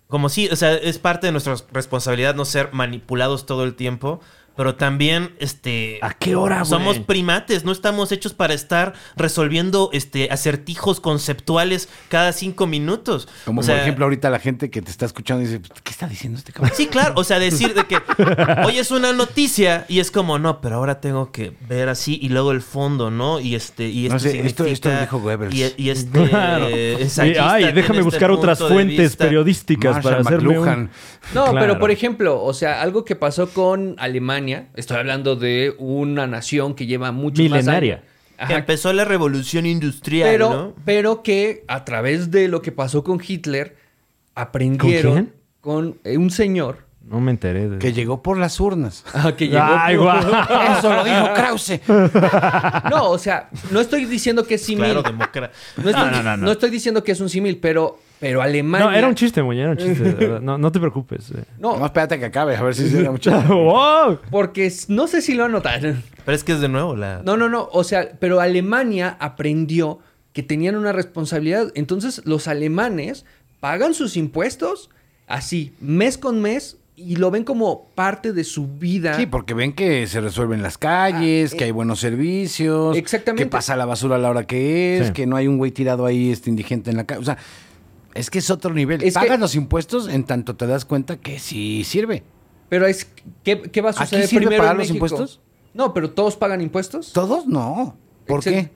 [0.07, 4.21] Como sí, o sea, es parte de nuestra responsabilidad no ser manipulados todo el tiempo.
[4.55, 5.99] Pero también, este...
[6.01, 6.69] ¿A qué hora, güey?
[6.69, 13.27] Somos primates, no estamos hechos para estar resolviendo este acertijos conceptuales cada cinco minutos.
[13.45, 16.07] Como O sea, por ejemplo ahorita la gente que te está escuchando dice, ¿qué está
[16.07, 16.71] diciendo este cabrón?
[16.75, 17.13] Sí, claro.
[17.17, 17.97] O sea, decir de que
[18.65, 22.29] hoy es una noticia y es como, no, pero ahora tengo que ver así y
[22.29, 23.39] luego el fondo, ¿no?
[23.39, 25.53] Y este, y esto No sé, esto- esto lo dijo Goebbels.
[25.53, 26.67] Y, y este Claro.
[26.67, 30.89] ay, déjame este buscar otras fuentes periodísticas para hacerme un...
[31.33, 31.59] No, Claro.
[31.59, 34.69] pero por ejemplo, o sea, algo que pasó con Alemania Alemania.
[34.75, 38.03] Estoy hablando de una nación que lleva mucho Milenaria.
[38.37, 38.47] más.
[38.47, 40.73] Que empezó la revolución industrial, pero, ¿no?
[40.83, 43.77] pero que a través de lo que pasó con Hitler,
[44.35, 45.33] aprendieron quién?
[45.61, 49.05] con, eh, un señor No me enteré de Que llegó por las urnas.
[49.13, 49.63] ah, que llegó.
[49.63, 50.19] Ay, guau.
[50.77, 51.79] Eso lo dijo Krause.
[52.89, 54.91] No, o sea, no estoy diciendo que es símil.
[54.91, 55.23] Claro, no,
[55.89, 56.45] estoy, No, no, no, no.
[56.45, 58.87] no estoy diciendo que es un símil, pero, pero Alemania.
[58.87, 60.03] No, era un chiste, Muñe, era un chiste.
[60.03, 60.41] de verdad.
[60.41, 61.31] No, no te preocupes.
[61.31, 61.43] eh.
[61.59, 63.31] No, No, espérate que acabe, a ver si se da mucho.
[63.47, 64.19] ¡Wow!
[64.31, 66.01] porque s- no sé si lo anotaron.
[66.25, 67.21] Pero es que es de nuevo la...
[67.23, 67.67] No, no, no.
[67.71, 69.99] O sea, pero Alemania aprendió
[70.33, 71.71] que tenían una responsabilidad.
[71.75, 73.25] Entonces, los alemanes
[73.59, 74.89] pagan sus impuestos
[75.27, 79.15] así, mes con mes, y lo ven como parte de su vida.
[79.15, 83.43] Sí, porque ven que se resuelven las calles, Ah, que hay buenos servicios, Exactamente.
[83.43, 85.13] que pasa la basura a la hora que es, Sí.
[85.13, 87.19] que no hay un güey tirado ahí este indigente en la calle.
[87.21, 87.37] O sea,
[88.15, 89.03] es que es otro nivel.
[89.03, 92.23] Es que- Pagas los impuestos en tanto te das cuenta que sí sirve.
[92.69, 93.07] Pero es
[93.43, 95.05] ¿qué, qué va a ¿Aquí suceder sirve primero pagar en los México?
[95.05, 95.39] impuestos?
[95.75, 97.13] No, pero todos pagan impuestos.
[97.13, 97.45] ¿Todos?
[97.45, 97.95] No.
[98.25, 98.71] ¿Por qué?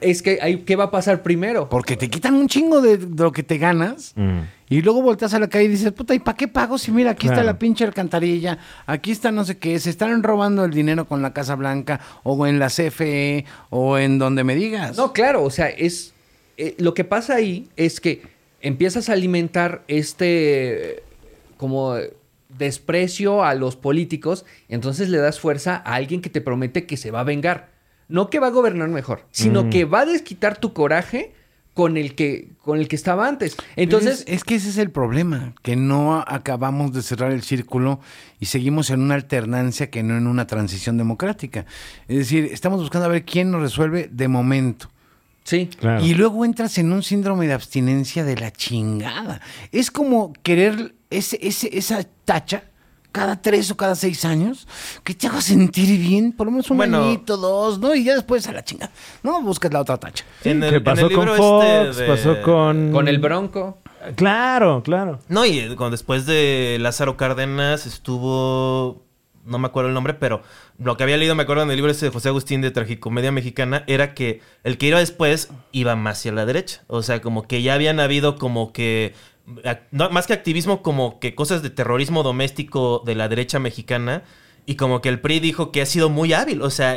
[0.00, 1.68] Es que hay, ¿qué va a pasar primero?
[1.68, 4.40] Porque te quitan un chingo de, de lo que te ganas Mm.
[4.68, 6.78] y luego volteas a la calle y dices, puta, ¿y para qué pago?
[6.78, 10.64] Si mira, aquí está la pinche alcantarilla, aquí está no sé qué, se están robando
[10.64, 14.96] el dinero con la Casa Blanca o en la CFE o en donde me digas.
[14.96, 16.12] No, claro, o sea, es
[16.56, 18.22] eh, lo que pasa ahí es que
[18.60, 21.02] empiezas a alimentar este eh,
[21.56, 22.12] como eh,
[22.58, 27.10] desprecio a los políticos, entonces le das fuerza a alguien que te promete que se
[27.10, 27.70] va a vengar,
[28.08, 29.70] no que va a gobernar mejor, sino Mm.
[29.70, 31.32] que va a desquitar tu coraje
[31.74, 33.56] con el que con el que estaba antes.
[33.74, 37.98] Entonces, Entonces, es, que ese es el problema, que no acabamos de cerrar el círculo
[38.38, 41.66] y seguimos en una alternancia que no en una transición democrática.
[42.06, 44.88] Es decir, estamos buscando a ver quién nos resuelve de momento.
[45.44, 46.04] Sí, Claro.
[46.04, 49.40] Y luego entras en un síndrome de abstinencia de la chingada.
[49.70, 52.64] Es como querer ese, ese, esa tacha
[53.12, 54.66] cada tres o cada seis años
[55.04, 57.04] que te haga sentir bien, por lo menos un Bueno.
[57.04, 57.94] añito, dos, ¿no?
[57.94, 58.90] Y ya después a la chingada.
[59.22, 60.24] No buscas la otra tacha.
[60.42, 62.90] En que el- en pasó el con libro Fox, este de- pasó con...
[62.90, 63.78] con el Bronco.
[64.16, 65.20] Claro, claro.
[65.28, 69.03] No, y con- después de Lázaro Cárdenas estuvo.
[69.44, 70.42] No me acuerdo el nombre, pero
[70.78, 73.30] lo que había leído, me acuerdo en el libro ese de José Agustín de Tragicomedia
[73.32, 76.82] Mexicana, era que el que iba después iba más hacia la derecha.
[76.86, 79.14] O sea, como que ya habían habido como que.
[79.90, 84.22] más que activismo, como que cosas de terrorismo doméstico de la derecha mexicana.
[84.66, 86.62] Y como que el PRI dijo que ha sido muy hábil.
[86.62, 86.94] O sea,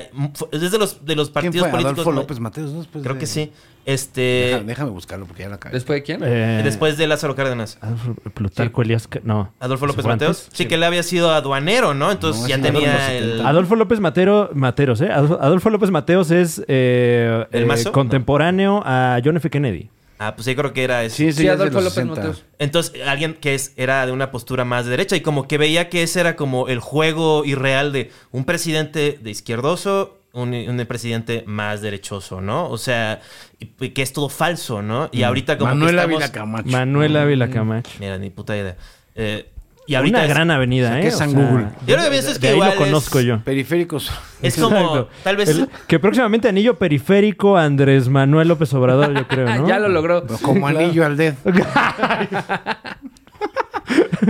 [0.52, 1.72] es de los, de los ¿Quién partidos fue?
[1.72, 1.94] políticos.
[2.00, 2.78] Adolfo López Mateos, ¿no?
[2.80, 3.52] Después Creo de- que sí.
[3.86, 4.62] Este.
[4.66, 5.74] Déjame buscarlo porque ya la acabé.
[5.74, 6.22] ¿Después de quién?
[6.24, 7.78] Eh, Después de Lázaro Cárdenas.
[7.82, 9.08] Adolfo- Plutarco Elías...
[9.08, 9.54] Ca- No.
[9.60, 10.50] Adolfo López ¿Fue Mateos.
[10.52, 12.12] Sí, que él había sido aduanero, ¿no?
[12.12, 13.24] Entonces No, ya tenía el...
[13.24, 13.50] 70.
[13.50, 15.10] Adolfo López Matero, Mateos, ¿eh?
[15.12, 19.50] Adolfo, López Mateos es eh, ¿El eh, contemporáneo a John F.
[19.50, 19.90] Kennedy.
[20.20, 21.16] Ah, pues sí, creo que era ese.
[21.16, 22.16] Sí, Sí, de Adolfo López 60.
[22.16, 22.44] Mateos.
[22.60, 25.90] Entonces, alguien que es, era de una postura más de derecha y como que veía
[25.90, 31.44] que ese era como el juego irreal de un presidente de izquierdoso, un, un presidente
[31.48, 32.70] más derechoso, ¿no?
[32.70, 33.22] O sea,
[33.60, 35.10] y- y que es todo falso, ¿no?
[35.12, 36.16] Y ahorita como Manuel que estamos...
[36.24, 36.70] Ávila Camacho.
[36.70, 37.92] Manuel Ávila Camacho.
[38.00, 38.76] Mira, ni puta idea.
[39.16, 39.50] Eh,
[39.88, 41.10] y ahorita Una es, gran avenida, ¿eh?
[41.12, 41.70] San Google.
[41.88, 43.40] Yo lo que pienso es de que ahí igual lo conozco es- yo.
[43.40, 44.12] Periféricos.
[44.42, 45.10] es como, Exacto.
[45.24, 45.50] tal vez...
[45.50, 49.68] El- que próximamente anillo periférico Andrés Manuel López Obrador, yo creo, ¿no?
[49.68, 50.26] ya lo logró.
[50.42, 51.36] Como anillo al dedo.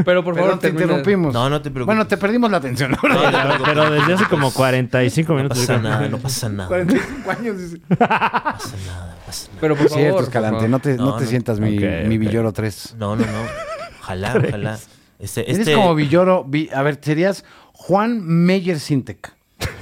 [0.05, 1.33] Pero por favor, Perdón, te interrumpimos.
[1.33, 1.87] No, no te preocupes.
[1.87, 2.91] Bueno, te perdimos la atención.
[2.91, 5.59] No, no te Pero, desde hace como 45 No minutos.
[5.59, 6.67] yo pasa nada, no pasa nada.
[6.67, 7.57] 45 años.
[7.57, 7.77] dice.
[7.89, 9.57] No pasa nada, no pasa nada.
[9.59, 9.99] Pero por favor.
[10.03, 10.69] Cierto, por favor.
[10.69, 11.29] No te, no No, te no.
[11.29, 11.77] sientas mi.
[12.17, 12.95] Villoro 3.
[12.99, 13.31] No, no, no.
[14.01, 14.77] Ojalá, ojalá.
[15.19, 16.43] Este, Eres este, como Villoro.
[16.43, 17.43] Vi- a ver, serías
[17.73, 19.33] Juan Meyer Sintec.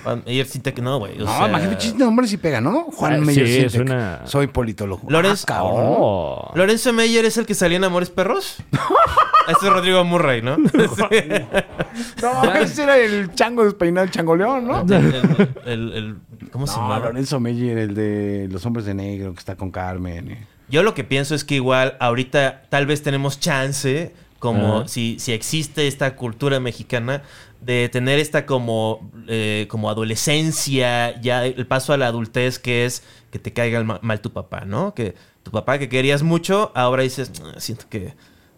[0.03, 1.17] Juan- ayer sí te- no, güey.
[1.17, 2.83] No, sea, imagínate, chiste de nombre si pega, ¿no?
[2.93, 3.71] Juan Ah, Meyer sí, Sintec.
[3.71, 5.09] suena- Soy politólogo.
[5.09, 5.73] Lorenz- Ah, cabrón.
[5.97, 6.51] Oh.
[6.55, 8.57] Lorenzo Meyer es el que salía en Amores Perros.
[9.49, 10.57] este es Rodrigo Murray, ¿no?
[10.57, 14.81] No, ese era el chango despeinado, el changoleón, ¿no?
[14.81, 16.15] el, el- el- el-
[16.51, 16.99] ¿Cómo se No, llama?
[16.99, 20.31] Lorenzo Meyer, el de Los Hombres de Negro, que está con Carmen.
[20.31, 20.45] eh.
[20.69, 24.13] Yo lo que pienso es que igual ahorita tal vez tenemos chance,
[24.53, 27.23] como si, si existe esta cultura mexicana,
[27.61, 33.03] de tener esta como, eh, como adolescencia, ya el paso a la adultez que es
[33.31, 34.93] que te caiga mal tu papá, ¿no?
[34.93, 38.13] Que tu papá que querías mucho, ahora dices, "Ah, siento que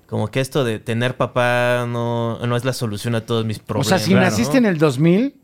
[0.08, 3.64] como que esto de tener papá no, no es la solución a todos mis O
[3.64, 3.88] problemas.
[3.88, 4.22] sea, si ¿no?
[4.22, 5.36] naciste en el 2000,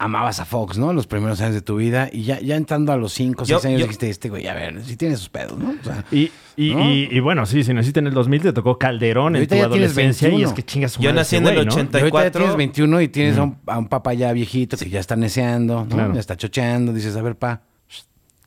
[0.00, 0.92] amabas a Fox, ¿no?
[0.92, 2.08] Los primeros años de tu vida.
[2.10, 4.48] Y ya, ya entrando a los 5 o 6 Yo- años yo- dijiste, este güey,
[4.48, 5.70] a ver, si tiene sus pedos, ¿no?
[5.78, 6.90] O sea, Y, y, ¿No?
[6.90, 10.28] y, y bueno, sí, si naciste en el 2000 te tocó Calderón en tu adolescencia
[10.28, 10.48] y 21.
[10.48, 11.60] es que chingas su Yo nací en el ¿no?
[11.72, 11.98] 80.
[11.98, 12.40] y ahorita ya 34.
[12.40, 15.84] tienes 21 y tienes a, un, a un papá ya viejito que ya está neceando,
[15.84, 15.94] ¿no?
[15.94, 16.14] Claro.
[16.14, 16.92] Ya está chocheando.
[16.92, 17.62] Dices, a ver, pa,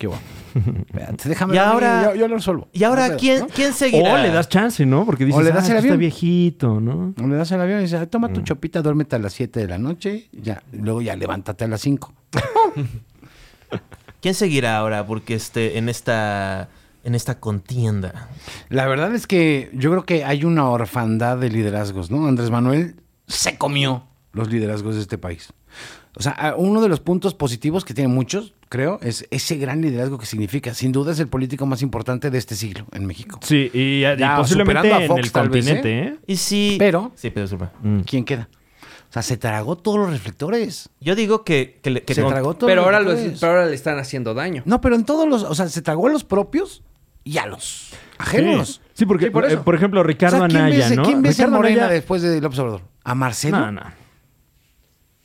[0.09, 0.15] ¿qué
[0.53, 0.71] ¿Qué va?
[0.87, 1.55] Espérate, déjame.
[1.55, 2.67] Y ahora- Yo, yo lo resuelvo.
[2.73, 3.47] Y ahora, No pedo, ¿quién, ¿no?
[3.47, 4.13] ¿quién seguirá?
[4.13, 5.05] O le das chance, ¿no?
[5.05, 5.99] Porque dices, le das ah, el ya está avión.
[5.99, 7.13] viejito, ¿no?
[7.21, 8.43] O le das el avión y dices, "Ah, toma tu Mm.
[8.43, 10.29] chopita, duérmete a las 7 de la noche.
[10.31, 10.61] Ya.
[10.71, 12.13] Luego ya levántate a las 5.
[14.21, 15.05] ¿Quién seguirá ahora?
[15.05, 16.69] Porque este, en esta,
[17.03, 18.29] en esta contienda.
[18.69, 22.27] La verdad es que yo creo que hay una orfandad de liderazgos, ¿no?
[22.27, 22.95] Andrés Manuel
[23.27, 25.51] se comió los liderazgos de este país.
[26.15, 29.81] O sea, a- uno de los puntos positivos que tiene muchos, creo, es ese gran
[29.81, 30.73] liderazgo que significa.
[30.73, 33.39] Sin duda es el político más importante de este siglo en México.
[33.43, 36.17] Sí, y, y Ya, posiblemente a en Fox, el tal vez, continente, ¿eh?
[36.25, 36.75] Y si...
[36.79, 37.45] Pero- Sí, pero.
[37.83, 37.99] Mm.
[37.99, 38.49] ¿Quién queda?
[39.09, 40.89] O sea, se tragó todos los reflectores.
[40.99, 41.79] Yo digo que...
[41.83, 44.63] que, se con- tragó todos Pero los ahora, los- pero ahora le están haciendo daño.
[44.65, 45.43] No, pero en todos los...
[45.43, 46.81] O sea, se tragó a los propios
[47.23, 48.81] y a los ajenos.
[48.83, 51.03] Sí, Sí, porque, Sí, por ejemplo, Ricardo o sea, ¿quién Anaya, ves, ¿no?
[51.03, 52.81] ¿quién ves en Ricardo Morena Anaya- después de López Obrador?
[53.03, 53.59] ¿A Marcelo?
[53.59, 53.81] No, no.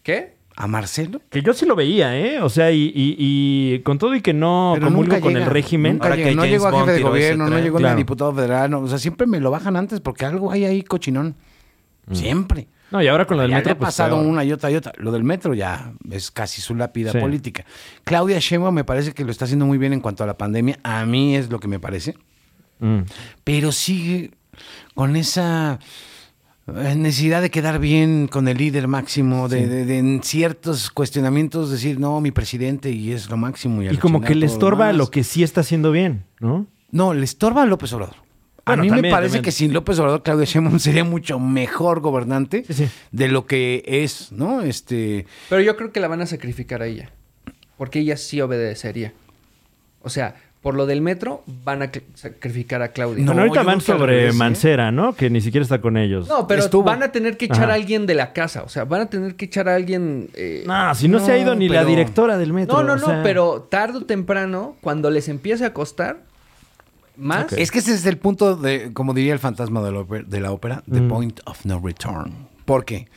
[0.03, 0.38] ¿Qué?
[0.61, 1.21] ¿A Marcelo?
[1.31, 2.41] Que yo sí lo veía, ¿eh?
[2.41, 5.45] O sea, y, y- y con todo y que no Pero comulgo con llega.
[5.45, 5.93] el régimen.
[5.93, 6.29] Nunca Ahora llega.
[6.31, 7.97] que no James llegó a Bond jefe de gobierno, no llegó ni a Claro.
[7.99, 8.69] diputado federal.
[8.71, 11.37] no, o sea, siempre me lo bajan antes porque algo hay ahí cochinón.
[12.11, 12.67] Siempre.
[12.91, 14.27] No, y ahora con lo del ya metro, ha pues, pasado peor.
[14.27, 14.93] una y otra y otra.
[14.97, 17.19] Lo del metro ya es casi su lápida Sí.
[17.19, 17.65] política.
[18.03, 20.79] Claudia Sheinbaum me parece que lo está haciendo muy bien en cuanto a la pandemia.
[20.83, 22.17] A mí es lo que me parece.
[22.81, 23.01] Mm.
[23.45, 24.31] Pero sigue
[24.95, 25.79] con esa
[26.73, 31.99] necesidad de quedar bien con el líder máximo, de, de- de en ciertos cuestionamientos decir,
[31.99, 33.83] no, mi presidente y es lo máximo.
[33.83, 36.67] Y, como que le estorba lo que sí está haciendo bien, ¿no?
[36.91, 38.17] No, le estorba a López Obrador.
[38.67, 39.45] Bueno, a mí me parece también.
[39.45, 42.89] que sin López Obrador, Claudia Sheinbaum sería mucho mejor gobernante Sí, sí.
[43.13, 44.61] de lo que es, ¿no?
[44.61, 47.11] Este, Pero yo creo que la van a sacrificar a ella.
[47.79, 49.15] Porque ella sí obedecería.
[50.03, 50.35] O sea,
[50.69, 53.25] por lo del metro, van a sacrificar a Claudia.
[53.25, 54.37] No, bueno, ahorita van sobre revés, ¿eh?
[54.37, 55.15] Mancera, ¿no?
[55.15, 56.29] Que ni siquiera está con ellos.
[56.29, 56.83] No, pero Estuvo.
[56.83, 57.73] van a tener que echar Ajá.
[57.73, 58.65] a alguien de la casa.
[58.65, 60.29] O sea, van a tener que echar a alguien.
[60.35, 62.77] eh, No, si no, se ha ido No, ni la directora del metro.
[62.77, 66.19] No, no, o no, sea- pero tarde o temprano, cuando les empiece a costar
[67.17, 67.51] más.
[67.55, 70.41] Es que ese es el punto de, como diría el fantasma de la ópera, de
[70.41, 71.09] la ópera, the Mm.
[71.09, 72.47] point of no return.
[72.67, 72.99] ¿Por qué?
[72.99, 73.09] Porque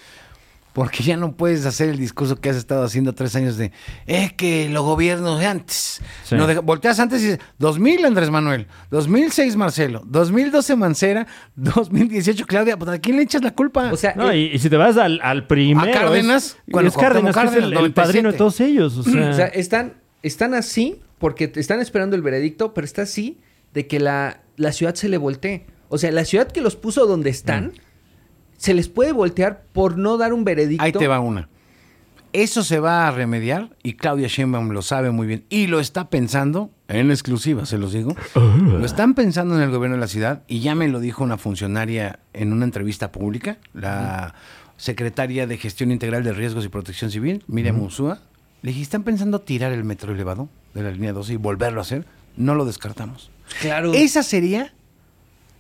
[1.03, 3.71] ya no puedes hacer el discurso que has estado haciendo tres años de,
[4.07, 6.01] es que los gobiernos de antes.
[6.23, 6.35] Sí.
[6.35, 12.77] No, de- volteas antes y dices, 2000 Andrés Manuel, 2006 Marcelo, 2012 Mancera, 2018 Claudia,
[12.77, 13.91] pues, ¿a quién le echas la culpa?
[13.91, 15.89] O sea, No, eh, y, y si te vas al, al primero.
[15.89, 16.45] ¿A Cárdenas?
[16.45, 18.31] Es, Bueno, es Cárdenas, Cuauhtémoc que es el, Cárdenas, el padrino 97.
[18.31, 18.97] de todos ellos.
[18.97, 19.93] O sea, o sea, están,
[20.23, 23.39] están así porque te- están esperando el veredicto, pero está así
[23.73, 25.65] de que la, la ciudad se le voltee.
[25.89, 27.73] O sea, la ciudad que los puso donde están,
[28.61, 30.83] se les puede voltear por no dar un veredicto.
[30.83, 31.49] Ahí te va una.
[32.31, 36.11] Eso se va a remediar y Claudia Sheinbaum lo sabe muy bien y lo está
[36.11, 38.15] pensando en exclusiva, se los digo.
[38.35, 41.37] Lo están pensando en el gobierno de la ciudad y ya me lo dijo una
[41.39, 44.35] funcionaria en una entrevista pública, la
[44.77, 48.19] secretaria de Gestión Integral de Riesgos y Protección Civil, Miriam Ursúa.
[48.61, 51.81] Le dije, ¿están pensando tirar el metro elevado de la línea 12 y volverlo a
[51.81, 52.05] hacer?
[52.37, 53.31] No lo descartamos.
[53.59, 53.91] Claro.
[53.95, 54.71] Esa sería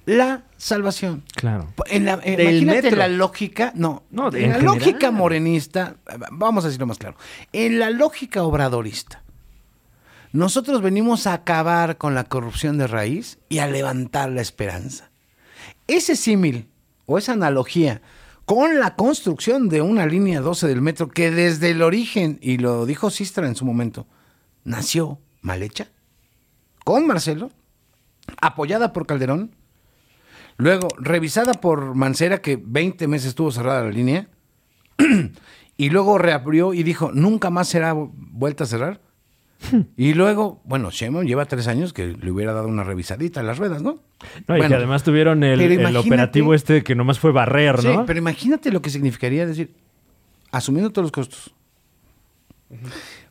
[0.05, 1.23] la salvación.
[1.35, 1.73] claro.
[1.87, 2.97] En la, eh, imagínate metro.
[2.97, 4.77] la lógica, no, No, de- en en la general.
[4.79, 5.95] lógica morenista,
[6.31, 7.15] vamos a decirlo más claro,
[7.53, 9.23] en la lógica obradorista,
[10.33, 15.11] nosotros venimos a acabar con la corrupción de raíz y a levantar la esperanza.
[15.87, 16.69] Ese símil
[17.05, 18.01] o esa analogía
[18.45, 22.85] con la construcción de una línea 12 del metro que desde el origen, y lo
[22.85, 24.07] dijo Sistra en su momento,
[24.63, 25.89] nació mal hecha,
[26.85, 27.51] con Marcelo,
[28.41, 29.55] apoyada por Calderón,
[30.61, 34.27] Luego, revisada por Mancera, que 20 meses estuvo cerrada la línea,
[35.77, 39.01] y luego reabrió y dijo, nunca más será vu- vuelta a cerrar.
[39.97, 43.57] y luego, bueno, Sheinbaum lleva tres años que le hubiera dado una revisadita a las
[43.57, 43.99] ruedas, ¿no?
[44.47, 48.05] No, y Bueno, que además tuvieron el, operativo este que nomás fue barrer, Sí, ¿no?
[48.05, 49.73] pero imagínate lo que significaría decir,
[50.51, 51.53] asumiendo todos los costos,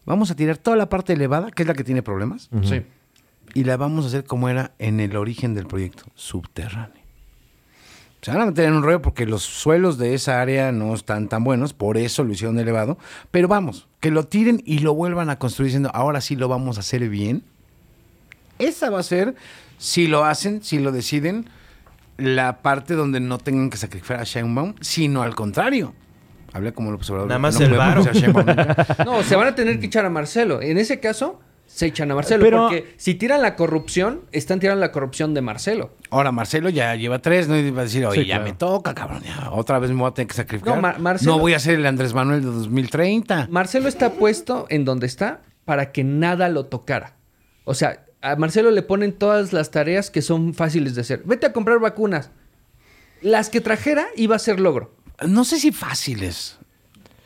[0.04, 2.50] vamos a tirar toda la parte elevada, que es la que tiene problemas.
[2.62, 2.82] Sí.
[3.54, 6.99] y la vamos a hacer como era en el origen del proyecto, subterráneo.
[8.22, 11.28] Se van a meter en un rollo porque los suelos de esa área no están
[11.28, 12.98] tan buenos, por eso lo hicieron elevado.
[13.30, 16.76] Pero vamos, que lo tiren y lo vuelvan a construir diciendo, ahora sí lo vamos
[16.76, 17.42] a hacer bien.
[18.58, 19.34] Esa va a ser,
[19.78, 21.48] si lo hacen, si lo deciden,
[22.18, 25.94] la parte donde no tengan que sacrificar a Sheinbaum, sino al contrario.
[26.52, 27.28] Hablé como López Obrador.
[27.28, 28.04] Nada más no el varo.
[29.04, 30.60] No, se van a tener que echar a Marcelo.
[30.60, 31.40] En ese caso,
[31.72, 32.44] se echan a Marcelo.
[32.44, 35.92] Pero- Porque si tiran la corrupción, están tirando la corrupción de Marcelo.
[36.10, 37.56] Ahora Marcelo ya lleva tres, ¿no?
[37.56, 38.50] Y va a decir, oye, Sí, ya claro.
[38.50, 39.22] me toca, cabrón.
[39.22, 40.74] ya otra vez me voy a tener que sacrificar.
[40.76, 43.46] No, Mar- Marcelo- No voy a ser el Andrés Manuel de 2030.
[43.50, 47.14] Marcelo está puesto en donde está para que nada lo tocara.
[47.64, 51.22] O sea, a Marcelo le ponen todas las tareas que son fáciles de hacer.
[51.24, 52.30] Vete a comprar vacunas.
[53.22, 54.94] Las que trajera iba a ser logro.
[55.26, 56.58] No sé si fáciles.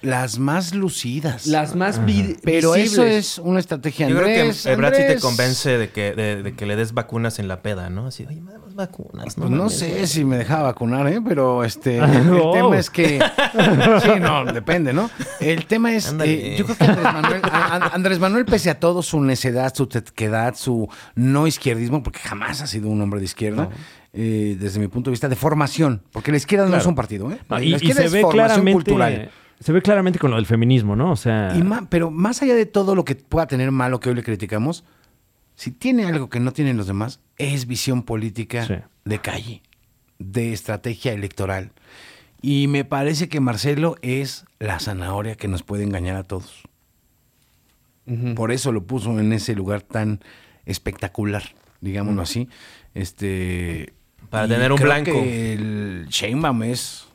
[0.04, 1.46] Las más lucidas.
[1.46, 3.14] Las más vi- Pero eso visibles.
[3.32, 4.08] es una estrategia.
[4.08, 7.38] Yo creo que Ebrard sí te convence de que, de, de que le des vacunas
[7.38, 8.06] en la peda, ¿no?
[8.06, 9.46] Así, oye, me das vacunas, ¿no?
[9.46, 10.06] Pues no sé güey.
[10.06, 11.20] si me dejaba vacunar, ¿eh?
[11.26, 13.18] Pero este, el, el tema es que...
[14.02, 15.10] Sí, no, depende, ¿no?
[15.40, 16.14] El tema es...
[16.24, 19.72] Eh, yo creo que Andrés Manuel, a- a- Andrés Manuel, pese a todo, su necedad,
[19.74, 23.68] su terquedad, su no izquierdismo, porque jamás ha sido un hombre de izquierda,
[24.12, 26.02] eh, desde mi punto de vista, de formación.
[26.12, 27.38] Porque la izquierda no es un partido, ¿eh?
[27.48, 28.72] La y, se es ve formación claramente.
[28.72, 29.30] cultural.
[29.64, 31.10] Se ve claramente con lo del feminismo, ¿no?
[31.10, 31.54] O sea.
[31.56, 34.22] Y ma- pero más allá de todo lo que pueda tener malo que hoy le
[34.22, 34.84] criticamos,
[35.56, 38.74] si tiene algo que no tienen los demás, es visión política Sí.
[39.06, 39.62] de calle,
[40.18, 41.72] de estrategia electoral.
[42.42, 46.62] Y me parece que Marcelo es la zanahoria que nos puede engañar a todos.
[48.36, 50.20] Por eso lo puso en ese lugar tan
[50.66, 51.42] espectacular,
[51.80, 52.50] digámoslo así.
[52.92, 53.94] Este
[54.28, 55.12] Para tener un creo blanco.
[55.12, 57.06] que el Sheinbaum es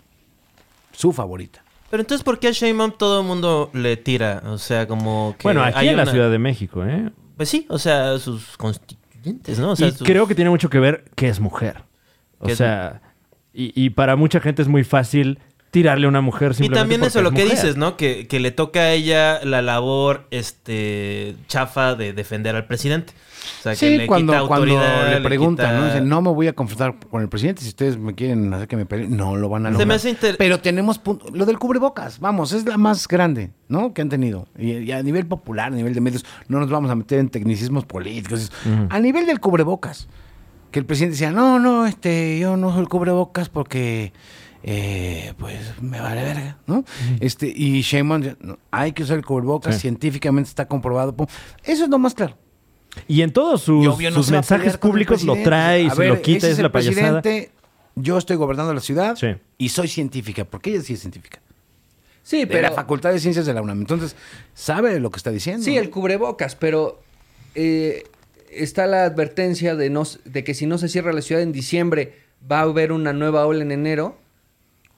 [0.93, 1.63] su favorita.
[1.89, 4.43] Pero entonces, ¿por qué a Sheinbaum todo el mundo le tira?
[4.45, 7.09] O sea, como que bueno, aquí hay en la una- Ciudad de México, ¿eh?
[7.37, 9.71] Pues sí, o sea, sus constituyentes, ¿no?
[9.71, 11.83] O sea, y sus- creo que tiene mucho que ver que es mujer.
[12.39, 13.01] O sea,
[13.53, 15.39] y, y para mucha gente es muy fácil
[15.71, 17.95] tirarle a una mujer Y simplemente también porque eso, es lo que dices, ¿no?
[17.97, 23.13] Que, que le toca a ella la labor este chafa de defender al presidente.
[23.59, 25.09] O sea, que Sí, le cuando, quita cuando autoridad.
[25.13, 25.85] le preguntan, quita- ¿no?
[25.87, 27.61] Dicen, no me voy a confrontar con el presidente.
[27.61, 29.87] Si ustedes me quieren hacer que me peleen, no lo van a Se lograr.
[29.87, 33.93] me hace inter- Pero tenemos punto- lo del cubrebocas, vamos, es la más grande, ¿no?
[33.93, 34.47] Que han tenido.
[34.57, 37.29] Y, y a nivel popular, a nivel de medios, no nos vamos a meter en
[37.29, 38.51] tecnicismos políticos.
[38.89, 40.07] A nivel del cubrebocas,
[40.71, 44.13] que el presidente decía, no, no, este, yo no uso el cubrebocas porque,
[44.61, 46.83] eh, pues, me vale verga, ¿no?
[47.19, 49.81] Este, y Sheinbaum, "No, hay que usar el cubrebocas, Sí.
[49.81, 51.15] científicamente está comprobado.
[51.15, 51.25] pum".
[51.63, 52.37] Eso es lo más claro.
[53.07, 56.21] Y en todos sus, obvio no sus mensajes públicos lo trae y se ver, lo
[56.21, 57.21] quita, ese es el la payasada.
[57.21, 57.51] presidente,
[57.95, 59.27] Yo estoy gobernando la ciudad Sí.
[59.57, 61.39] y soy científica, porque ella sí es científica.
[62.23, 62.61] Sí, De pero...
[62.69, 63.79] la Facultad de Ciencias de la UNAM.
[63.81, 64.15] Entonces,
[64.53, 65.63] sabe lo que está diciendo.
[65.63, 67.01] Sí, el cubrebocas, pero
[67.55, 68.03] eh,
[68.51, 72.13] está la advertencia de, no, de que si no se cierra la ciudad en diciembre,
[72.49, 74.17] va a haber una nueva ola en enero.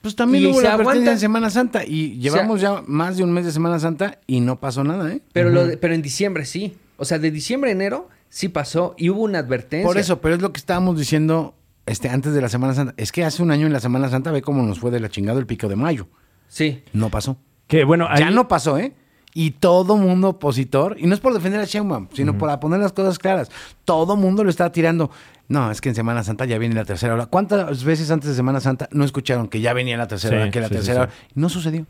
[0.02, 1.12] Pues también Y hubo se la advertencia aguanta.
[1.12, 4.58] en Semana Santa y llevamos ya más de un mes de Semana Santa y no
[4.60, 5.20] pasó nada, ¿eh?
[5.32, 6.74] Pero, lo de- pero en diciembre sí.
[7.02, 9.84] O sea, de diciembre a enero sí pasó y hubo una advertencia.
[9.84, 12.94] Por eso, pero es lo que estábamos diciendo este, antes de la Semana Santa.
[12.96, 15.08] Es que hace un año en la Semana Santa ve cómo nos fue de la
[15.08, 16.06] chingada el pico de mayo.
[16.46, 16.84] Sí.
[16.92, 17.38] No pasó.
[17.66, 18.94] Que bueno, ahí, Ya no pasó, ¿eh?
[19.34, 22.92] Y todo mundo opositor, y no es por defender a Sheinbaum, sino para poner las
[22.92, 23.50] cosas claras.
[23.84, 25.10] Todo mundo lo está tirando.
[25.48, 27.26] No, es que en Semana Santa ya viene la tercera hora.
[27.26, 30.50] ¿Cuántas veces antes de Semana Santa no escucharon que ya venía la tercera Sí, hora,
[30.52, 31.00] que la sí, tercera sí.
[31.00, 31.12] hora?
[31.34, 31.84] No sucedió.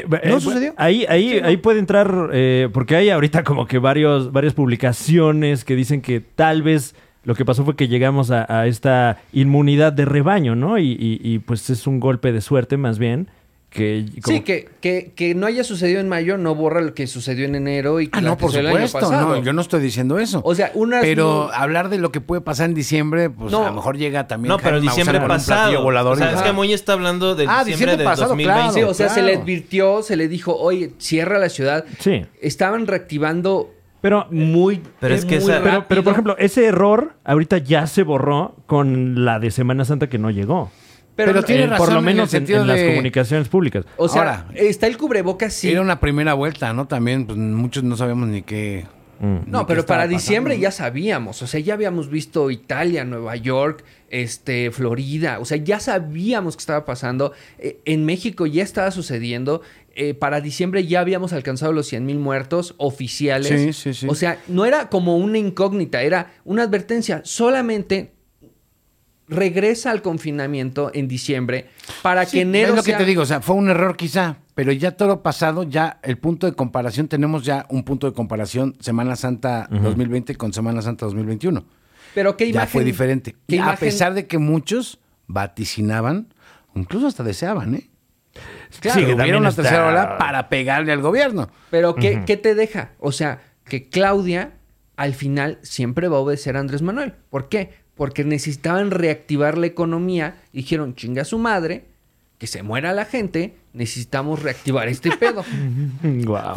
[0.00, 0.74] Que, ¿No eh, sucedió?
[0.76, 5.76] Ahí, ahí, ahí puede entrar, eh, porque hay ahorita como que varios, varias publicaciones que
[5.76, 10.04] dicen que tal vez lo que pasó fue que llegamos a, a esta inmunidad de
[10.04, 10.78] rebaño, ¿no?
[10.78, 13.28] Y, y- y, pues es un golpe de suerte más bien.
[13.72, 17.06] Que, como- Sí, que, que, que no haya sucedido en mayo no borra lo que
[17.06, 19.10] sucedió en enero y que Ah, no, por supuesto.
[19.10, 20.42] No, yo no estoy diciendo eso.
[20.44, 23.62] O sea, unas Pero no- hablar de lo que puede pasar en diciembre, pues No.
[23.64, 24.50] a lo mejor llega también.
[24.50, 25.82] No, pero diciembre pasado.
[25.82, 28.60] volador o sea, es que Moy está hablando del Ah, diciembre, diciembre del pasado, 2020.
[28.60, 28.74] claro.
[28.74, 31.86] Sí, o sea, se le advirtió, se le dijo, oye, cierra la ciudad.
[31.98, 32.26] Sí.
[32.42, 33.70] Estaban reactivando
[34.02, 37.86] Pero, muy Pero es que muy esa- pero, pero, por ejemplo, ese error ahorita ya
[37.86, 40.70] se borró con la de Semana Santa que no llegó.
[41.14, 43.84] Pero, Pero tiene Eh, razón por lo en el menos en, las comunicaciones públicas.
[43.96, 45.70] o sea, Ahora, está el cubrebocas, sí.
[45.70, 46.86] Era una primera vuelta, ¿no?
[46.86, 48.86] También, pues muchos no sabíamos ni qué.
[49.20, 49.50] Mm.
[49.50, 53.36] No, ni pero para diciembre pasando, ya sabíamos, o sea, ya habíamos visto Italia, Nueva
[53.36, 57.32] York, este, Florida, o sea, ya sabíamos que estaba pasando.
[57.58, 59.62] Eh, en México ya estaba sucediendo.
[59.94, 63.48] Eh, para diciembre ya habíamos alcanzado los 100 mil muertos oficiales.
[63.48, 64.06] Sí, sí, sí.
[64.08, 67.20] O sea, no era como una incógnita, era una advertencia.
[67.24, 68.12] Solamente
[69.28, 71.68] regresa al confinamiento en diciembre
[72.02, 73.96] para Sí, que enero es lo que sea- te digo, o sea, fue un error
[73.96, 78.06] quizá, pero ya todo lo pasado, ya el punto de comparación, tenemos ya un punto
[78.06, 81.64] de comparación Semana Santa 2020 con Semana Santa 2021.
[82.14, 82.68] Pero qué ya imagen.
[82.68, 83.36] fue diferente.
[83.48, 84.98] qué a pesar de que muchos
[85.46, 86.32] vaticinaban,
[86.74, 87.88] incluso hasta deseaban, ¿eh?
[88.80, 91.50] Claro, que que hubiera una está- tercera ola para pegarle al gobierno.
[91.70, 92.92] Pero ¿qué, qué te deja?
[92.98, 94.52] O sea, que Claudia
[94.96, 97.14] al final siempre va a obedecer a Andrés Manuel.
[97.30, 97.81] ¿Por qué?
[98.02, 100.34] Porque necesitaban reactivar la economía.
[100.52, 101.84] y Dijeron, chinga su madre,
[102.38, 105.44] que se muera la gente, necesitamos reactivar este pedo.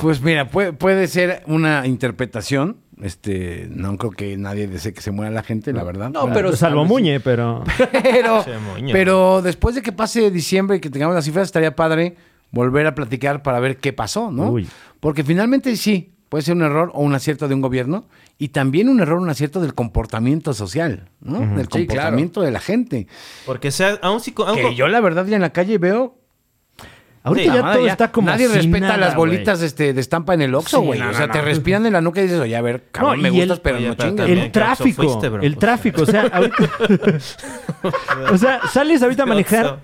[0.02, 2.78] Pues mira, puede, puede ser una interpretación.
[3.00, 6.10] Este, no creo que nadie desee que se muera la gente, la verdad.
[6.10, 6.84] No, pero- Salvo.
[6.84, 7.64] Muñe, pero...
[8.02, 8.44] Pero,
[8.92, 12.16] pero después de que pase diciembre y que tengamos las cifras, estaría padre
[12.50, 14.50] volver a platicar para ver qué pasó, ¿no?
[14.50, 14.68] Uy.
[15.00, 18.08] Porque finalmente sí, puede ser un error o un acierto de un gobierno
[18.38, 21.40] y también un error o un acierto del comportamiento social, ¿no?
[21.56, 23.08] Del Sí, comportamiento de la gente.
[23.46, 24.34] Porque sea, aún si...
[24.38, 26.18] aún Que yo la verdad ya en la calle veo
[27.26, 30.34] Ahorita Sí, ya todo ya está como Nadie respeta nada, las bolitas este, de estampa
[30.36, 31.00] en el Oxxo, Sí, güey.
[31.00, 31.46] no, o sea, no, te no.
[31.46, 33.78] respiran en la nuca y dices, oye, a ver, cabrón, No, me gustas, el- pero
[33.78, 34.30] Oye, no chingas.
[34.30, 35.42] El ¿qué Oxxo tráfico, fuiste, bro?
[35.42, 36.70] el Pues, tráfico, o sea, ahorita...
[38.32, 39.80] o sea, sales ahorita a manejar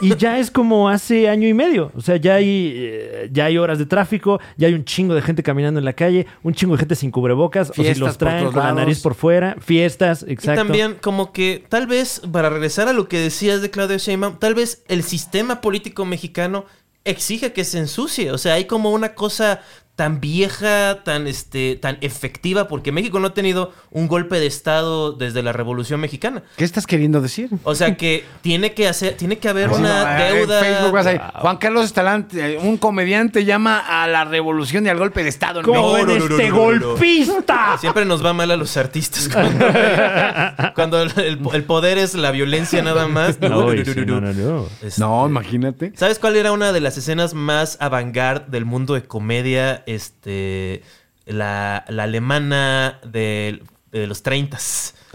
[0.00, 1.92] y ya es como hace año y medio.
[1.96, 5.22] O sea, ya hay, eh, ya hay horas de tráfico, ya hay un chingo de
[5.22, 8.50] gente caminando en la calle, un chingo de gente sin cubrebocas, o si los traen
[8.50, 10.60] con la nariz por fuera, fiestas, exacto.
[10.60, 14.36] Y también como que tal vez, para regresar a lo que decías de Claudio Sheinbaum,
[14.38, 16.64] tal vez el sistema político mexicano
[17.04, 18.30] exige que se ensucie.
[18.32, 19.62] O sea, hay como una cosa
[19.96, 25.12] tan vieja, tan, este, tan efectiva, porque México no ha tenido un golpe de Estado
[25.12, 26.42] desde la Revolución Mexicana.
[26.56, 27.50] ¿Qué estás queriendo decir?
[27.62, 30.60] O sea que tiene que hacer, tiene que haber una no, en deuda.
[30.60, 34.98] Facebook vas a ir, Juan Carlos Estalante, un comediante llama a la revolución y al
[34.98, 35.60] golpe de Estado.
[35.60, 35.82] en México.
[35.82, 36.86] ¡Con No, no, no, este no, no, no.
[36.88, 37.76] golpista!
[37.78, 39.66] Siempre nos va mal a los artistas cuando,
[40.74, 43.38] cuando el, el poder es la violencia nada más.
[43.40, 44.66] No, y sí, no, no, no.
[44.80, 45.92] Este, No, imagínate.
[45.96, 49.81] ¿Sabes cuál era una de las escenas más avant-garde del mundo de comedia?
[49.86, 50.82] Este.
[51.24, 53.62] La, la alemana de,
[53.92, 54.58] de los 30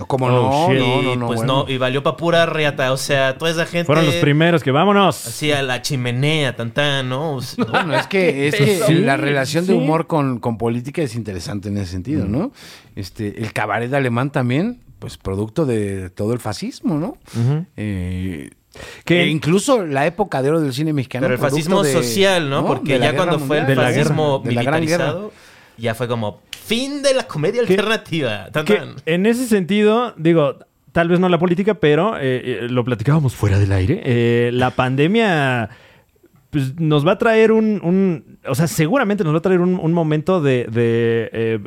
[0.05, 0.29] ¿Cómo Oh,
[0.69, 0.73] no?
[0.73, 0.79] shit.
[0.79, 1.27] No, no, no.
[1.27, 1.65] pues bueno.
[1.65, 2.93] no, y valió pa' pura reata.
[2.93, 3.85] O sea, toda esa gente.
[3.85, 5.25] Fueron los primeros que vámonos.
[5.25, 7.33] Así a la chimenea, tan tan, ¿no?
[7.35, 11.01] O sea, Bueno, es que, es que Sí, la relación de humor con, con política
[11.01, 12.51] es interesante en ese sentido, ¿no?
[12.95, 17.17] Este, el cabaret alemán también, pues producto de todo el fascismo, ¿no?
[17.35, 17.65] Ujú.
[17.75, 18.51] Eh,
[19.05, 21.23] Que- e incluso la época de oro del cine mexicano.
[21.25, 22.65] Pero el fascismo de- social, ¿no?
[22.65, 23.67] Porque ya cuando fue el mundial.
[23.67, 25.05] De la guerra, fascismo de la gran guerra.
[25.05, 25.33] militarizado,
[25.77, 28.49] ya fue como fin de la comedia Que- alternativa.
[28.51, 28.65] Tan,
[29.05, 30.57] en ese sentido, digo,
[30.91, 32.21] tal vez no la política, pero eh,
[32.63, 34.01] eh, lo platicábamos fuera del aire.
[34.03, 35.69] Eh, la pandemia
[36.49, 39.75] pues, nos va a traer un, un- O sea, seguramente nos va a traer un,
[39.79, 40.65] un momento de.
[40.71, 41.61] de,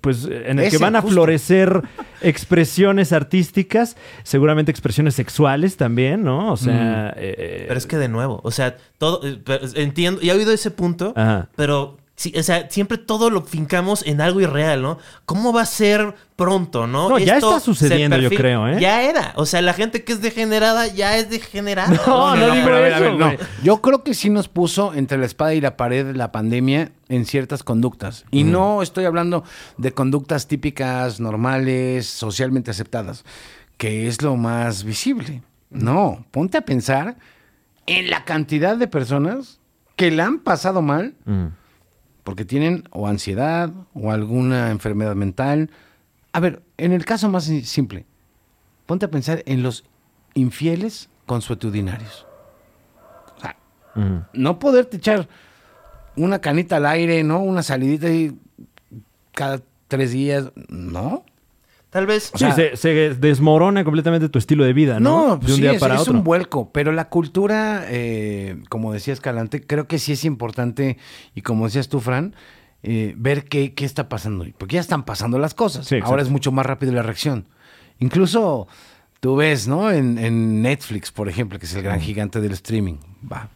[0.00, 1.82] pues en el que van a florecer
[2.22, 6.52] expresiones artísticas, seguramente expresiones sexuales también, ¿no?
[6.52, 9.38] O sea, eh, Pero es que de nuevo, o sea, todo, eh,
[9.74, 11.48] entiendo, y he oído ese punto, Ajá.
[11.56, 14.98] pero, sí, o sea, siempre todo lo fincamos en algo irreal, ¿no?
[15.26, 17.08] ¿Cómo va a ser pronto, no?
[17.08, 18.78] No, ya Esto está sucediendo, yo creo, ¿eh?
[18.80, 22.00] Ya era, o sea, la gente que es degenerada ya es degenerada.
[22.06, 23.46] No, no digo pero a ver, a eso, ver, no.
[23.62, 27.24] Yo creo que sí nos puso entre la espada y la pared la pandemia en
[27.26, 28.24] ciertas conductas.
[28.30, 29.44] Y no estoy hablando
[29.78, 33.24] de conductas típicas, normales, socialmente aceptadas,
[33.76, 35.42] que es lo más visible.
[35.70, 37.16] No, ponte a pensar
[37.86, 39.60] en la cantidad de personas
[39.96, 41.46] que la han pasado mal mm.
[42.24, 45.70] Porque tienen o ansiedad o alguna enfermedad mental.
[46.32, 48.06] A ver, en el caso más si- simple,
[48.86, 49.84] ponte a pensar en los
[50.34, 52.26] infieles consuetudinarios.
[53.36, 53.56] O sea,
[54.32, 55.28] no poderte echar
[56.16, 57.40] una canita al aire, ¿no?
[57.40, 58.36] Una salidita ahí
[59.32, 61.24] cada tres días, ¿no?
[61.94, 65.28] Tal vez, O Sí, sea- se, se desmorona completamente tu estilo de vida, ¿no?
[65.28, 66.14] No, de pues un sí, día es, para es otro.
[66.14, 70.98] un vuelco, pero la cultura, eh, como decía Escalante, creo que sí es importante,
[71.36, 72.34] y como decías tú, Fran,
[72.82, 74.44] eh, ver qué, qué está pasando.
[74.58, 75.86] Porque ya están pasando las cosas.
[75.86, 75.98] Sí.
[76.02, 77.46] Ahora es mucho más rápido la reacción.
[78.00, 78.66] Incluso
[79.20, 79.92] tú ves, ¿no?
[79.92, 82.96] En, en Netflix, por ejemplo, que es el gran gigante del streaming.
[83.32, 83.48] Va.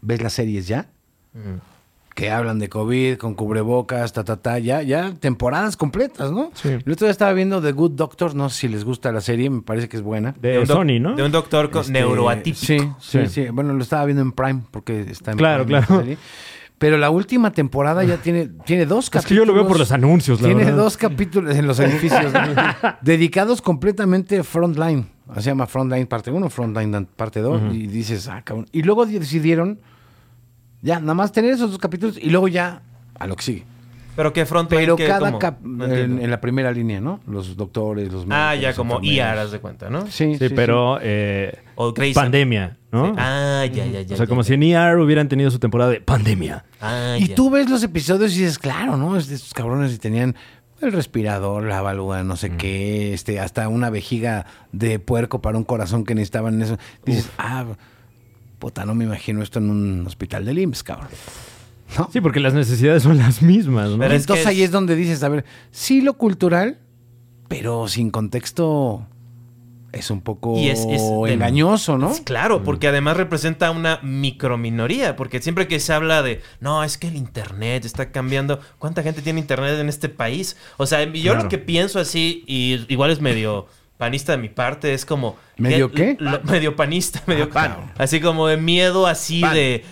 [0.00, 0.88] ¿Ves las series ya?
[2.14, 6.50] Que hablan de COVID, con cubrebocas, ta, ta, ta, ya, ya temporadas completas, ¿no?
[6.54, 6.68] Sí.
[6.68, 9.48] El otro día estaba viendo The Good Doctor, no sé si les gusta la serie,
[9.50, 10.34] me parece que es buena.
[10.40, 11.14] De, un Sony, ¿no?
[11.14, 12.66] De un doctor con Este, neuroatípico.
[12.66, 13.26] Sí, sí, Sí.
[13.28, 16.02] sí, Bueno, lo estaba viendo en Prime porque está en Claro, Prime claro.
[16.02, 16.18] serie.
[16.78, 19.28] Pero la última temporada ya tiene, tiene dos Es capítulos.
[19.28, 20.78] que yo lo veo por los anuncios, la Tiene verdad.
[20.78, 22.40] dos capítulos en los edificios ¿no?
[23.02, 25.06] dedicados completamente a Frontline.
[25.36, 27.72] Se llama Frontline parte 1, Frontline parte 2.
[27.72, 28.66] Y dices, ah, cabrón.
[28.72, 29.78] Y luego decidieron
[30.82, 32.82] ya, nada más tener esos dos capítulos y luego ya
[33.18, 33.64] a lo que sigue.
[34.14, 35.06] Pero que frontline, Pero ¿qué?
[35.06, 37.20] cada cap- No en, la primera línea, ¿no?
[37.26, 39.00] Los doctores, los Ah, médicos, ya los como.
[39.02, 40.02] IR, haz de cuenta, ¿no?
[40.08, 43.14] Sí, Sí, sí, pero eh, O Grey's pandemia, ¿no?
[43.16, 44.14] Ah, ya, ya, ya.
[44.14, 44.48] o sea, ya, como ya.
[44.48, 46.66] si en ER hubieran tenido su temporada de pandemia.
[46.82, 47.34] Ah, Y ya.
[47.34, 49.16] tú ves los episodios y dices, claro, ¿no?
[49.16, 50.36] Es de estos cabrones y tenían
[50.82, 55.64] el respirador, la válvula, no sé qué, este, hasta una vejiga de puerco para un
[55.64, 56.78] corazón que necesitaban en eso.
[57.06, 57.64] Dices, ah,
[58.62, 61.08] puta, no me imagino esto en un hospital de IMSS, cabrón.
[61.98, 62.08] ¿No?
[62.12, 63.98] Sí, porque las necesidades son las mismas, ¿no?
[63.98, 66.78] Pero es Entonces que ahí es- es donde dices, a ver, sí lo cultural,
[67.48, 69.04] pero sin contexto
[69.90, 72.14] es un poco Y es- es de- engañoso, ¿no?
[72.14, 76.96] Sí, Claro, porque además representa una microminoría, porque siempre que se habla de, no, es
[76.98, 80.56] que el Internet está cambiando, ¿cuánta gente tiene Internet en este país?
[80.78, 81.42] O sea, yo Claro.
[81.42, 83.66] lo que pienso así, y igual es medio
[84.02, 85.36] panista de mi parte, es como...
[85.58, 86.16] ¿Medio qué?
[86.18, 87.92] lo- medio panista, medio Ah, pan.
[87.98, 89.54] Así como de miedo así Pan.
[89.54, 89.84] de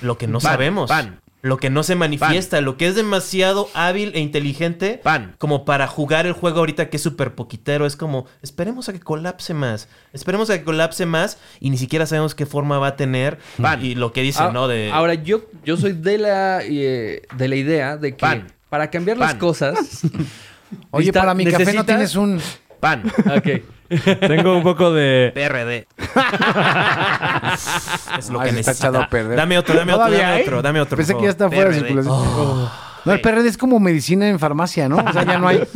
[0.00, 0.88] lo que no Pan, sabemos.
[0.88, 1.18] pan.
[1.42, 5.34] lo que no se manifiesta, lo que es demasiado hábil e inteligente Pan.
[5.38, 7.84] como para jugar el juego ahorita que es súper poquitero.
[7.84, 12.06] Es como, esperemos a que colapse más, esperemos a que colapse más y ni siquiera
[12.06, 13.38] sabemos qué forma va a tener.
[13.60, 13.84] Pan.
[13.84, 14.68] Y lo que dicen, Ah, ¿no?
[14.68, 18.46] De, Ahora, yo, yo soy de la, eh, de la idea de que Pan.
[18.68, 20.02] para cambiar las cosas.
[20.92, 22.40] Oye, para mi café no tienes un...
[22.80, 23.02] Pan.
[23.36, 23.48] Ok.
[24.20, 25.32] Tengo un poco de...
[25.34, 25.86] PRD.
[28.18, 28.72] es lo Ay, que se está necesita.
[28.72, 29.36] echado a perder.
[29.36, 30.42] Dame otro, dame otro, ¿Todavía dame hay?
[30.42, 30.96] otro, dame otro.
[30.96, 32.02] Pensé por que ya está fuera de PRD.
[32.02, 32.68] circulación.
[33.08, 34.96] No, el PRD es como medicina en farmacia, ¿no?
[34.98, 35.60] O sea, ya no hay...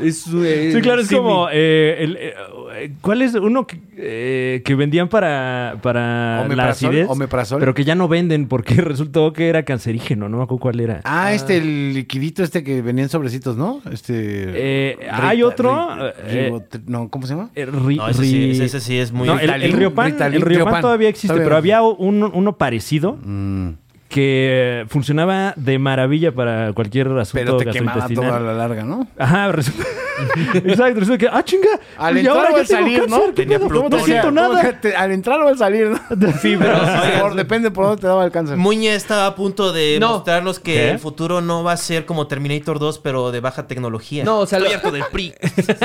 [0.00, 1.46] Es, eh, Sí, claro, es sí, como...
[1.46, 7.08] mi- eh, el, eh, ¿Cuál es uno que, eh, que vendían para, para la acidez?
[7.08, 7.58] omeprazol.
[7.60, 10.28] Pero que ya no venden porque resultó que era cancerígeno.
[10.28, 11.00] No me acuerdo cuál era.
[11.04, 13.80] Ah, este, el liquidito este que venía en sobrecitos, ¿no?
[13.90, 14.12] Este...
[14.16, 15.72] Eh, Rita- hay otro...
[15.72, 17.50] Ri- eh, no, ¿cómo se llama?
[17.56, 19.26] ri- No, ese, sí, ri- ese, ese sí es muy...
[19.26, 20.82] No, el, el Riopan, Ritalin, el Riopan Riopan.
[20.82, 21.44] todavía existe, Todavía.
[21.46, 23.70] pero había un- uno parecido Mm,
[24.10, 29.06] que funcionaba de maravilla para cualquier asunto pero te quemaba toda la larga, ¿no?
[29.16, 29.84] Ajá, resulta...
[30.54, 31.28] Exacto, resulta que...
[31.32, 31.68] ¡Ah, chinga!
[31.96, 33.16] Al ¿Y entrar ahora o al salir, ¿no?
[33.16, 33.34] cáncer?
[33.34, 33.68] ¿Qué Tenía pedo?
[33.68, 33.98] plutonio.
[33.98, 34.80] No siento ¿Cómo nada.
[34.80, 36.32] te- al entrar o al salir, ¿no?
[36.32, 37.20] Fibrosis.
[37.20, 38.56] Por- depende por dónde te daba el cáncer.
[38.56, 40.08] Muñe estaba a punto de No.
[40.14, 40.90] mostrarnos que ¿Qué?
[40.90, 44.24] el futuro no va a ser como Terminator 2, pero de baja tecnología.
[44.24, 45.34] No, o sea, Estoy lo, harto del PRI.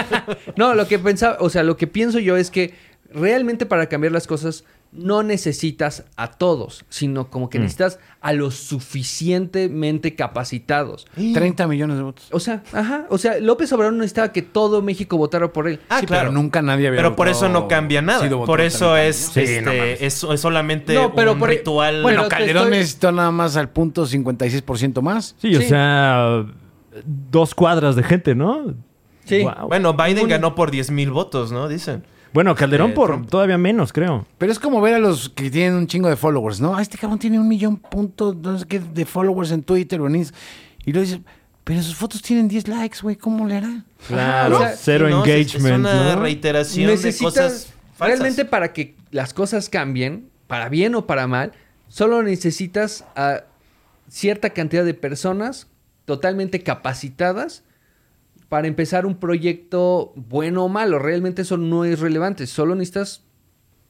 [0.57, 2.73] no, lo que pensaba, o sea, lo que pienso yo es que
[3.13, 4.65] realmente para cambiar las cosas
[4.95, 7.49] no necesitas a todos, sino como Mm.
[7.49, 11.05] que necesitas a los suficientemente capacitados.
[11.15, 12.27] 30 millones de votos.
[12.31, 15.79] O sea, ajá, o sea, López Obrador no necesitaba que todo México votara por él.
[15.89, 16.29] Ah, Sí, claro.
[16.29, 18.27] pero nunca nadie había Pero por eso no cambia nada.
[18.45, 19.15] Por eso 30 es.
[19.15, 22.01] Sí, este, es, es solamente No, pero un por- ritual.
[22.01, 25.35] Bueno, Pero Calderón estoy- necesitó nada más al punto 56% más.
[25.39, 25.67] Sí, o Sí.
[25.67, 26.45] sea,
[27.05, 28.73] dos cuadras de gente, ¿no?
[29.25, 29.45] Sí.
[29.67, 31.67] Bueno, Biden Un- ganó por 10 mil votos, ¿no?
[31.67, 32.03] Dicen.
[32.35, 33.29] Bueno, Calderón Eh, por Trump.
[33.29, 34.27] todavía menos, creo.
[34.37, 36.75] Pero es como ver a los que tienen un chingo de followers, ¿no?
[36.75, 40.07] Ah, este cabrón tiene un millón punto, no sé qué, de followers en Twitter o
[40.07, 40.33] en Inst-
[40.85, 41.21] Y luego dices,
[41.63, 43.83] pero sus fotos tienen 10 likes, güey, ¿cómo le hará?
[44.07, 46.21] Claro, o sea, cero no, engagement, Es una ¿no?
[46.21, 48.09] reiteración de cosas falsas.
[48.19, 51.53] realmente para que las cosas cambien, para bien o para mal,
[51.87, 53.45] solo necesitas a
[54.09, 55.67] cierta cantidad de personas
[56.05, 57.63] totalmente capacitadas
[58.49, 60.99] para empezar un proyecto bueno o malo.
[60.99, 62.47] Realmente eso no es relevante.
[62.47, 63.23] Solo necesitas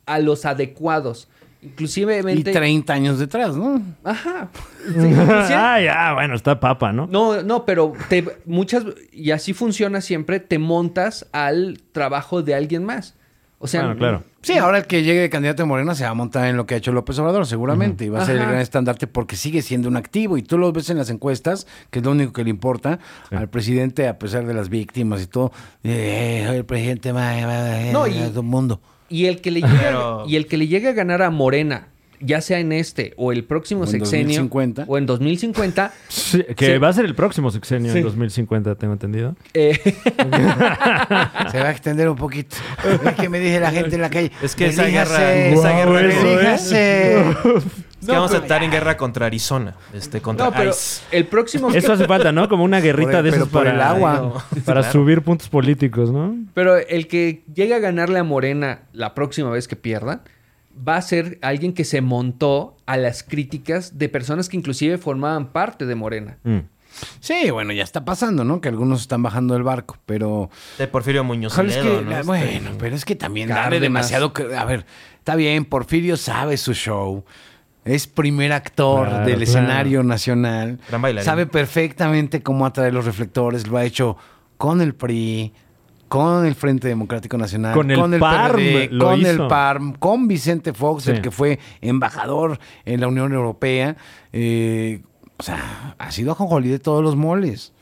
[0.06, 1.28] a los adecuados.
[1.62, 2.22] Inclusive...
[2.32, 3.82] Y 30 años detrás, ¿no?
[4.04, 4.50] Ajá.
[4.88, 7.08] Sí, ah, ya, bueno, está papa, ¿no?
[7.08, 12.84] no, no, pero te, muchas, y así funciona siempre, te montas al trabajo de alguien
[12.84, 13.16] más.
[13.58, 14.24] O sea, Bueno, claro.
[14.46, 16.68] Sí, ahora el que llegue de candidato de Morena se va a montar en lo
[16.68, 18.06] que ha hecho López Obrador, seguramente.
[18.06, 20.38] Y va a ser el gran estandarte porque sigue siendo un activo.
[20.38, 23.00] Y tú lo ves en las encuestas, que es lo único que le importa
[23.32, 25.52] al presidente, a pesar de las víctimas y todo.
[25.84, 28.82] Eh, el presidente más más- No, de y- todo el mundo.
[29.10, 31.88] Y el que le llega, Pero- y el que le llega a ganar a Morena,
[32.20, 34.86] ya sea en este o el próximo O sexenio 2050.
[34.88, 38.00] o en 2050, Sí, que va a ser el próximo sexenio Sí.
[38.00, 39.36] en 2050, tengo entendido.
[39.54, 39.80] eh,
[41.52, 42.56] Se va a extender un poquito.
[43.06, 44.32] Es que me dice la gente en la calle.
[44.42, 46.34] Es que esa "Elíjase, guerra- esa guerra- eso, ¿eh?
[46.34, 47.20] elíjase".
[48.02, 51.02] Es que vamos a estar en guerra contra Arizona, este, contra no, pero ICE.
[51.12, 52.48] el próximo Eso hace falta, ¿no?
[52.48, 54.46] Como una guerrita el- de por para, el agua.
[54.66, 54.92] para Claro.
[54.92, 56.36] subir puntos políticos, ¿no?
[56.54, 60.22] pero el que llega a ganarle a Morena la próxima vez que pierdan
[60.78, 65.48] va a ser alguien que se montó a las críticas de personas que inclusive formaban
[65.52, 66.38] parte de Morena.
[66.44, 66.60] Mm.
[67.20, 68.62] Sí, bueno, ya está pasando, ¿no?
[68.62, 70.50] Que algunos están bajando del barco, pero...
[70.78, 72.10] De Porfirio Muñoz es Ledo, que, ¿no?
[72.12, 74.32] la- Este, bueno, pero es que también darle demasiado...
[74.58, 74.86] A ver,
[75.18, 77.26] está bien, Porfirio sabe su show.
[77.84, 79.44] Es primer actor Claro, del claro.
[79.44, 80.80] escenario nacional.
[80.88, 81.26] Gran bailarín.
[81.26, 83.68] Sabe perfectamente cómo atraer los reflectores.
[83.68, 84.16] Lo ha hecho
[84.58, 85.54] con el PRI,
[86.16, 89.48] con el Frente Democrático Nacional, Con el PARM PRD, lo con el.
[89.48, 91.12] PARM, con Vicente Fox, Sí.
[91.12, 93.96] el que fue embajador en la Unión Europea.
[94.34, 95.02] Eh,
[95.38, 97.74] o sea, ha sido ajonjolí de todos los moles.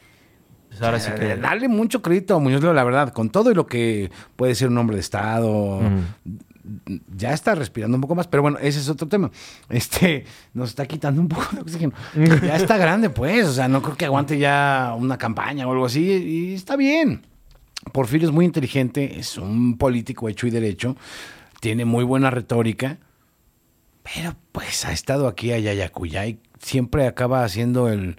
[0.69, 1.35] pues ahora sí que...
[1.35, 4.77] Darle mucho crédito a Muñoz la verdad, con todo y lo que puede ser un
[4.79, 5.79] hombre de Estado.
[7.15, 9.29] Ya está respirando un poco más, pero bueno, ese es otro tema.
[9.69, 11.93] Este nos está quitando un poco de oxígeno.
[12.41, 13.45] ya está grande, pues.
[13.47, 16.01] O sea, no creo que aguante ya una campaña o algo así.
[16.01, 17.21] Y está bien.
[17.91, 20.95] Porfirio es muy inteligente, es un político hecho y derecho,
[21.59, 22.97] tiene muy buena retórica,
[24.03, 28.17] pero pues ha estado aquí allá y acullá y siempre acaba haciendo el,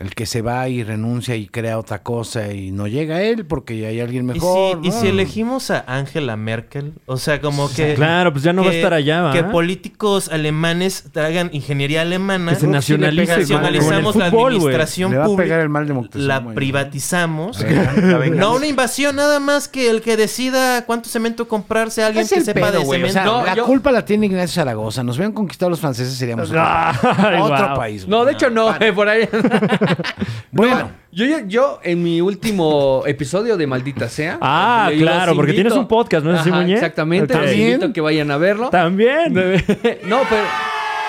[0.00, 3.44] El que se va y renuncia y crea otra cosa y no llega a él
[3.44, 4.78] porque hay alguien ¿Y mejor.
[4.82, 6.94] si, y si elegimos a Angela Merkel?
[7.04, 7.92] O sea, como que...
[7.96, 9.32] Claro, pues ya no va a estar allá, ¿va?
[9.34, 12.52] Que políticos alemanes traigan ingeniería alemana.
[12.54, 14.56] Que se nacionalice Nacionalizamos la el fútbol, güey.
[14.56, 15.44] administración Le va a pública.
[15.44, 17.62] pegar el mal de Moctezuma, La privatizamos.
[18.32, 22.68] No una invasión, nada más que el que decida cuánto cemento comprarse alguien que sepa
[22.68, 22.78] pedo, de.
[22.78, 23.12] O cemento.
[23.12, 25.02] sea, No, la yo- culpa la tiene Ignacio Zaragoza.
[25.04, 27.76] Nos hubieran conquistado los franceses, seríamos otro, Ay, otro wow.
[27.76, 28.08] país.
[28.08, 29.28] No, de hecho no, eh, por ahí.
[30.52, 34.38] Bueno, Yo, yo, yo, en mi último episodio de Maldita Sea.
[34.40, 36.74] Ah, claro, porque tienes un podcast, ¿no es así, Muñe?
[36.74, 37.34] Exactamente.
[37.34, 37.40] Ok.
[37.42, 38.70] Los invito a que vayan a verlo.
[38.70, 39.32] También.
[40.06, 40.42] no, pero.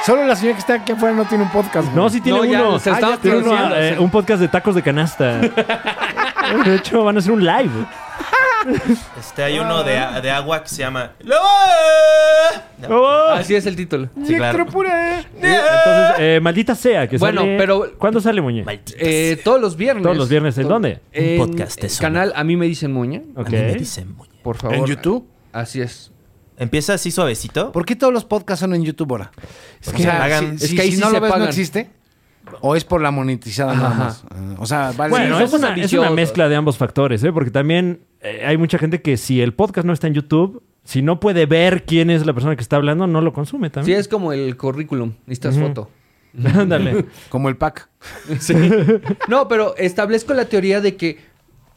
[0.06, 1.86] solo la señora que está aquí afuera no tiene un podcast.
[1.86, 1.96] güey.
[1.96, 2.80] No, sí tiene No, ya, uno.
[2.80, 5.40] se Ah, estaba ya tiene uno, produciendo, eh, un podcast de tacos de canasta.
[6.66, 7.70] de hecho, van a hacer un live.
[9.20, 11.12] Este, hay uno de, de agua que se llama...
[12.90, 13.30] Oh.
[13.32, 14.10] Así es el título.
[14.26, 14.60] Sí, claro.
[14.66, 15.26] Entonces,
[16.20, 18.66] eh, maldita sea que Bueno, sale- pero- ¿Cuándo sale, Muñe?
[18.98, 20.04] Eh, todos los viernes.
[20.04, 21.00] Todos los viernes, ¿en To- dónde?
[21.12, 22.02] En Un podcast de el Sony.
[22.02, 23.24] canal A mí me dicen Muñe.
[23.36, 23.48] Ok.
[23.48, 24.30] A mí me dicen, muñe.
[24.44, 24.76] Por favor.
[24.78, 25.28] ¿En YouTube?
[25.54, 26.12] Así es.
[26.58, 27.72] Empieza así suavecito.
[27.72, 29.32] ¿Por qué todos los podcasts son en YouTube ahora?
[29.82, 31.34] Es que hagan- si, es si- que ahí si sí no se lo ves, no
[31.36, 31.48] pagan.
[31.50, 31.90] existe.
[32.62, 34.24] ¿O es por la monetizada nada más?
[34.60, 35.12] O sea, vale.
[35.12, 36.08] Bueno, Sí, es, una, es ambiciosos.
[36.08, 37.32] una mezcla de ambos factores, ¿eh?
[37.32, 41.02] Porque también eh, hay mucha gente que si el podcast no está en YouTube, si
[41.02, 44.00] no puede ver quién es la persona que está hablando, no lo consume Sí, también.
[44.00, 45.14] es como el currículum.
[45.26, 45.68] Necesitas Ujú.
[45.68, 45.90] foto.
[46.56, 47.06] Ándale.
[47.30, 47.90] Como el pack.
[49.28, 51.18] No, pero establezco la teoría de que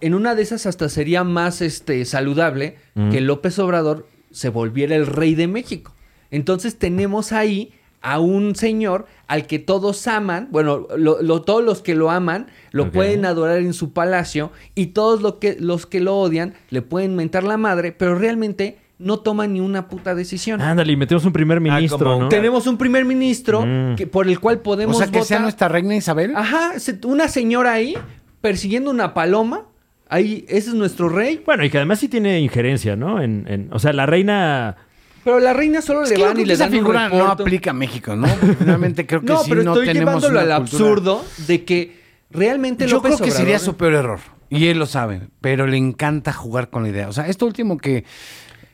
[0.01, 3.11] en una de esas hasta sería más este, saludable Mm.
[3.11, 5.95] que López Obrador se volviera el rey de México.
[6.31, 7.73] Entonces tenemos ahí
[8.07, 12.47] a un señor al que todos aman, bueno, lo- lo- todos los que lo aman
[12.71, 16.83] lo pueden adorar en su palacio y todos lo que, los que lo odian le
[16.83, 20.61] pueden mentar la madre, pero realmente no toman ni una puta decisión.
[20.61, 22.29] Ándale, y metemos un primer ministro, como- ¿no?
[22.29, 23.97] Tenemos un primer ministro Mm.
[23.97, 25.27] que, por el cual O podemos sea, que votar.
[25.27, 26.37] sea nuestra reina Isabel.
[26.37, 26.73] Ajá,
[27.05, 27.97] una señora ahí
[28.43, 29.63] persiguiendo una paloma.
[30.11, 31.43] Ahí, ese es nuestro rey.
[31.47, 33.21] Bueno, y que además sí tiene injerencia, ¿no?
[33.23, 34.77] En, en- o sea, la reina...
[35.25, 37.71] Pero la reina solo Es le van y le esa dan un figura no aplica
[37.71, 38.27] a México, ¿no?
[38.29, 41.65] Porque Finalmente creo que No, sí pero no estoy tenemos llevándolo al cultura- absurdo de
[41.65, 44.21] que realmente Yo López creo que sería su peor error.
[44.51, 45.23] Y él lo sabe.
[45.41, 47.09] Pero le encanta jugar con la idea.
[47.09, 48.05] O sea, esto último que...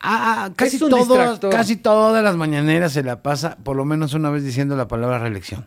[0.01, 1.51] ah, ah, casi, distractor.
[1.51, 5.19] casi todas las mañaneras se la pasa por lo menos una vez diciendo la palabra
[5.21, 5.67] reelección.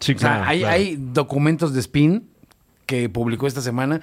[0.00, 2.28] Sí, O sea, hay, hay documentos de spin
[2.84, 4.00] que publicó esta semana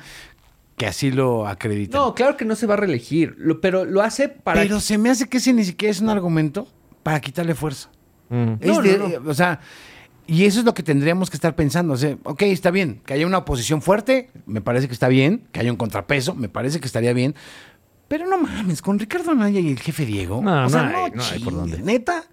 [0.77, 2.01] que así lo acreditan.
[2.01, 4.61] No, claro que no se va a reelegir, lo- pero lo hace para...
[4.61, 6.67] Pero se me hace que ese ni siquiera es un argumento
[7.03, 7.89] para quitarle fuerza.
[8.29, 8.53] Mm.
[8.59, 9.59] Es No, de- no, O sea,
[10.25, 11.93] y eso es lo que tendríamos que estar pensando.
[11.93, 15.47] O sea, ok, está bien, que haya una oposición fuerte, me parece que está bien,
[15.51, 17.35] que haya un contrapeso, me parece que estaría bien.
[18.07, 20.41] Pero no mames, con Ricardo Anaya y el jefe Diego.
[20.41, 21.79] No, o sea, no no, hay- no hay por dónde.
[21.79, 22.23] Neta.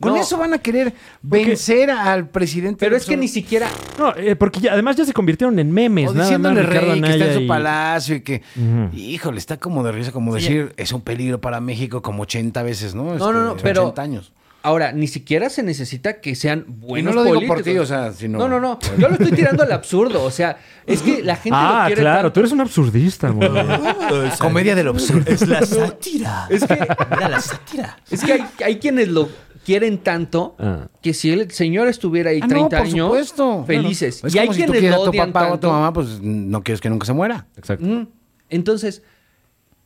[0.00, 0.20] Con No.
[0.20, 0.92] eso van a querer
[1.22, 2.78] vencer al presidente.
[2.80, 3.68] Pero es que ni siquiera...
[3.98, 6.92] No, eh, porque ya- además ya se convirtieron en memes, O nada más diciéndole Ricardo
[6.92, 8.96] rey que está en su y- palacio y que, Ujú.
[8.96, 12.94] híjole, está como de risa, como decir, es un peligro para México como 80 veces,
[12.94, 13.14] ¿no?
[13.16, 14.32] No, no, no, Este, pero- 80 años.
[14.60, 17.56] Ahora, ni siquiera se necesita que sean buenos y no lo digo políticos.
[17.58, 18.38] por ti, o sea, sino...
[18.38, 18.78] No, no, no.
[18.98, 20.24] Yo lo estoy tirando al absurdo.
[20.24, 22.32] O sea, es que la gente lo Ah, quiere claro, tanto.
[22.32, 23.48] tú eres un absurdista, güey.
[24.38, 25.30] Comedia del absurdo.
[25.30, 26.48] Es la sátira.
[26.50, 27.98] Es que, Mira la sátira.
[28.10, 29.28] es que hay, hay quienes lo
[29.68, 30.88] quieren tanto Ah.
[31.02, 33.64] que si el señor estuviera ahí Ah, 30 no, por años, supuesto.
[33.66, 34.24] felices.
[34.24, 35.72] Es y hay como si quienes lo a tu odian papá o a tu tanto.
[35.72, 37.46] mamá, pues no quieres que nunca se muera.
[37.56, 37.84] Exacto.
[37.84, 38.06] Mm.
[38.48, 39.02] Entonces,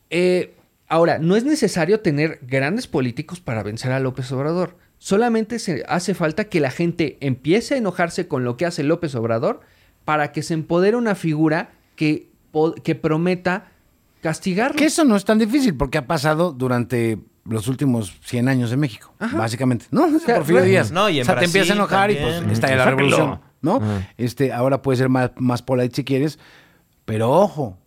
[0.09, 0.53] eh,
[0.87, 4.77] ahora, no es necesario tener grandes políticos para vencer a López Obrador.
[4.99, 9.15] Solamente se hace falta que la gente empiece a enojarse con lo que hace López
[9.15, 9.59] Obrador
[10.05, 12.29] para que se empodere una figura que,
[12.85, 13.71] que prometa
[14.21, 14.77] castigarlo.
[14.77, 18.77] Que eso no es tan difícil porque ha pasado durante los últimos 100 años de
[18.77, 19.85] México, básicamente.
[19.91, 20.19] ¿No?
[20.19, 20.91] sea, Porfirio Díaz.
[20.91, 22.85] No, y en o sea, te empiezas a Brasil enojar y pues está ahí la
[22.85, 23.77] revolución, ¿no?
[23.77, 24.09] Ajá.
[24.17, 26.39] Este, ahora puede ser más, más polite si quieres,
[27.05, 27.77] pero ojo,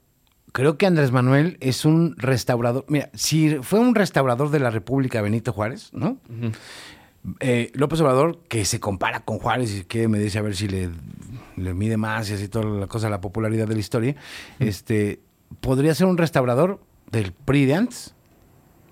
[0.53, 2.85] creo que Andrés Manuel es un restaurador.
[2.89, 6.19] Mira, si fue un restaurador de la República Benito Juárez, ¿no?
[7.41, 10.69] Eh, López Obrador, que se compara con Juárez y que me dice a ver si
[10.69, 10.91] le,
[11.57, 14.17] le mide más y así toda la cosa, la popularidad de la historia,
[14.61, 15.21] este,
[15.61, 16.81] podría ser un restaurador
[17.11, 18.15] del PRI de antes,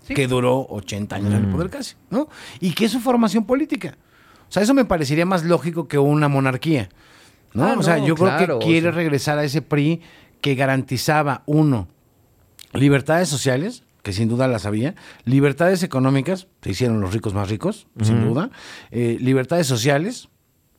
[0.07, 2.29] que duró 80 años en el poder casi, ¿no?
[2.61, 3.97] Y que es su formación política.
[4.49, 6.89] O sea, eso me parecería más lógico que una monarquía,
[7.53, 7.65] ¿no?
[7.65, 8.93] Ah, o sea, no, yo claro, creo que quiere sea.
[8.93, 10.01] regresar a ese PRI
[10.41, 11.89] que garantizaba, uno,
[12.73, 14.95] libertades sociales, que sin duda las había,
[15.25, 18.51] libertades económicas, se hicieron los ricos más ricos, sin duda,
[18.91, 20.29] eh, libertades sociales,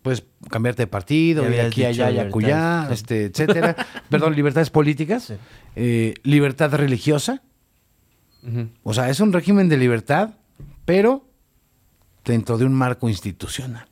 [0.03, 3.75] pues cambiarte de partido, habías aquí, allá, y acullá, este, etcétera.
[4.09, 5.33] Perdón, libertades políticas,
[5.75, 7.41] eh, libertad religiosa,
[8.83, 10.31] O sea, es un régimen de libertad,
[10.85, 11.25] pero
[12.23, 13.87] dentro de un marco institucional.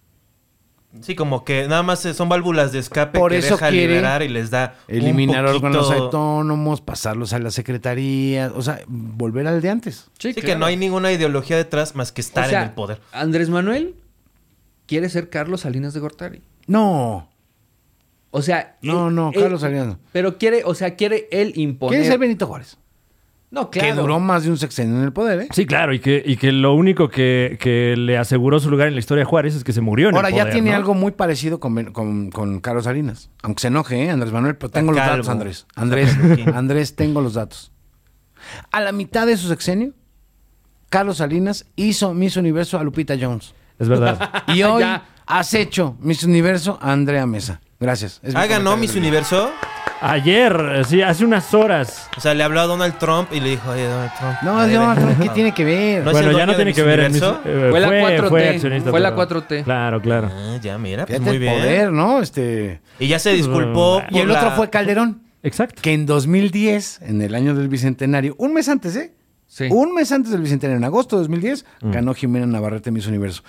[1.01, 4.21] Sí, como que nada más son válvulas de escape Por que eso deja quiere liberar
[4.21, 9.47] y les da un Eliminar poquito- órganos autónomos, pasarlos a la secretaría, o sea, volver
[9.47, 10.11] al de antes.
[10.19, 13.01] Sí, que no hay ninguna ideología detrás más que estar O sea, en el poder.
[13.11, 13.95] Andrés Manuel
[14.85, 16.41] quiere ser Carlos Salinas de Gortari.
[16.67, 17.27] No,
[18.29, 19.97] O sea, No, no, Carlos Salinas.
[20.11, 21.97] Pero quiere, o sea, quiere él imponer.
[21.97, 22.77] quiere ser Benito Juárez.
[23.53, 23.87] No, claro.
[23.95, 25.47] Que duró más de un sexenio en el poder, ¿eh?
[25.51, 28.95] Sí, claro, y que, y que lo único que, que le aseguró su lugar en
[28.95, 30.75] la historia a Juárez es que se murió en Ahora el ya poder, tiene ¿no?
[30.77, 33.29] algo muy parecido con, con, con Carlos Salinas.
[33.43, 34.09] Aunque se enoje, ¿eh?
[34.09, 35.67] Andrés Manuel, pero tengo los datos, Andrés.
[35.75, 36.17] Andrés,
[36.55, 37.71] Andrés, tengo los datos.
[38.71, 39.93] A la mitad de su sexenio,
[40.89, 43.53] Carlos Salinas hizo Miss Universo a Lupita Jones.
[43.77, 44.43] Es verdad.
[44.47, 45.05] Y hoy Ya.
[45.27, 47.61] has hecho Miss Universo a Andrea Mesa.
[47.79, 48.19] Gracias.
[48.23, 48.95] Es Ah, ganó Miss.
[48.95, 49.51] Universo.
[50.05, 52.09] Ayer, sí, hace unas horas.
[52.17, 54.35] O sea, le habló a Donald Trump y le dijo, oye, Donald Trump.
[54.43, 55.33] No, madre, Donald Trump, ¿qué no.
[55.33, 56.03] tiene que ver?
[56.03, 57.39] No bueno, ya no tiene que ver en Universo?
[57.45, 59.63] eh, Fue la 4T, fue accionista, fue la pero- 4T.
[59.63, 60.29] Claro, claro.
[60.29, 61.53] Ah, ya, mira, pues Fíjate muy el bien.
[61.61, 62.19] poder, ¿no?
[62.21, 62.81] Este...
[62.99, 64.01] Y ya se disculpó.
[64.11, 64.15] Mm.
[64.15, 65.81] Y el otro fue Calderón, Exacto.
[65.81, 69.13] que en 2010, en el año del Bicentenario, un mes antes, ¿eh?
[69.47, 69.67] Sí.
[69.71, 73.41] Un mes antes del Bicentenario, en agosto de 2010, ganó Jimena Navarrete Miss Universo.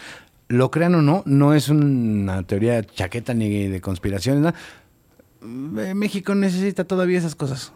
[0.47, 4.55] Lo crean o no, no es una teoría chaqueta ni de conspiraciones, nada.
[4.57, 4.84] Eh,
[5.45, 7.73] México necesita todavía esas cosas.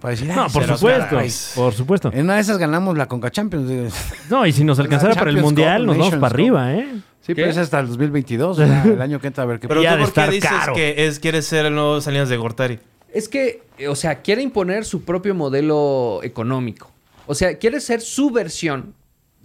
[0.00, 1.06] Para decir, No, "Ay, por supuesto.
[1.10, 1.30] caray".
[1.54, 2.10] Por supuesto.
[2.12, 3.94] En una de esas ganamos la Conca Champions.
[4.28, 6.88] No, y si nos alcanzara para el Mundial, Cup, nos vamos para arriba, ¿eh?
[7.20, 9.68] Sí, pero es hasta el 2022, o sea, el año que entra a ver qué
[9.68, 10.74] Pero tú, de ¿por qué dices caro.
[10.74, 12.80] que es, quieres ser el nuevo Salinas de Gortari?
[13.14, 16.90] Es que, eh, o sea, quiere imponer su propio modelo económico.
[17.26, 18.94] O sea, quiere ser su versión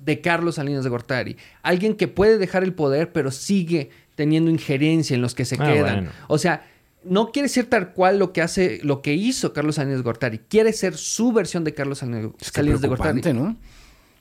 [0.03, 1.37] de Carlos Salinas de Gortari.
[1.61, 5.65] Alguien que puede dejar el poder, pero sigue teniendo injerencia en los que se Ah,
[5.71, 5.95] quedan.
[5.97, 6.11] bueno.
[6.27, 6.65] O sea,
[7.03, 10.39] no quiere ser tal cual lo que hace, lo que hizo Carlos Salinas de Gortari.
[10.39, 13.21] Quiere ser su versión de Carlos Salinas, Es que Salinas de Gortari.
[13.33, 13.55] ¿no?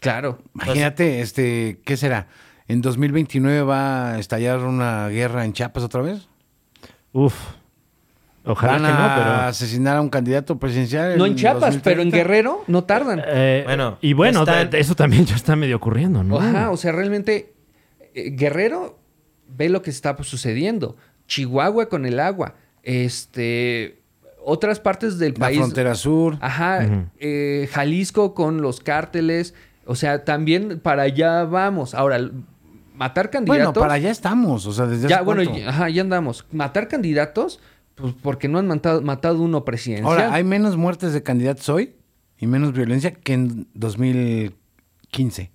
[0.00, 0.38] Claro.
[0.54, 2.28] Imagínate, este, ¿qué será?
[2.68, 6.28] ¿En 2029 va a estallar una guerra en Chiapas otra vez?
[7.12, 7.34] Uf.
[8.44, 9.30] Ojalá ¿Van que no, a pero.
[9.48, 11.18] asesinar a un candidato presidencial?
[11.18, 12.16] No en Chiapas, pero en 2030?
[12.16, 13.20] Guerrero no tardan.
[13.26, 16.38] Eh, Bueno, y bueno, eso también ya está medio ocurriendo, ¿no?
[16.38, 17.54] Ajá, o sea, realmente
[18.14, 19.00] eh, Guerrero
[19.48, 20.96] ve lo que está pues, sucediendo.
[21.26, 22.54] Chihuahua con el agua.
[22.86, 24.00] Este.
[24.44, 25.58] Otras partes del La país.
[25.58, 26.38] frontera sur.
[26.40, 27.08] Ajá.
[27.18, 29.54] Eh, Jalisco con los cárteles.
[29.84, 31.94] O sea, también para allá vamos.
[31.94, 32.20] Ahora,
[32.94, 33.64] matar candidatos.
[33.66, 35.60] Bueno, para allá estamos, o sea, desde Ya, hace bueno, cuánto?
[35.60, 36.46] y- ajá, ya andamos.
[36.52, 37.58] Matar candidatos,
[37.96, 40.08] pues porque no han matado, matado uno presidencial.
[40.08, 41.94] Ahora, hay menos muertes de candidatos hoy
[42.38, 45.50] y menos violencia que en 2015,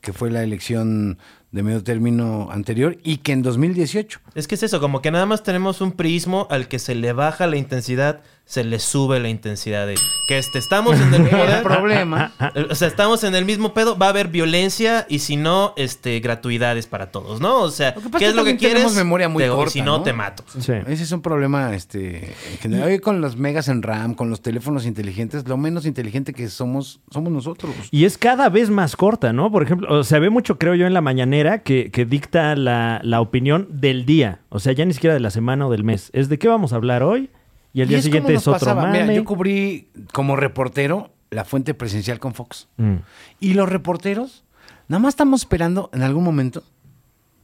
[0.00, 1.18] que fue la elección
[1.56, 4.20] de medio término anterior, y que en 2018.
[4.34, 7.12] Es que es eso, como que nada más tenemos un prismo al que se le
[7.12, 9.86] baja la intensidad, se le sube la intensidad.
[9.88, 9.96] De
[10.28, 11.62] que este, estamos en el El poder.
[11.64, 12.32] problema.
[12.70, 16.20] O sea, estamos en el mismo pedo, va a haber violencia y si no, este,
[16.20, 17.60] gratuidades para todos, ¿no?
[17.62, 18.76] O sea, Lo que pasa ¿qué es lo que quieres?
[18.76, 20.02] tenemos memoria muy Te- corta, Si no, ¿no?
[20.04, 20.44] te mato.
[20.58, 20.72] Sí.
[20.86, 22.88] Ese es un problema este, en general.
[22.88, 27.00] Hoy con los megas en RAM, con los teléfonos inteligentes, lo menos inteligente que somos,
[27.10, 27.74] somos nosotros.
[27.90, 29.50] Y es cada vez más corta, ¿no?
[29.50, 33.00] Por ejemplo, o se ve mucho, creo yo, en la mañanera que, que dicta la,
[33.02, 34.40] la opinión del día.
[34.50, 36.10] O sea, ya ni siquiera de la semana o del mes.
[36.12, 37.28] Es de qué vamos a hablar hoy
[37.76, 38.86] y el día siguiente es otro pasaba.
[38.90, 39.14] Mira, mame.
[39.16, 42.68] yo cubrí como reportero la fuente presidencial con Fox.
[42.76, 42.96] Mm.
[43.40, 44.44] Y los reporteros,
[44.88, 46.62] nada más estamos esperando en algún momento,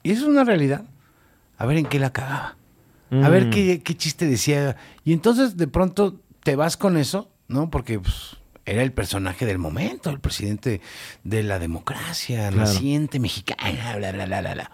[0.03, 0.85] y eso es una realidad,
[1.59, 2.57] a ver en qué la cagaba.
[3.11, 3.51] A ver Mm.
[3.51, 4.77] qué, qué chiste decía.
[5.05, 7.69] Y entonces de pronto te vas con eso, ¿no?
[7.71, 10.81] Porque pues, era el personaje del momento, el presidente
[11.23, 12.57] de la democracia Claro.
[12.57, 14.71] naciente mexicana, bla, bla, bla, bla, bla.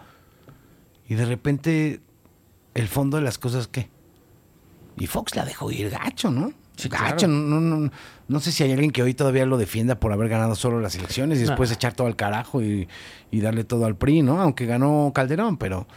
[1.09, 1.99] Y de repente,
[2.75, 3.89] el fondo de las cosas, ¿qué?
[4.99, 6.51] Y Fox la dejó ir gacho, ¿no?
[6.75, 7.33] Sí, gacho, claro.
[7.33, 7.91] no, no, no,
[8.27, 10.95] no sé si hay alguien que hoy todavía lo defienda por haber ganado solo las
[10.95, 11.47] elecciones y No.
[11.49, 12.87] después echar todo al carajo y,
[13.31, 14.41] y darle todo al PRI, ¿no?
[14.41, 15.87] Aunque ganó Calderón, pero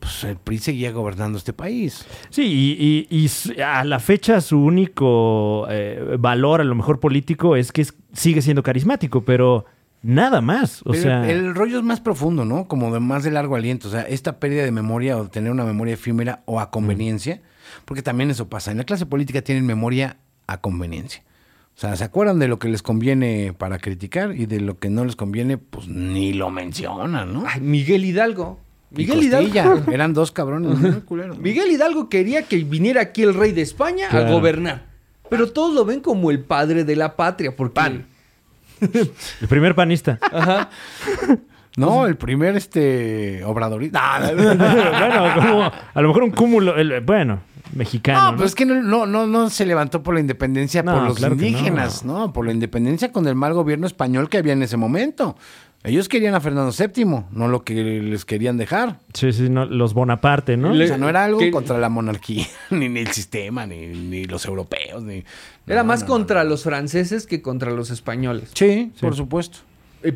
[0.00, 2.04] pues el PRI seguía gobernando este país.
[2.30, 6.98] Sí, y, y- y s- a la fecha su único eh, valor, a lo mejor
[6.98, 9.64] político, es que es- sigue siendo carismático, pero
[10.02, 10.82] nada más.
[10.82, 12.66] O Pero sea, el rollo es más profundo, ¿no?
[12.66, 13.86] Como de más de largo aliento.
[13.86, 17.40] O sea, esta pérdida de memoria o tener una memoria efímera o a conveniencia,
[17.84, 18.70] porque también eso pasa.
[18.70, 21.22] En la clase política tienen memoria a conveniencia.
[21.76, 24.90] O sea, se acuerdan de lo que les conviene para criticar y de lo que
[24.90, 27.44] no les conviene, pues ni lo mencionan, ¿no?
[27.46, 28.60] Ay, Miguel Hidalgo.
[28.90, 29.90] Y Miguel Costilla, Hidalgo.
[29.92, 30.78] Eran dos cabrones.
[30.78, 31.34] ¿no?
[31.38, 34.86] Miguel Hidalgo quería que viniera aquí el rey de España a gobernar.
[35.30, 37.56] Pero todos lo ven como el padre de la patria.
[37.56, 37.74] Porque...
[37.74, 38.06] Pan.
[38.80, 40.18] el primer panista.
[40.30, 40.68] Ajá.
[41.76, 44.20] No, el primer este obradorista.
[44.34, 47.40] bueno, como a lo mejor un cúmulo, el- bueno,
[47.72, 48.20] mexicano.
[48.20, 48.36] No, ¿no?
[48.38, 51.16] pues es que no, no, no, no se levantó por la independencia No, por los
[51.18, 52.32] claro indígenas, no.
[52.32, 55.36] por la independencia con el mal gobierno español que había en ese momento.
[55.84, 59.00] Ellos querían a Fernando VII, no lo que les querían dejar.
[59.14, 60.72] Sí, sí, no, los Bonaparte, ¿no?
[60.72, 63.86] Le- O sea, no era algo que- contra la monarquía, ni, ni el sistema, ni,
[63.88, 65.24] ni los europeos, ni...
[65.66, 68.50] Era No, más no, contra los franceses que contra los españoles.
[68.54, 69.58] Sí, por supuesto.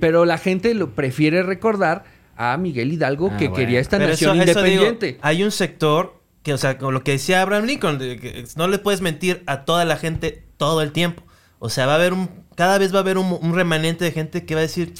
[0.00, 2.04] Pero la gente lo prefiere recordar
[2.36, 3.56] a Miguel Hidalgo Ah, que bueno.
[3.56, 5.18] quería esta Pero nación eso- eso digo, independiente.
[5.22, 8.68] hay un sector que, o sea, con lo que decía Abraham Lincoln, de que no
[8.68, 11.24] le puedes mentir a toda la gente todo el tiempo.
[11.58, 14.12] O sea, va a haber un, cada vez va a haber un, un remanente de
[14.12, 14.92] gente que va a decir,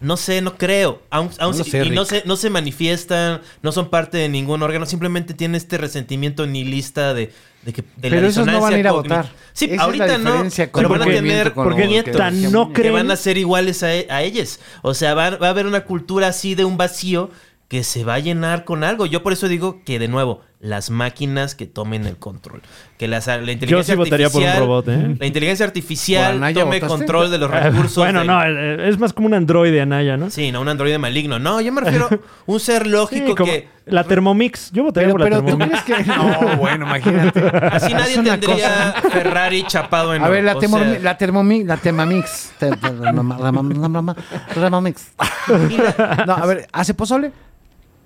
[0.00, 1.02] no sé, no creo.
[1.10, 4.86] Aun No sé, y no se, no se manifiestan, no son parte de ningún órgano,
[4.86, 7.32] simplemente tienen este resentimiento nihilista de,
[7.62, 9.32] de que de la Pero esos no van a ir a votar.
[9.54, 12.74] Sí, Esa ahorita no, pero van a tener porque decía no Muñe.
[12.74, 14.60] que creen- van a ser iguales a, a ellos.
[14.82, 17.30] O sea, va, va a haber una cultura así de un vacío
[17.68, 19.06] que se va a llenar con algo.
[19.06, 22.62] Yo por eso digo que, de nuevo, las máquinas que tomen el control.
[22.98, 25.16] Que las, la inteligencia sí votaría por un artificial- robot, ¿eh?
[25.20, 26.96] La inteligencia ¿Por artificial Anaya tome votaste?
[26.96, 27.96] control de los Eh, recursos.
[27.96, 30.30] bueno, del- no, eh, es más como un androide Anaya, ¿no?
[30.30, 31.38] Sí, no un androide maligno.
[31.38, 33.68] No, yo me refiero a un ser Sí, lógico como que...
[33.84, 34.70] la Thermomix.
[34.72, 36.04] Yo votaría Pero, por la pero ¿tú crees que...?
[36.16, 37.40] No, bueno, imagínate.
[37.70, 41.76] Así nadie tendría Ferrari chapado en A ver, la, o temor- sea, la Thermomi- la
[41.76, 42.52] Thermomix.
[42.58, 42.70] Te-
[44.54, 45.12] Thermomix.
[46.26, 47.30] No, a ver, ¿hace pozole?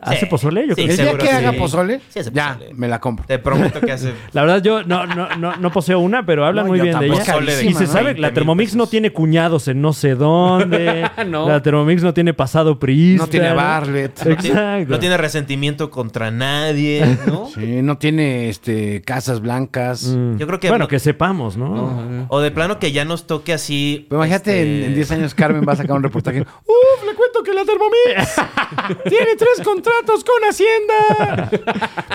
[0.03, 0.67] ¿Hace Sí, pozole?
[0.69, 1.35] Yo sí, creo El que día seguro que sí.
[1.37, 2.75] haga pozole, Sí hace ya, pozole.
[2.75, 3.27] me la compro.
[3.27, 4.13] Te prometo que hace...
[4.33, 6.99] La verdad, yo no, no, no, no poseo una, pero hablan No, muy yo bien
[6.99, 7.41] de tampoco.
[7.43, 7.63] ella.
[7.63, 7.87] Y se ¿no?
[7.93, 8.91] sabe, 20 la Thermomix no pesos.
[8.91, 11.09] tiene cuñados en no sé dónde.
[11.27, 11.47] No.
[11.49, 13.25] La Thermomix no tiene pasado priista.
[13.27, 13.51] No tiene.
[13.51, 14.87] No tiene, Exacto.
[14.89, 17.49] no tiene resentimiento contra nadie, ¿no?
[17.55, 20.05] Sí, no tiene este, casas blancas.
[20.07, 20.37] Mm.
[20.39, 21.69] Yo creo que- Bueno, que sepamos, ¿no?
[21.69, 24.07] No, O de plano que ya nos toque así.
[24.09, 26.41] Pero imagínate, este, en- en 10 años Carmen va a sacar un reportaje.
[26.41, 27.05] ¡Uf!
[27.43, 31.51] Que la Thermomix tiene tres contratos con Hacienda.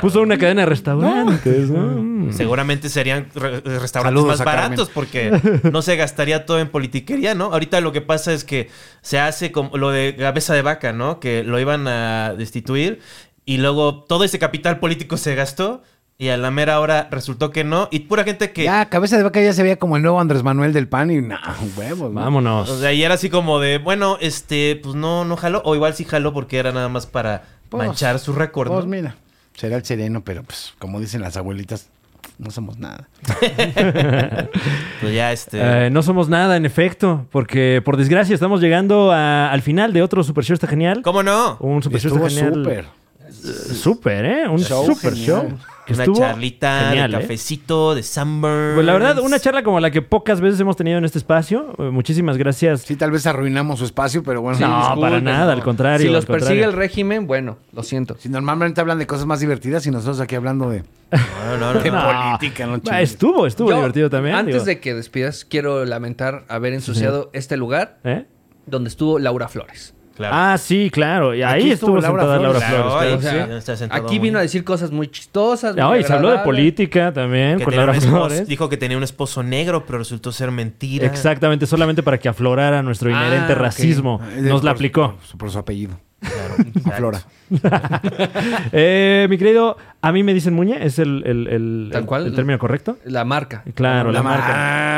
[0.02, 2.02] Puso una cadena de restaurantes, ¿no?
[2.02, 2.32] Mm.
[2.34, 3.92] Seguramente serían re- restaurantes
[4.22, 7.46] Saludos más baratos porque no se gastaría todo en politiquería, ¿no?
[7.46, 8.70] Ahorita lo que pasa es que
[9.02, 11.20] se hace como lo de cabeza de vaca, ¿no?
[11.20, 13.00] Que lo iban a destituir
[13.46, 15.84] y luego todo ese capital político se gastó
[16.18, 17.88] y a la mera hora resultó que no.
[17.92, 18.64] Y pura gente que...
[18.64, 21.22] Ya, cabeza de vaca ya se veía como el nuevo Andrés Manuel del PAN y
[21.22, 21.38] no,
[21.78, 22.12] huevos.
[22.14, 22.22] ¿no?
[22.22, 22.70] Vámonos.
[22.70, 25.62] O sea, y era así como de, bueno, este, pues no, no jaló.
[25.66, 28.92] O igual sí jaló porque era nada más para Pues, manchar su récord, Pues ¿no?
[28.92, 29.16] mira,
[29.56, 31.90] será el sereno, pero pues como dicen las abuelitas,
[32.38, 33.08] no somos nada.
[35.02, 35.60] Pues ya, este...
[35.62, 40.02] Eh, no somos nada, en efecto, porque por desgracia estamos llegando a- al final de
[40.02, 41.02] otro Super Show está genial.
[41.04, 41.58] ¿Cómo no?
[41.60, 42.54] Un Super Show está genial.
[42.54, 42.86] súper.
[43.76, 44.48] Súper, ¿eh?
[44.48, 45.26] Un Show super genial.
[45.50, 45.58] show.
[45.94, 47.22] Una estuvo charlita genial, de ¿eh?
[47.22, 48.74] cafecito, de Sunburn.
[48.76, 51.74] Pues la verdad, una charla como la que pocas veces hemos tenido en este espacio.
[51.78, 52.82] Eh, Muchísimas gracias.
[52.82, 54.60] Sí, tal vez arruinamos su espacio, pero bueno.
[54.60, 56.66] No, disculpen, para nada, al contrario, Si los persigue contrario.
[56.70, 58.16] el régimen, bueno, lo siento.
[58.20, 61.80] Si normalmente hablan de cosas más divertidas y nosotros aquí hablando de, No, no, no,
[61.82, 62.02] de no.
[62.04, 62.78] política, ¿no?
[62.80, 63.12] Chingues.
[63.12, 64.36] estuvo, estuvo Yo, divertido también.
[64.36, 64.66] Antes digo.
[64.66, 68.26] de que despidas, quiero lamentar haber ensuciado este lugar ¿Eh?
[68.68, 69.95] donde estuvo Laura Flores.
[70.16, 70.34] Claro.
[70.38, 71.36] Ah, sí, claro.
[71.36, 73.20] Y ahí Aquí estuvo, estuvo Laura sentada Laura Flores.
[73.20, 73.84] Claro, claro sí.
[73.90, 75.76] aquí muy- vino a decir cosas muy chistosas.
[75.76, 78.48] No, muy y se habló de política también Que con Laura Flores.
[78.48, 81.06] dijo que tenía un esposo negro, pero resultó ser mentira.
[81.06, 84.22] Exactamente, solamente para que aflorara nuestro Ah, inherente racismo.
[84.40, 85.16] Nos la aplicó.
[85.38, 86.00] Por, su apellido.
[86.22, 86.92] Claro, exacto.
[86.98, 87.22] Flora.
[88.72, 92.26] Eh, mi querido, a mí me dicen Muñe, ¿es el, el- el- Tal el- cual.
[92.28, 92.98] el término correcto?
[93.06, 93.64] La marca.
[93.74, 94.46] Claro, la, La marca.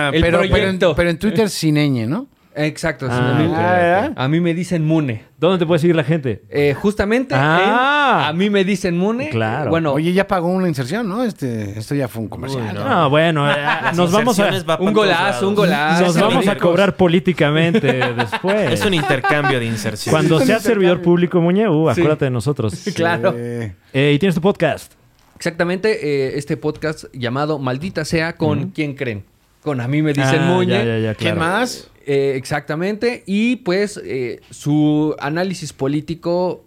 [0.08, 0.96] Ah, El pero, pero, en, proyecto.
[0.96, 2.28] pero en Twitter sin ñ, ¿no?
[2.58, 3.08] Exacto.
[3.08, 4.18] sí, Ah, a, mí, ok, ok.
[4.20, 5.24] a mí me dicen Mune.
[5.40, 6.42] ¿Dónde te puede seguir la gente?
[6.50, 8.22] Eh, justamente Ah.
[8.24, 9.30] en- a mí me dicen Mune.
[9.30, 9.70] Claro.
[9.70, 11.24] Bueno, Oye, ya pagó una inserción, ¿no?
[11.24, 12.64] Este, esto ya fue un comercial.
[12.70, 12.90] Uy, ¿no?
[12.90, 13.56] No, bueno, eh,
[13.96, 16.06] nos vamos a, va un golazo, un golazo.
[16.06, 18.72] nos vamos a cobrar políticamente después.
[18.74, 20.12] Es un intercambio de inserción.
[20.12, 22.02] Cuando seas servidor público, Muñe, uh, Sí.
[22.02, 22.74] acuérdate de nosotros.
[22.96, 23.34] Claro.
[23.38, 24.94] Eh, Eh, y tienes tu podcast.
[25.36, 29.24] Exactamente, eh, este podcast llamado Maldita sea con ¿Quién creen?
[29.62, 30.74] Con a mí me dicen Ah, Muñe.
[30.74, 31.52] ya, ya, ya, ¿Quién claro.
[31.60, 31.90] más?
[32.08, 33.24] Eh, exactamente.
[33.26, 36.64] Y pues eh, su análisis político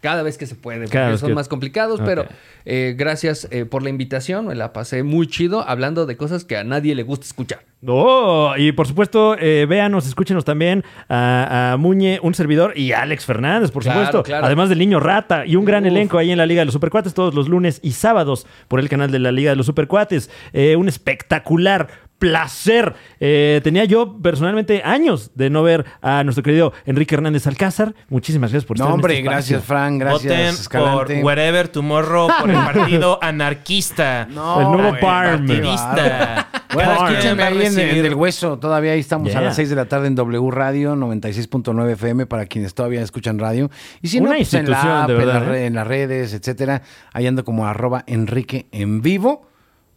[0.00, 0.86] cada vez que se puede.
[1.10, 2.26] Porque son que- más complicados, pero
[2.64, 4.46] eh, gracias eh, por la invitación.
[4.46, 7.64] Me la pasé muy chido hablando de cosas que a nadie le gusta escuchar.
[7.86, 13.02] Oh, y por supuesto, eh, véanos, escúchenos también a, a Muñe, un servidor, y a
[13.02, 14.22] Alex Fernández, por Claro, supuesto.
[14.22, 14.46] claro.
[14.46, 15.88] Además del niño rata y un gran Uf.
[15.88, 18.88] elenco ahí en la Liga de los Supercuates todos los lunes y sábados por el
[18.88, 20.30] canal de la Liga de los Supercuates.
[20.52, 21.88] Eh, un espectacular
[22.18, 22.94] placer.
[23.18, 27.96] Eh, tenía yo personalmente años de no ver a nuestro querido Enrique Hernández Alcázar.
[28.10, 29.56] Muchísimas gracias por estar No, en hombre, este espacio.
[29.56, 29.98] gracias, Fran.
[29.98, 34.28] Gracias, Voten por Wherever Tomorrow, por el partido anarquista.
[34.30, 35.48] No, El nuevo Parm.
[35.48, 36.48] Partidista.
[36.74, 38.58] Bueno, a ahí en, El Hueso.
[38.58, 42.46] Todavía ahí estamos a las 6 de la tarde en W Radio 96.9 FM para
[42.46, 43.70] quienes todavía escuchan radio.
[44.00, 45.66] Y si no, pues en la app, de en, verdad, re- ¿eh?
[45.66, 46.82] en las redes, etcétera.
[47.12, 49.46] Ahí ando como arroba Enrique en vivo.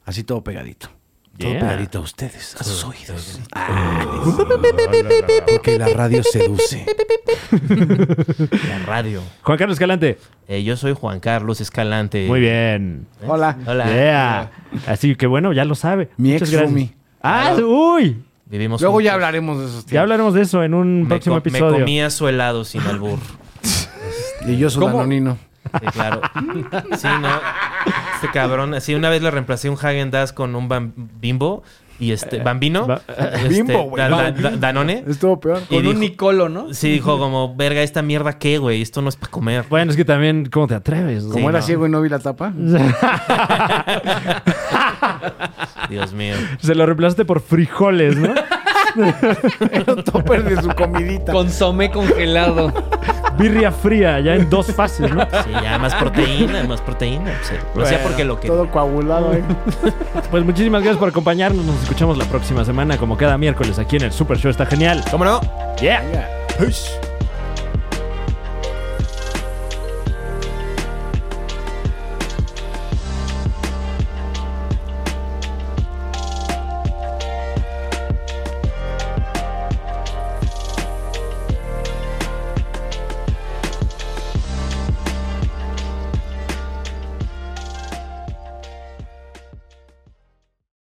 [0.06, 0.90] Así todo pegadito.
[1.38, 1.60] Todo Yeah.
[1.60, 3.40] pegadito a ustedes, a sus oídos.
[5.52, 6.86] Porque la radio seduce.
[8.70, 9.22] La radio.
[9.44, 10.18] Juan Carlos Escalante.
[10.48, 12.26] Eh, yo soy Juan Carlos Escalante.
[12.28, 13.08] Muy bien.
[13.28, 13.58] Hola.
[13.66, 13.86] Hola.
[13.86, 14.52] Yeah.
[14.88, 16.10] Así que bueno, ya lo sabe.
[16.18, 16.70] Mi Muchas ex gracias.
[16.72, 16.94] roomie.
[17.22, 18.24] Ah, uy.
[18.46, 20.02] Vivimos Luego ya hablaremos de esos Ya tiempos.
[20.04, 21.80] hablaremos de eso en un Me, próximo co- me episodio.
[21.80, 23.20] comía su helado sin albur.
[24.48, 24.98] Y yo soy ¿Cómo?
[24.98, 25.38] danonino.
[25.82, 26.22] Sí, claro.
[26.98, 27.30] Sí, ¿no?
[28.26, 28.74] Este cabrón.
[28.74, 31.64] Así una vez le reemplacé un Hagen Dazs con un bimbo
[31.98, 32.40] y este.
[32.44, 32.88] ¿Bambino?
[32.88, 34.04] ba- Este, Bimbo, güey.
[34.04, 35.04] da- da- da- Danone.
[35.08, 35.62] Estuvo peor.
[35.70, 36.74] Y Con un Nicolo, ¿no?
[36.74, 38.82] Sí, dijo como, verga, esta mierda qué, güey.
[38.82, 39.66] Esto no es para comer.
[39.70, 41.24] Bueno, es que también, ¿cómo te atreves?
[41.24, 41.66] Como era no.
[41.66, 42.52] ciego y no vi la tapa.
[45.90, 46.36] Dios mío.
[46.60, 48.34] Se lo reemplazaste por frijoles, ¿no?
[49.72, 51.32] Era un topper de su comidita.
[51.32, 52.72] Consomé congelado.
[53.38, 55.22] Birria fría, ya en dos fases, ¿no?
[55.22, 57.32] Sí, ya más proteína, más proteína.
[57.44, 58.48] Sí, lo hacía porque lo que.
[58.48, 59.44] Todo coagulado, eh.
[60.32, 61.66] Pues muchísimas gracias por acompañarnos.
[61.66, 64.52] Nos escuchamos la próxima semana, como cada miércoles, aquí en el Super Show.
[64.52, 65.04] Está genial.
[65.12, 65.42] ¿Cómo no?
[65.82, 66.04] Yeah.
[66.12, 66.30] Ya.